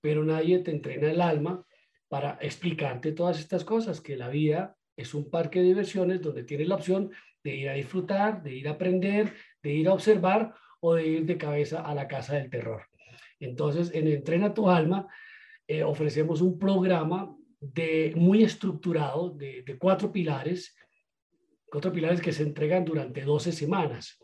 pero 0.00 0.24
nadie 0.24 0.60
te 0.60 0.70
entrena 0.70 1.10
el 1.10 1.20
alma 1.20 1.66
para 2.08 2.38
explicarte 2.40 3.10
todas 3.10 3.40
estas 3.40 3.64
cosas, 3.64 4.00
que 4.00 4.16
la 4.16 4.28
vida 4.28 4.75
es 4.96 5.14
un 5.14 5.30
parque 5.30 5.60
de 5.60 5.66
diversiones 5.66 6.22
donde 6.22 6.44
tienes 6.44 6.68
la 6.68 6.76
opción 6.76 7.10
de 7.44 7.54
ir 7.54 7.68
a 7.68 7.74
disfrutar, 7.74 8.42
de 8.42 8.54
ir 8.54 8.68
a 8.68 8.72
aprender, 8.72 9.32
de 9.62 9.72
ir 9.72 9.88
a 9.88 9.92
observar 9.92 10.54
o 10.80 10.94
de 10.94 11.06
ir 11.06 11.26
de 11.26 11.36
cabeza 11.36 11.82
a 11.82 11.94
la 11.94 12.08
casa 12.08 12.34
del 12.34 12.50
terror. 12.50 12.82
Entonces, 13.38 13.90
en 13.94 14.08
Entrena 14.08 14.54
tu 14.54 14.68
alma 14.68 15.06
eh, 15.68 15.82
ofrecemos 15.82 16.40
un 16.40 16.58
programa 16.58 17.34
de, 17.60 18.12
muy 18.16 18.42
estructurado 18.42 19.30
de, 19.30 19.76
cuatro 19.78 20.12
pilares, 20.12 20.76
cuatro 21.66 21.92
pilares 21.92 22.20
que 22.20 22.32
se 22.32 22.42
entregan 22.42 22.84
durante 22.84 23.22
12 23.22 23.52
semanas. 23.52 24.18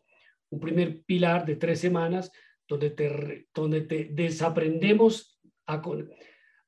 Un 0.50 0.60
primer 0.60 1.02
pilar 1.02 1.44
de 1.44 1.56
tres 1.56 1.80
semanas 1.80 2.30
donde 2.68 2.90
te, 2.90 3.46
donde 3.54 3.82
te 3.82 4.04
desaprendemos, 4.12 5.40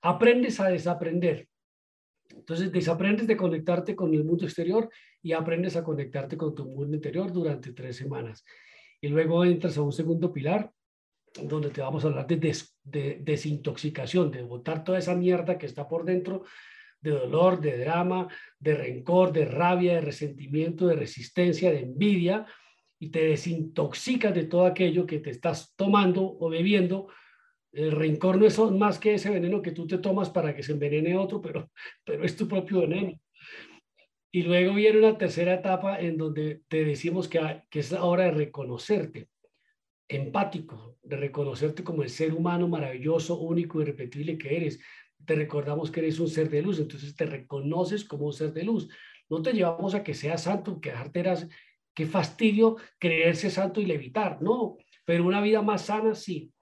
aprendes 0.01 0.61
a 0.61 0.69
desaprender. 0.69 1.49
Entonces 2.37 2.73
desaprendes 2.73 3.27
de 3.27 3.37
conectarte 3.37 3.95
con 3.95 4.13
el 4.15 4.25
mundo 4.25 4.45
exterior 4.45 4.89
y 5.23 5.33
aprendes 5.33 5.77
a 5.77 5.85
conectarte 5.85 6.37
con 6.37 6.55
tu 6.55 6.65
mundo 6.67 6.95
interior 6.97 7.33
durante 7.33 7.73
tres 7.73 7.97
semanas. 7.97 8.45
Y 9.01 9.09
luego 9.09 9.45
entras 9.45 9.77
a 9.79 9.83
un 9.83 9.93
segundo 9.93 10.33
pilar 10.33 10.71
donde 11.43 11.71
te 11.71 11.81
vamos 11.81 12.05
a 12.05 12.09
hablar 12.09 12.27
de, 12.27 12.57
de 12.85 13.19
desintoxicación, 13.21 14.31
de 14.31 14.43
botar 14.43 14.85
toda 14.85 14.99
esa 14.99 15.15
mierda 15.15 15.59
que 15.59 15.67
está 15.67 15.89
por 15.89 16.05
dentro 16.05 16.45
de 17.01 17.11
dolor, 17.11 17.61
de 17.61 17.79
drama, 17.79 18.29
de 18.59 18.75
rencor, 18.75 19.33
de 19.33 19.45
rabia, 19.45 19.95
de 19.95 20.01
resentimiento, 20.01 20.87
de 20.87 20.97
resistencia, 20.97 21.71
de 21.71 21.81
envidia, 21.81 22.47
y 22.99 23.11
te 23.11 23.25
desintoxicas 23.27 24.35
de 24.35 24.47
todo 24.47 24.65
aquello 24.65 25.05
que 25.05 25.19
te 25.19 25.29
estás 25.31 25.75
tomando 25.77 26.37
o 26.41 26.49
bebiendo. 26.49 27.09
El 27.75 27.91
rencor 27.91 28.39
no 28.39 28.47
es 28.47 28.59
más 28.59 29.01
que 29.01 29.15
ese 29.15 29.31
veneno 29.31 29.61
que 29.61 29.73
tú 29.73 29.87
te 29.87 29.99
tomas 29.99 30.31
para 30.31 30.55
que 30.55 30.63
se 30.63 30.73
envenene 30.73 31.17
otro, 31.17 31.41
pero, 31.41 31.71
pero 32.05 32.25
es 32.25 32.37
tu 32.37 32.47
propio 32.47 32.83
veneno. 32.83 33.19
Y 34.33 34.43
luego 34.43 34.75
viene 34.75 34.99
una 34.99 35.19
tercera 35.19 35.55
etapa 35.55 36.01
en 36.01 36.17
donde 36.17 36.63
te 36.69 36.85
decimos 36.85 37.29
que, 37.29 37.63
que 37.71 37.81
es 37.81 37.93
hora 37.93 38.25
de 38.25 38.31
reconocerte, 38.33 39.29
empático, 40.09 40.99
de 41.03 41.17
reconocerte 41.17 41.85
como 41.85 42.03
el 42.03 42.11
ser 42.11 42.33
humano 42.33 42.69
maravilloso, 42.69 43.39
único, 43.39 43.81
irrepetible 43.81 44.39
que 44.39 44.57
eres. 44.57 44.81
Te 45.25 45.35
recordamos 45.35 45.91
que 45.91 46.01
eres 46.01 46.19
un 46.21 46.29
ser 46.29 46.51
de 46.51 46.63
luz, 46.63 46.79
entonces 46.79 47.15
te 47.17 47.27
reconoces 47.27 48.05
como 48.05 48.27
un 48.27 48.33
ser 48.33 48.53
de 48.53 48.65
luz. 48.65 48.89
No 49.29 49.43
te 49.43 49.53
llevamos 49.53 49.95
a 49.95 50.03
que 50.03 50.15
seas 50.15 50.43
santo, 50.43 50.81
que 50.81 50.91
dejarte 50.91 51.49
qué 51.95 52.07
fastidio 52.07 52.77
creerse 52.99 53.51
santo 53.51 53.81
y 53.81 53.87
levitar, 53.87 54.43
no, 54.43 54.77
pero 55.05 55.25
una 55.25 55.41
vida 55.41 55.63
más 55.63 55.87
sana 55.87 56.15
sí. 56.15 56.54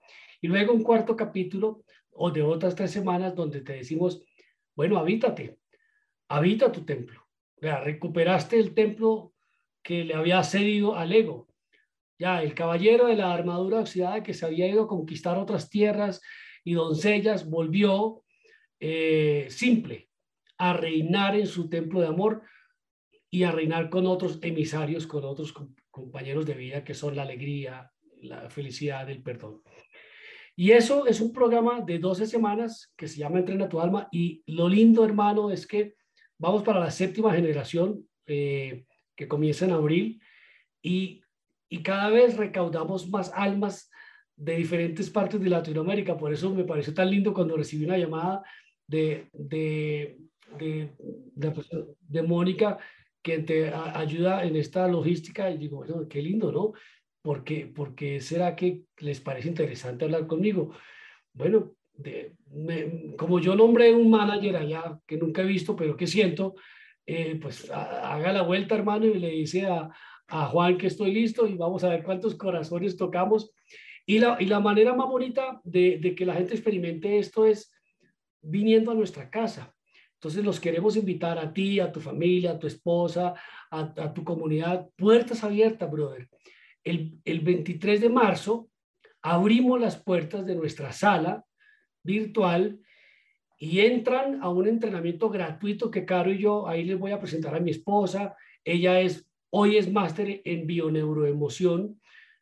Y 0.43 0.49
luego 0.49 0.73
un 0.73 0.83
cuarto 0.83 1.15
capítulo 1.15 1.85
o 2.11 2.29
de 2.29 2.43
otras 2.43 2.75
tres 2.75 2.91
semanas 2.91 3.33
donde 3.33 3.61
te 3.61 3.75
decimos, 3.75 4.21
bueno, 4.75 4.97
habítate, 4.97 5.57
habita 6.27 6.69
tu 6.69 6.83
templo. 6.83 7.25
Ya, 7.61 7.79
recuperaste 7.79 8.59
el 8.59 8.73
templo 8.73 9.33
que 9.81 10.03
le 10.03 10.15
había 10.15 10.43
cedido 10.43 10.97
al 10.97 11.13
ego. 11.13 11.47
Ya, 12.19 12.43
el 12.43 12.53
caballero 12.53 13.07
de 13.07 13.15
la 13.15 13.33
armadura 13.33 13.79
oxidada 13.79 14.21
que 14.21 14.33
se 14.33 14.45
había 14.45 14.67
ido 14.67 14.83
a 14.83 14.87
conquistar 14.89 15.37
otras 15.37 15.69
tierras 15.69 16.21
y 16.65 16.73
doncellas 16.73 17.49
volvió 17.49 18.25
eh, 18.81 19.47
simple 19.49 20.09
a 20.57 20.73
reinar 20.73 21.37
en 21.37 21.47
su 21.47 21.69
templo 21.69 22.01
de 22.01 22.07
amor 22.07 22.43
y 23.29 23.43
a 23.43 23.51
reinar 23.53 23.89
con 23.89 24.07
otros 24.07 24.39
emisarios, 24.41 25.07
con 25.07 25.23
otros 25.23 25.53
compañeros 25.89 26.45
de 26.45 26.55
vida 26.55 26.83
que 26.83 26.95
son 26.95 27.15
la 27.15 27.21
alegría, 27.21 27.93
la 28.21 28.49
felicidad, 28.49 29.09
el 29.09 29.23
perdón. 29.23 29.61
Y 30.55 30.71
eso 30.71 31.07
es 31.07 31.19
un 31.19 31.33
programa 31.33 31.81
de 31.81 31.97
12 31.97 32.27
semanas 32.27 32.91
que 32.95 33.07
se 33.07 33.17
llama 33.17 33.39
Entrena 33.39 33.69
tu 33.69 33.81
alma 33.81 34.07
y 34.11 34.43
lo 34.45 34.69
lindo, 34.69 35.03
hermano, 35.03 35.49
es 35.49 35.65
que 35.65 35.95
vamos 36.37 36.61
para 36.63 36.79
la 36.79 36.91
séptima 36.91 37.33
generación 37.33 38.07
eh, 38.27 38.85
que 39.15 39.27
comienza 39.27 39.65
en 39.65 39.71
abril 39.71 40.21
y, 40.81 41.21
y 41.69 41.81
cada 41.81 42.09
vez 42.09 42.37
recaudamos 42.37 43.09
más 43.09 43.31
almas 43.33 43.89
de 44.35 44.55
diferentes 44.55 45.09
partes 45.09 45.41
de 45.41 45.49
Latinoamérica. 45.49 46.17
Por 46.17 46.33
eso 46.33 46.53
me 46.53 46.65
pareció 46.65 46.93
tan 46.93 47.09
lindo 47.09 47.33
cuando 47.33 47.57
recibí 47.57 47.85
una 47.85 47.97
llamada 47.97 48.43
de, 48.87 49.29
de, 49.33 50.17
de, 50.57 52.21
Mónica 52.21 52.77
que 53.21 53.39
te 53.39 53.71
ayuda 53.73 54.43
en 54.43 54.55
esta 54.55 54.87
logística 54.87 55.49
y 55.49 55.57
digo, 55.57 55.85
qué 56.09 56.21
lindo, 56.21 56.51
¿no? 56.51 56.73
Porque, 57.23 57.65
porque 57.73 58.19
será 58.19 58.55
que 58.55 58.83
les 58.99 59.19
parece 59.19 59.47
interesante 59.47 60.05
hablar 60.05 60.27
conmigo. 60.27 60.75
Bueno, 61.33 61.75
de, 61.93 62.35
como 63.17 63.39
yo 63.39 63.55
nombré 63.55 63.91
un 63.93 64.11
manager 64.11 64.57
allá 64.57 64.99
que 65.07 65.17
nunca 65.17 65.41
he 65.41 65.45
visto, 65.45 65.75
pero 65.75 65.97
que 65.97 66.05
siento, 66.05 66.53
eh, 67.07 67.39
pues 67.41 67.71
haga 67.71 68.31
la 68.31 68.43
vuelta, 68.43 68.75
hermano, 68.75 69.07
y 69.07 69.17
le 69.17 69.29
dice 69.29 69.65
a, 69.65 69.89
a, 70.27 70.45
Juan 70.47 70.77
que 70.77 70.87
estoy 70.87 71.11
listo 71.11 71.47
y 71.47 71.55
vamos 71.55 71.83
a 71.83 71.89
ver 71.89 72.03
cuántos 72.03 72.35
corazones 72.35 72.95
tocamos. 72.95 73.51
Y 74.05 74.19
la, 74.19 74.37
y 74.39 74.45
la 74.45 74.59
manera 74.59 74.93
más 74.93 75.07
bonita 75.07 75.59
de, 75.63 75.97
de 75.99 76.13
que 76.13 76.25
la 76.25 76.35
gente 76.35 76.53
experimente 76.53 77.17
esto 77.17 77.45
es 77.45 77.73
viniendo 78.43 78.91
a 78.91 78.95
nuestra 78.95 79.29
casa. 79.29 79.73
Entonces 80.23 80.45
los 80.45 80.61
queremos 80.61 80.95
invitar 80.95 81.37
a 81.37 81.51
ti, 81.51 81.81
a 81.81 81.91
tu 81.91 81.99
familia, 81.99 82.51
a 82.51 82.59
tu 82.59 82.65
esposa, 82.65 83.33
a, 83.69 84.13
tu 84.13 84.23
comunidad. 84.23 84.87
Puertas 84.95 85.43
abiertas, 85.43 85.91
brother. 85.91 86.29
El, 86.83 87.19
el 87.23 87.39
23 87.39 88.01
de 88.01 88.09
marzo 88.09 88.69
abrimos 89.21 89.79
las 89.79 90.01
puertas 90.01 90.45
de 90.45 90.55
nuestra 90.55 90.91
sala 90.91 91.45
virtual 92.03 92.79
y 93.57 93.79
entran 93.79 94.43
a 94.43 94.49
un 94.49 94.67
entrenamiento 94.67 95.29
gratuito 95.29 95.89
que 95.89 96.03
Caro 96.05 96.31
y 96.31 96.39
yo, 96.39 96.67
ahí 96.67 96.83
les 96.83 96.99
voy 96.99 97.11
a 97.11 97.19
presentar 97.19 97.55
a 97.55 97.61
mi 97.61 97.71
esposa. 97.71 98.35
Ella 98.63 98.99
es, 98.99 99.25
hoy 99.51 99.77
es 99.77 99.89
máster 99.89 100.41
en 100.43 100.67
bioneuroemoción. 100.67 102.01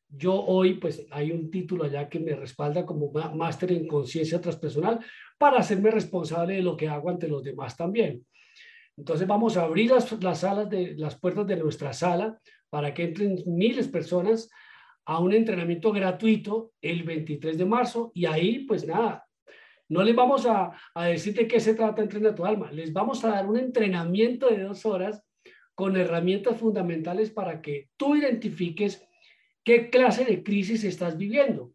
Yo 0.10 0.34
hoy, 0.34 0.74
pues 0.74 1.06
hay 1.12 1.32
un 1.32 1.52
título 1.52 1.84
allá 1.84 2.10
que 2.10 2.20
me 2.20 2.36
respalda 2.36 2.88
como 2.88 3.12
máster 3.12 3.72
en 3.72 3.88
conciencia 3.88 4.42
transpersonal, 4.42 5.00
para 5.38 5.60
hacerme 5.60 5.92
responsable 5.92 6.56
de 6.56 6.64
lo 6.64 6.76
que 6.76 6.88
hago 6.88 7.12
ante 7.12 7.28
los 7.28 7.44
demás 7.44 7.78
también. 7.78 8.26
Entonces 8.98 9.28
vamos 9.28 9.58
a 9.58 9.64
abrir 9.64 9.92
las, 9.92 10.12
las 10.24 10.40
salas 10.40 10.70
las 10.98 11.20
puertas 11.20 11.46
de 11.46 11.56
nuestra 11.56 11.94
sala 11.94 12.40
para 12.72 12.96
que 12.96 13.04
entren 13.04 13.38
miles 13.46 13.86
de 13.86 13.92
personas 13.92 14.50
a 15.06 15.20
un 15.20 15.34
entrenamiento 15.34 15.92
gratuito 15.92 16.74
el 16.82 17.04
23 17.04 17.60
de 17.60 17.66
marzo 17.66 18.12
y 18.16 18.26
ahí 18.26 18.60
pues 18.66 18.88
nada, 18.88 19.28
no 19.90 20.02
les 20.02 20.16
vamos 20.16 20.48
a, 20.48 20.72
a 20.96 21.06
decir 21.06 21.36
de 21.36 21.48
qué 21.48 21.60
se 21.60 21.76
trata 21.76 22.02
Entrena 22.02 22.34
tu 22.34 22.46
alma, 22.46 22.72
les 22.72 22.92
vamos 22.92 23.24
a 23.24 23.30
dar 23.30 23.46
un 23.48 23.58
entrenamiento 23.58 24.50
de 24.50 24.64
dos 24.64 24.86
horas 24.88 25.24
con 25.76 25.98
herramientas 25.98 26.58
fundamentales 26.58 27.30
para 27.30 27.62
que 27.62 27.90
tú 27.98 28.16
identifiques 28.16 29.06
qué 29.64 29.90
clase 29.90 30.26
de 30.26 30.44
crisis 30.44 30.84
estás 30.84 31.18
viviendo. 31.18 31.74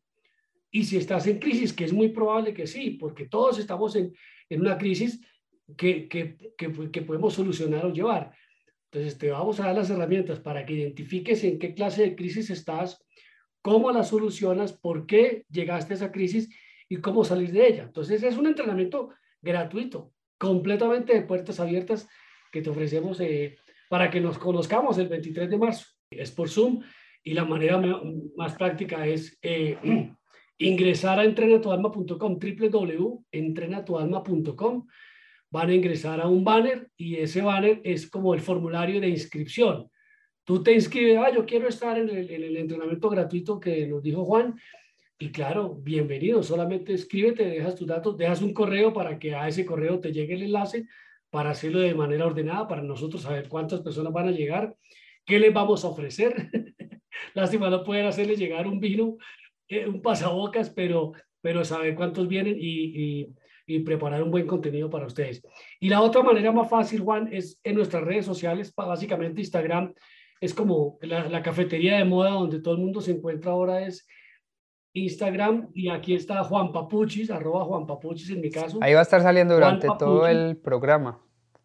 Y 0.71 0.85
si 0.85 0.97
estás 0.97 1.27
en 1.27 1.39
crisis, 1.39 1.73
que 1.73 1.85
es 1.85 1.93
muy 1.93 2.09
probable 2.09 2.53
que 2.53 2.67
sí, 2.67 2.91
porque 2.91 3.27
todos 3.27 3.59
estamos 3.59 3.97
en, 3.97 4.13
en 4.49 4.61
una 4.61 4.77
crisis 4.77 5.21
que, 5.77 6.09
que, 6.09 6.37
que, 6.57 7.03
podemos 7.03 7.35
solucionar 7.35 7.87
o 7.87 7.93
llevar. 7.93 8.33
Entonces, 8.91 9.19
te 9.19 9.31
vamos 9.31 9.61
a 9.61 9.67
dar 9.67 9.75
las 9.75 9.91
herramientas 9.91 10.41
para 10.41 10.65
que 10.65 10.75
identifiques 10.75 11.43
en 11.45 11.59
qué 11.59 11.75
clase 11.75 12.03
de 12.03 12.17
crisis 12.17 12.51
estás, 12.51 13.05
cómo 13.63 13.91
la 13.91 14.05
solucionas, 14.05 14.73
por 14.73 15.07
qué 15.07 15.45
llegaste 15.51 15.95
a 15.95 15.97
esa 15.97 16.13
crisis 16.13 16.49
y 16.89 16.99
cómo 16.99 17.25
salir 17.25 17.51
de 17.53 17.67
ella. 17.67 17.83
Entonces, 17.85 18.23
es 18.23 18.37
un 18.37 18.47
entrenamiento 18.47 19.11
gratuito, 19.43 20.13
completamente 20.39 21.15
de 21.15 21.23
puertas 21.23 21.59
abiertas 21.61 22.09
que 22.53 22.63
te 22.63 22.71
ofrecemos 22.71 23.21
eh, 23.21 23.57
para 23.89 24.11
que 24.11 24.21
nos 24.21 24.39
conozcamos 24.39 24.99
el 24.99 25.09
23 25.09 25.51
de 25.51 25.59
marzo. 25.59 25.87
Es 26.11 26.31
por 26.31 26.49
Zoom 26.49 26.83
y 27.23 27.35
la 27.35 27.45
manera 27.45 27.79
más 28.37 28.55
práctica 28.55 29.07
es 29.07 29.39
eh, 29.43 29.77
ingresar 30.59 31.19
a 31.19 31.25
entrenatualma.com, 31.25 32.39
www.entrenatualma.com. 32.39 34.87
Van 35.57 35.71
a 35.71 35.75
ingresar 35.75 36.21
a 36.21 36.29
un 36.29 36.45
banner 36.45 36.91
y 36.99 37.17
ese 37.17 37.41
banner 37.41 37.81
es 37.83 38.11
como 38.11 38.35
el 38.35 38.43
formulario 38.43 39.01
de 39.01 39.09
inscripción. 39.09 39.91
Tú 40.45 40.63
te 40.63 40.75
inscribes, 40.75 41.17
ah, 41.17 41.33
yo 41.35 41.47
quiero 41.47 41.67
estar 41.67 41.97
en 41.97 42.11
el, 42.11 42.31
en 42.31 42.43
el 42.43 42.57
entrenamiento 42.59 43.09
gratuito 43.09 43.59
que 43.59 43.87
nos 43.87 44.03
dijo 44.03 44.27
Juan. 44.27 44.55
Y 45.19 45.31
claro, 45.31 45.75
bienvenido, 45.75 46.43
solamente 46.43 46.93
escríbete, 46.93 47.47
dejas 47.47 47.75
tus 47.75 47.87
datos, 47.87 48.19
dejas 48.19 48.43
un 48.43 48.53
correo 48.53 48.93
para 48.93 49.19
que 49.19 49.35
a 49.35 49.49
ese 49.49 49.65
correo 49.65 49.99
te 49.99 50.13
llegue 50.13 50.35
el 50.35 50.43
enlace 50.43 50.87
para 51.31 51.53
hacerlo 51.53 51.81
de 51.81 51.95
manera 51.95 52.27
ordenada, 52.27 52.69
para 52.69 52.83
nosotros 52.83 53.23
saber 53.23 53.49
cuántas 53.49 53.81
personas 53.81 54.13
van 54.13 54.29
a 54.29 54.33
llegar, 54.33 54.77
qué 55.25 55.39
les 55.39 55.55
vamos 55.55 55.87
a 55.87 55.89
ofrecer. 55.89 56.51
Lástima 57.33 57.71
no 57.71 57.83
poder 57.83 58.05
hacerle 58.05 58.37
llegar 58.37 58.67
un 58.67 58.79
vino 58.79 59.17
eh, 59.69 59.87
un 59.87 60.03
pasabocas, 60.03 60.69
pero, 60.69 61.13
pero 61.41 61.65
saber 61.65 61.95
cuántos 61.95 62.29
vienen 62.29 62.59
y, 62.61 63.23
y, 63.23 63.29
preparar 63.85 64.23
un 64.23 64.31
buen 64.31 64.47
contenido 64.47 64.89
para 64.89 65.07
ustedes. 65.07 65.43
Y 65.81 65.89
la 65.89 66.01
otra 66.01 66.23
manera 66.23 66.53
más 66.53 66.69
fácil, 66.69 67.01
Juan, 67.01 67.29
es 67.33 67.61
en 67.65 67.75
nuestras 67.75 68.05
redes 68.05 68.25
sociales, 68.25 68.73
básicamente 68.75 69.41
Instagram 69.41 69.93
es 70.41 70.53
como 70.55 70.99
la, 71.01 71.29
la, 71.29 71.43
cafetería 71.43 71.97
de 71.97 72.05
moda 72.05 72.31
donde 72.31 72.61
todo 72.61 72.75
el 72.75 72.81
mundo 72.81 73.01
se 73.01 73.13
encuentra 73.13 73.53
ahora, 73.53 73.87
es 73.87 74.07
Instagram 74.93 75.71
y 75.75 75.89
aquí 75.89 76.15
está 76.15 76.43
Juan 76.45 76.73
Papuchis, 76.73 77.31
arroba 77.31 77.65
Juan 77.65 77.87
Papuchis 77.87 78.31
en 78.31 78.41
mi 78.41 78.51
caso. 78.51 78.79
Ahí 78.81 78.95
va 78.95 79.01
a 79.01 79.03
estar 79.03 79.23
saliendo 79.23 79.55
durante 79.55 79.89
todo 79.99 80.27
el 80.27 80.57
programa. 80.57 81.21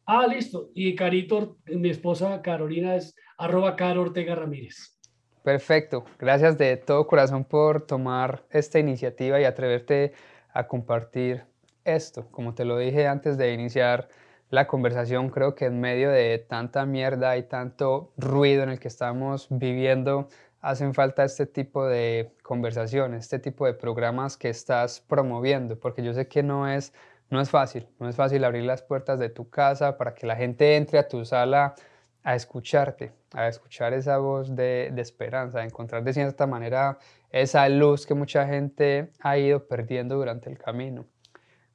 Ah, 0.05 0.27
listo. 0.27 0.69
Y 0.73 0.95
Carito, 0.95 1.57
mi 1.65 1.89
esposa 1.89 2.41
Carolina 2.41 2.95
es 2.95 3.15
arroba 3.37 3.75
Caro 3.75 4.01
Ortega 4.01 4.35
Ramírez. 4.35 4.99
Perfecto. 5.43 6.05
Gracias 6.19 6.57
de 6.57 6.77
todo 6.77 7.07
corazón 7.07 7.45
por 7.45 7.85
tomar 7.85 8.45
esta 8.51 8.79
iniciativa 8.79 9.39
y 9.39 9.45
atreverte 9.45 10.13
a 10.53 10.67
compartir 10.67 11.45
esto. 11.85 12.27
Como 12.31 12.53
te 12.53 12.65
lo 12.65 12.77
dije 12.77 13.07
antes 13.07 13.37
de 13.37 13.53
iniciar 13.53 14.09
la 14.49 14.67
conversación, 14.67 15.29
creo 15.29 15.55
que 15.55 15.65
en 15.65 15.79
medio 15.79 16.11
de 16.11 16.37
tanta 16.37 16.85
mierda 16.85 17.37
y 17.37 17.43
tanto 17.43 18.11
ruido 18.17 18.63
en 18.63 18.69
el 18.69 18.79
que 18.79 18.89
estamos 18.89 19.47
viviendo, 19.49 20.27
hacen 20.61 20.93
falta 20.93 21.23
este 21.23 21.45
tipo 21.45 21.85
de 21.85 22.33
conversaciones, 22.43 23.23
este 23.23 23.39
tipo 23.39 23.65
de 23.65 23.73
programas 23.73 24.37
que 24.37 24.49
estás 24.49 25.01
promoviendo, 25.01 25.79
porque 25.79 26.03
yo 26.03 26.13
sé 26.13 26.27
que 26.27 26.43
no 26.43 26.67
es, 26.67 26.93
no 27.29 27.41
es 27.41 27.49
fácil, 27.49 27.87
no 27.99 28.07
es 28.09 28.15
fácil 28.15 28.43
abrir 28.43 28.63
las 28.63 28.83
puertas 28.83 29.19
de 29.19 29.29
tu 29.29 29.49
casa 29.49 29.97
para 29.97 30.13
que 30.13 30.27
la 30.27 30.35
gente 30.35 30.75
entre 30.75 30.99
a 30.99 31.07
tu 31.07 31.25
sala 31.25 31.75
a 32.23 32.35
escucharte, 32.35 33.13
a 33.33 33.47
escuchar 33.47 33.93
esa 33.93 34.17
voz 34.19 34.55
de, 34.55 34.91
de 34.93 35.01
esperanza, 35.01 35.59
a 35.59 35.63
encontrar 35.63 36.03
de 36.03 36.13
cierta 36.13 36.45
manera 36.45 36.99
esa 37.31 37.67
luz 37.69 38.05
que 38.05 38.13
mucha 38.13 38.45
gente 38.45 39.11
ha 39.21 39.37
ido 39.37 39.67
perdiendo 39.67 40.15
durante 40.15 40.49
el 40.49 40.59
camino. 40.59 41.05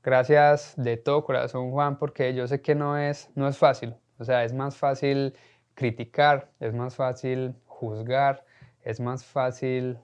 Gracias 0.06 0.74
de 0.76 0.96
todo 0.96 1.24
corazón, 1.24 1.72
Juan, 1.72 1.98
porque 1.98 2.32
yo 2.32 2.46
sé 2.46 2.60
que 2.62 2.76
no 2.76 2.96
es, 2.96 3.28
no 3.34 3.48
es 3.48 3.58
fácil. 3.58 3.96
O 4.18 4.24
sea, 4.24 4.44
es 4.44 4.52
más 4.52 4.76
fácil 4.76 5.34
criticar, 5.74 6.52
es 6.60 6.72
más 6.72 6.94
fácil 6.94 7.56
juzgar, 7.66 8.44
es 8.84 9.00
más 9.00 9.24
fácil, 9.24 9.98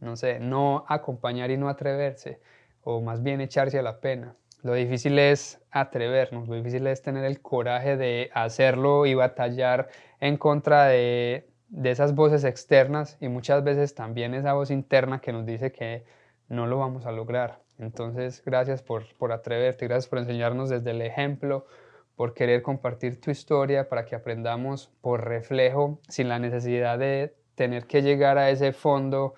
no 0.00 0.14
sé, 0.14 0.40
no 0.40 0.84
acompañar 0.88 1.50
y 1.50 1.56
no 1.56 1.70
atreverse, 1.70 2.42
o 2.82 3.00
más 3.00 3.22
bien 3.22 3.40
echarse 3.40 3.78
a 3.78 3.82
la 3.82 3.98
pena. 3.98 4.36
Lo 4.62 4.74
difícil 4.74 5.18
es 5.18 5.58
atrevernos, 5.70 6.46
lo 6.46 6.54
difícil 6.54 6.86
es 6.86 7.00
tener 7.00 7.24
el 7.24 7.40
coraje 7.40 7.96
de 7.96 8.30
hacerlo 8.34 9.06
y 9.06 9.14
batallar 9.14 9.88
en 10.20 10.36
contra 10.36 10.84
de, 10.84 11.48
de 11.68 11.90
esas 11.90 12.14
voces 12.14 12.44
externas 12.44 13.16
y 13.22 13.28
muchas 13.28 13.64
veces 13.64 13.94
también 13.94 14.34
esa 14.34 14.52
voz 14.52 14.70
interna 14.70 15.22
que 15.22 15.32
nos 15.32 15.46
dice 15.46 15.72
que 15.72 16.04
no 16.50 16.66
lo 16.66 16.76
vamos 16.76 17.06
a 17.06 17.12
lograr. 17.12 17.62
Entonces, 17.82 18.44
gracias 18.44 18.80
por, 18.80 19.12
por 19.16 19.32
atreverte, 19.32 19.88
gracias 19.88 20.08
por 20.08 20.20
enseñarnos 20.20 20.70
desde 20.70 20.92
el 20.92 21.02
ejemplo, 21.02 21.66
por 22.14 22.32
querer 22.32 22.62
compartir 22.62 23.20
tu 23.20 23.32
historia 23.32 23.88
para 23.88 24.04
que 24.04 24.14
aprendamos 24.14 24.92
por 25.00 25.24
reflejo 25.24 25.98
sin 26.08 26.28
la 26.28 26.38
necesidad 26.38 26.96
de 26.96 27.34
tener 27.56 27.86
que 27.88 28.02
llegar 28.02 28.38
a 28.38 28.50
ese 28.50 28.72
fondo 28.72 29.34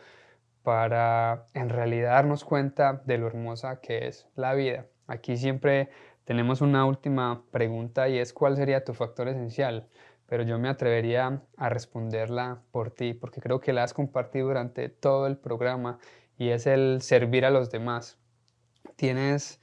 para 0.63 1.47
en 1.55 1.71
realidad 1.71 2.11
darnos 2.11 2.45
cuenta 2.45 3.03
de 3.07 3.17
lo 3.17 3.29
hermosa 3.29 3.81
que 3.81 4.09
es 4.09 4.29
la 4.37 4.53
vida. 4.53 4.87
Aquí 5.07 5.39
siempre 5.39 5.89
tenemos 6.25 6.61
una 6.61 6.85
última 6.85 7.45
pregunta 7.51 8.11
y 8.11 8.19
es 8.19 8.35
cuál 8.35 8.57
sería 8.57 8.85
tu 8.85 8.93
factor 8.93 9.27
esencial, 9.29 9.89
pero 10.27 10.43
yo 10.43 10.59
me 10.59 10.69
atrevería 10.69 11.41
a 11.57 11.69
responderla 11.71 12.61
por 12.73 12.91
ti 12.91 13.15
porque 13.15 13.41
creo 13.41 13.61
que 13.61 13.73
la 13.73 13.85
has 13.85 13.95
compartido 13.95 14.49
durante 14.49 14.91
todo 14.91 15.27
el 15.27 15.39
programa 15.39 15.99
y 16.37 16.51
es 16.51 16.67
el 16.67 17.01
servir 17.01 17.47
a 17.47 17.51
los 17.51 17.71
demás. 17.71 18.19
Tienes 18.97 19.61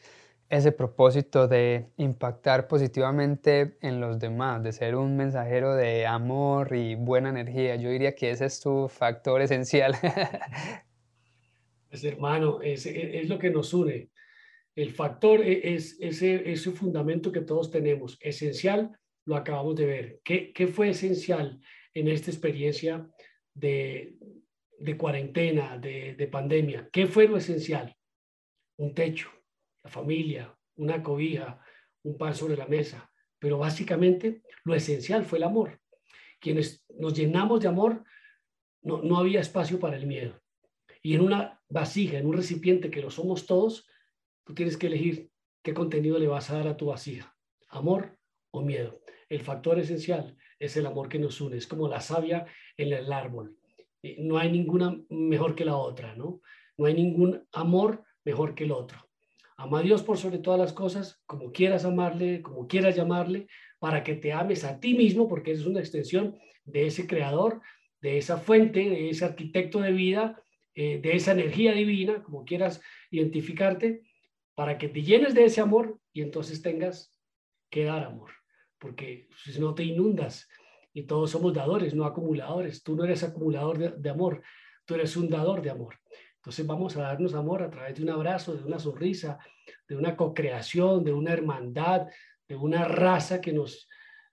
ese 0.49 0.73
propósito 0.73 1.47
de 1.47 1.87
impactar 1.95 2.67
positivamente 2.67 3.77
en 3.81 4.01
los 4.01 4.19
demás, 4.19 4.61
de 4.61 4.73
ser 4.73 4.95
un 4.95 5.15
mensajero 5.15 5.75
de 5.75 6.05
amor 6.05 6.75
y 6.75 6.95
buena 6.95 7.29
energía. 7.29 7.77
Yo 7.77 7.89
diría 7.89 8.15
que 8.15 8.31
ese 8.31 8.45
es 8.45 8.59
tu 8.59 8.89
factor 8.89 9.41
esencial. 9.41 9.95
Pues 11.89 12.05
hermano, 12.05 12.61
es, 12.61 12.85
es 12.85 13.27
lo 13.27 13.37
que 13.37 13.49
nos 13.49 13.73
une. 13.73 14.11
El 14.75 14.91
factor 14.91 15.41
e, 15.41 15.73
es 15.73 15.97
ese, 15.99 16.49
ese 16.49 16.71
fundamento 16.71 17.33
que 17.33 17.41
todos 17.41 17.69
tenemos. 17.69 18.17
Esencial, 18.21 18.97
lo 19.25 19.35
acabamos 19.35 19.75
de 19.75 19.85
ver. 19.85 20.21
¿Qué, 20.23 20.53
qué 20.53 20.67
fue 20.67 20.89
esencial 20.91 21.59
en 21.93 22.07
esta 22.07 22.31
experiencia 22.31 23.09
de, 23.53 24.15
de 24.79 24.97
cuarentena, 24.97 25.77
de, 25.77 26.15
de 26.15 26.27
pandemia? 26.27 26.87
¿Qué 26.93 27.07
fue 27.07 27.27
lo 27.27 27.35
esencial? 27.35 27.93
Un 28.81 28.95
techo, 28.95 29.29
la 29.83 29.91
familia, 29.91 30.57
una 30.75 31.03
cobija, 31.03 31.63
un 32.01 32.17
pan 32.17 32.33
sobre 32.33 32.57
la 32.57 32.65
mesa. 32.65 33.11
Pero 33.37 33.59
básicamente 33.59 34.41
lo 34.63 34.73
esencial 34.73 35.23
fue 35.23 35.37
el 35.37 35.43
amor. 35.43 35.79
Quienes 36.39 36.83
nos 36.97 37.13
llenamos 37.13 37.61
de 37.61 37.67
amor, 37.67 38.03
no, 38.81 39.03
no 39.03 39.17
había 39.17 39.39
espacio 39.39 39.79
para 39.79 39.97
el 39.97 40.07
miedo. 40.07 40.41
Y 41.03 41.13
en 41.13 41.21
una 41.21 41.61
vasija, 41.69 42.17
en 42.17 42.25
un 42.25 42.33
recipiente 42.33 42.89
que 42.89 43.03
lo 43.03 43.11
somos 43.11 43.45
todos, 43.45 43.87
tú 44.43 44.55
tienes 44.55 44.77
que 44.77 44.87
elegir 44.87 45.29
qué 45.61 45.75
contenido 45.75 46.17
le 46.17 46.27
vas 46.27 46.49
a 46.49 46.57
dar 46.57 46.67
a 46.67 46.77
tu 46.77 46.87
vasija, 46.87 47.35
amor 47.69 48.17
o 48.49 48.63
miedo. 48.63 49.01
El 49.29 49.41
factor 49.41 49.77
esencial 49.77 50.35
es 50.57 50.75
el 50.75 50.87
amor 50.87 51.07
que 51.07 51.19
nos 51.19 51.39
une, 51.39 51.57
es 51.57 51.67
como 51.67 51.87
la 51.87 52.01
savia 52.01 52.47
en 52.77 52.93
el 52.93 53.13
árbol. 53.13 53.57
No 54.17 54.39
hay 54.39 54.51
ninguna 54.51 54.99
mejor 55.09 55.53
que 55.53 55.65
la 55.65 55.75
otra, 55.75 56.15
¿no? 56.15 56.41
No 56.77 56.85
hay 56.85 56.95
ningún 56.95 57.47
amor 57.51 58.03
mejor 58.23 58.55
que 58.55 58.65
el 58.65 58.71
otro. 58.71 59.09
Ama 59.57 59.79
a 59.79 59.83
Dios 59.83 60.01
por 60.01 60.17
sobre 60.17 60.39
todas 60.39 60.59
las 60.59 60.73
cosas, 60.73 61.21
como 61.25 61.51
quieras 61.51 61.85
amarle, 61.85 62.41
como 62.41 62.67
quieras 62.67 62.95
llamarle, 62.95 63.47
para 63.79 64.03
que 64.03 64.15
te 64.15 64.33
ames 64.33 64.63
a 64.63 64.79
ti 64.79 64.93
mismo, 64.93 65.27
porque 65.27 65.51
es 65.51 65.65
una 65.65 65.79
extensión 65.79 66.37
de 66.65 66.87
ese 66.87 67.07
creador, 67.07 67.61
de 68.01 68.17
esa 68.17 68.37
fuente, 68.37 68.89
de 68.89 69.09
ese 69.09 69.25
arquitecto 69.25 69.79
de 69.79 69.91
vida, 69.91 70.43
eh, 70.73 70.99
de 70.99 71.15
esa 71.15 71.33
energía 71.33 71.73
divina, 71.73 72.23
como 72.23 72.45
quieras 72.45 72.81
identificarte, 73.11 74.01
para 74.55 74.77
que 74.77 74.87
te 74.87 75.03
llenes 75.03 75.33
de 75.33 75.45
ese 75.45 75.61
amor 75.61 75.99
y 76.13 76.21
entonces 76.21 76.61
tengas 76.61 77.15
que 77.69 77.85
dar 77.85 78.03
amor, 78.03 78.31
porque 78.79 79.29
si 79.43 79.59
no 79.59 79.73
te 79.73 79.83
inundas 79.83 80.49
y 80.93 81.03
todos 81.03 81.31
somos 81.31 81.53
dadores, 81.53 81.93
no 81.93 82.05
acumuladores. 82.05 82.83
Tú 82.83 82.95
no 82.95 83.05
eres 83.05 83.23
acumulador 83.23 83.97
de 83.97 84.09
amor, 84.09 84.41
tú 84.85 84.95
eres 84.95 85.15
un 85.15 85.29
dador 85.29 85.61
de 85.61 85.69
amor. 85.69 85.95
Entonces 86.41 86.65
vamos 86.65 86.97
a 86.97 87.03
darnos 87.03 87.35
amor 87.35 87.61
a 87.61 87.69
través 87.69 87.95
de 87.95 88.01
un 88.01 88.09
abrazo, 88.09 88.55
de 88.55 88.63
una 88.63 88.79
sonrisa, 88.79 89.37
de 89.87 89.95
una 89.95 90.15
co-creación, 90.15 91.03
de 91.03 91.13
una 91.13 91.33
hermandad, 91.33 92.07
de 92.47 92.55
una 92.55 92.85
raza 92.85 93.39
que 93.39 93.53
nos, 93.53 93.87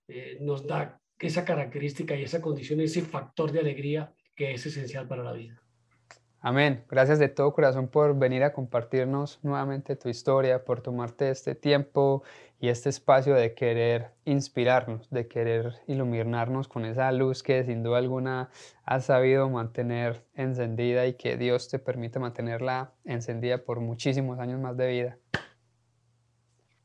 eh, 0.09 0.39
nos 0.41 0.67
da 0.67 0.99
esa 1.19 1.45
característica 1.45 2.17
y 2.17 2.23
esa 2.23 2.41
condición, 2.41 2.81
ese 2.81 3.03
factor 3.03 3.53
de 3.53 3.61
alegría 3.61 4.11
que 4.35 4.55
es 4.55 4.65
esencial 4.65 5.07
para 5.07 5.23
la 5.23 5.33
vida. 5.33 5.63
Amén. 6.41 6.85
Gracias 6.89 7.19
de 7.19 7.29
todo 7.29 7.53
corazón 7.53 7.89
por 7.89 8.17
venir 8.17 8.45
a 8.45 8.53
compartirnos 8.53 9.41
nuevamente 9.43 9.97
tu 9.97 10.09
historia, 10.09 10.65
por 10.65 10.81
tomarte 10.81 11.31
este 11.31 11.57
tiempo 11.57 12.23
y 12.61 12.69
este 12.69 12.91
espacio 12.91 13.35
de 13.35 13.55
querer 13.55 14.13
inspirarnos, 14.25 15.11
de 15.11 15.27
querer 15.27 15.75
iluminarnos 15.89 16.69
con 16.69 16.85
esa 16.85 17.11
luz 17.11 17.43
que 17.43 17.65
sin 17.65 17.83
duda 17.83 17.99
alguna 17.99 18.51
has 18.85 19.07
sabido 19.07 19.51
mantener 19.51 20.25
encendida 20.35 21.07
y 21.07 21.15
que 21.15 21.37
Dios 21.37 21.69
te 21.69 21.81
permite 21.81 22.21
mantenerla 22.21 22.93
encendida 23.05 23.59
por 23.59 23.81
muchísimos 23.81 24.39
años 24.39 24.61
más 24.61 24.77
de 24.77 24.89
vida. 24.89 25.19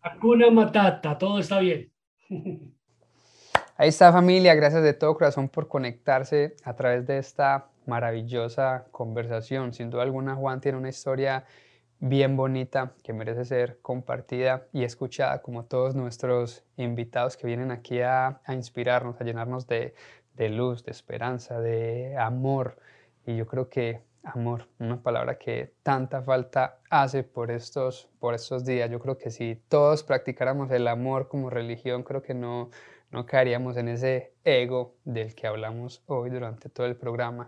Hakuna 0.02 0.50
Matata, 0.50 1.16
todo 1.18 1.38
está 1.38 1.60
bien. 1.60 1.92
Ahí 3.78 3.90
está 3.90 4.12
familia, 4.12 4.54
gracias 4.56 4.84
de 4.84 4.94
todo 4.94 5.14
corazón 5.14 5.48
por 5.48 5.68
conectarse 5.68 6.56
a 6.64 6.76
través 6.76 7.08
de 7.08 7.18
esta 7.18 7.70
maravillosa 7.86 8.86
conversación. 8.92 9.74
Sin 9.74 9.90
duda 9.90 10.04
alguna, 10.04 10.36
Juan 10.36 10.62
tiene 10.62 10.78
una 10.78 10.90
historia 10.90 11.46
bien 12.00 12.36
bonita 12.36 12.94
que 13.02 13.14
merece 13.14 13.46
ser 13.46 13.80
compartida 13.82 14.68
y 14.74 14.84
escuchada 14.84 15.42
como 15.42 15.64
todos 15.64 15.96
nuestros 15.96 16.66
invitados 16.76 17.38
que 17.38 17.48
vienen 17.48 17.72
aquí 17.72 18.02
a, 18.02 18.42
inspirarnos, 18.50 19.22
a 19.22 19.24
llenarnos 19.24 19.68
de, 19.68 19.94
luz, 20.38 20.84
de 20.84 20.92
esperanza, 20.92 21.62
de 21.62 22.18
amor. 22.18 22.78
Y 23.26 23.38
yo 23.38 23.48
creo 23.48 23.70
que 23.70 24.02
amor, 24.24 24.68
una 24.80 25.02
palabra 25.02 25.38
que 25.38 25.76
tanta 25.82 26.22
falta 26.22 26.80
hace 26.90 27.24
por 27.24 27.52
estos, 27.52 28.10
por 28.20 28.34
estos 28.34 28.66
días. 28.66 28.90
Yo 28.90 29.00
creo 29.00 29.18
que 29.18 29.32
si 29.32 29.56
todos 29.68 30.04
practicáramos 30.04 30.72
el 30.72 30.88
amor 30.90 31.30
como 31.30 31.50
religión, 31.50 32.04
creo 32.04 32.22
que 32.22 32.34
no, 32.34 32.70
no 33.12 33.26
caeríamos 33.26 33.78
en 33.78 33.88
ese 33.88 34.34
ego 34.44 34.96
del 35.06 35.36
que 35.36 35.48
hablamos 35.48 36.04
hoy 36.08 36.30
durante 36.30 36.68
todo 36.68 36.88
el 36.88 36.96
programa. 36.96 37.48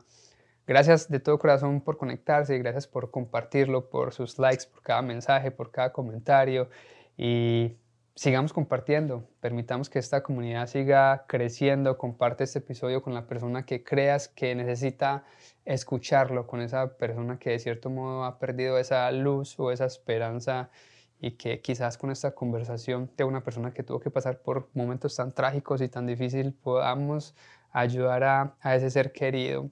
Gracias 0.68 1.10
de 1.10 1.20
todo 1.20 1.38
corazón 1.38 1.80
por 1.80 1.98
conectarse, 1.98 2.58
gracias 2.58 2.88
por 2.88 3.12
compartirlo, 3.12 3.88
por 3.88 4.14
sus 4.14 4.40
likes, 4.40 4.66
por 4.66 4.82
cada 4.82 5.04
mensaje, 5.04 5.52
por 5.52 5.70
cada 5.70 5.94
comentario 5.94 6.70
y 7.18 7.78
sigamos 8.16 8.52
compartiendo. 8.52 9.30
Permitamos 9.42 9.92
que 9.92 10.00
esta 10.00 10.24
comunidad 10.24 10.66
siga 10.66 11.26
creciendo. 11.28 12.00
Comparte 12.00 12.46
este 12.46 12.60
episodio 12.60 13.04
con 13.04 13.14
la 13.14 13.28
persona 13.28 13.64
que 13.64 13.84
creas 13.84 14.28
que 14.28 14.56
necesita 14.56 15.24
escucharlo, 15.66 16.48
con 16.48 16.62
esa 16.62 16.98
persona 16.98 17.38
que 17.38 17.52
de 17.52 17.60
cierto 17.60 17.92
modo 17.92 18.24
ha 18.24 18.40
perdido 18.40 18.80
esa 18.80 19.12
luz 19.12 19.60
o 19.60 19.72
esa 19.72 19.86
esperanza 19.86 20.72
y 21.20 21.32
que 21.34 21.62
quizás 21.62 21.96
con 21.96 22.10
esta 22.10 22.34
conversación 22.34 23.12
de 23.16 23.24
una 23.24 23.44
persona 23.44 23.72
que 23.72 23.84
tuvo 23.84 24.00
que 24.00 24.10
pasar 24.10 24.40
por 24.42 24.70
momentos 24.74 25.16
tan 25.16 25.32
trágicos 25.32 25.82
y 25.82 25.90
tan 25.90 26.08
difíciles 26.08 26.54
podamos 26.54 27.36
ayudar 27.72 28.24
a, 28.24 28.56
a 28.62 28.76
ese 28.76 28.90
ser 28.90 29.12
querido 29.12 29.70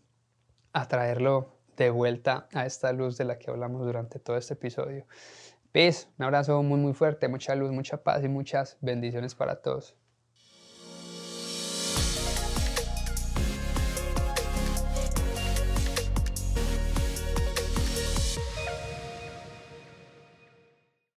a 0.74 0.88
traerlo 0.88 1.56
de 1.78 1.90
vuelta 1.90 2.48
a 2.54 2.66
esta 2.66 2.92
luz 2.92 3.18
de 3.18 3.26
la 3.26 3.40
que 3.40 3.50
hablamos 3.50 3.86
durante 3.86 4.20
todo 4.20 4.38
este 4.38 4.56
episodio. 4.56 5.06
Peace, 5.72 6.08
un 6.20 6.26
abrazo 6.26 6.62
muy 6.62 6.80
muy 6.80 6.94
fuerte, 6.94 7.28
mucha 7.28 7.56
luz, 7.56 7.72
mucha 7.72 8.04
paz 8.04 8.24
y 8.24 8.28
muchas 8.28 8.78
bendiciones 8.82 9.34
para 9.36 9.62
todos. 9.62 9.96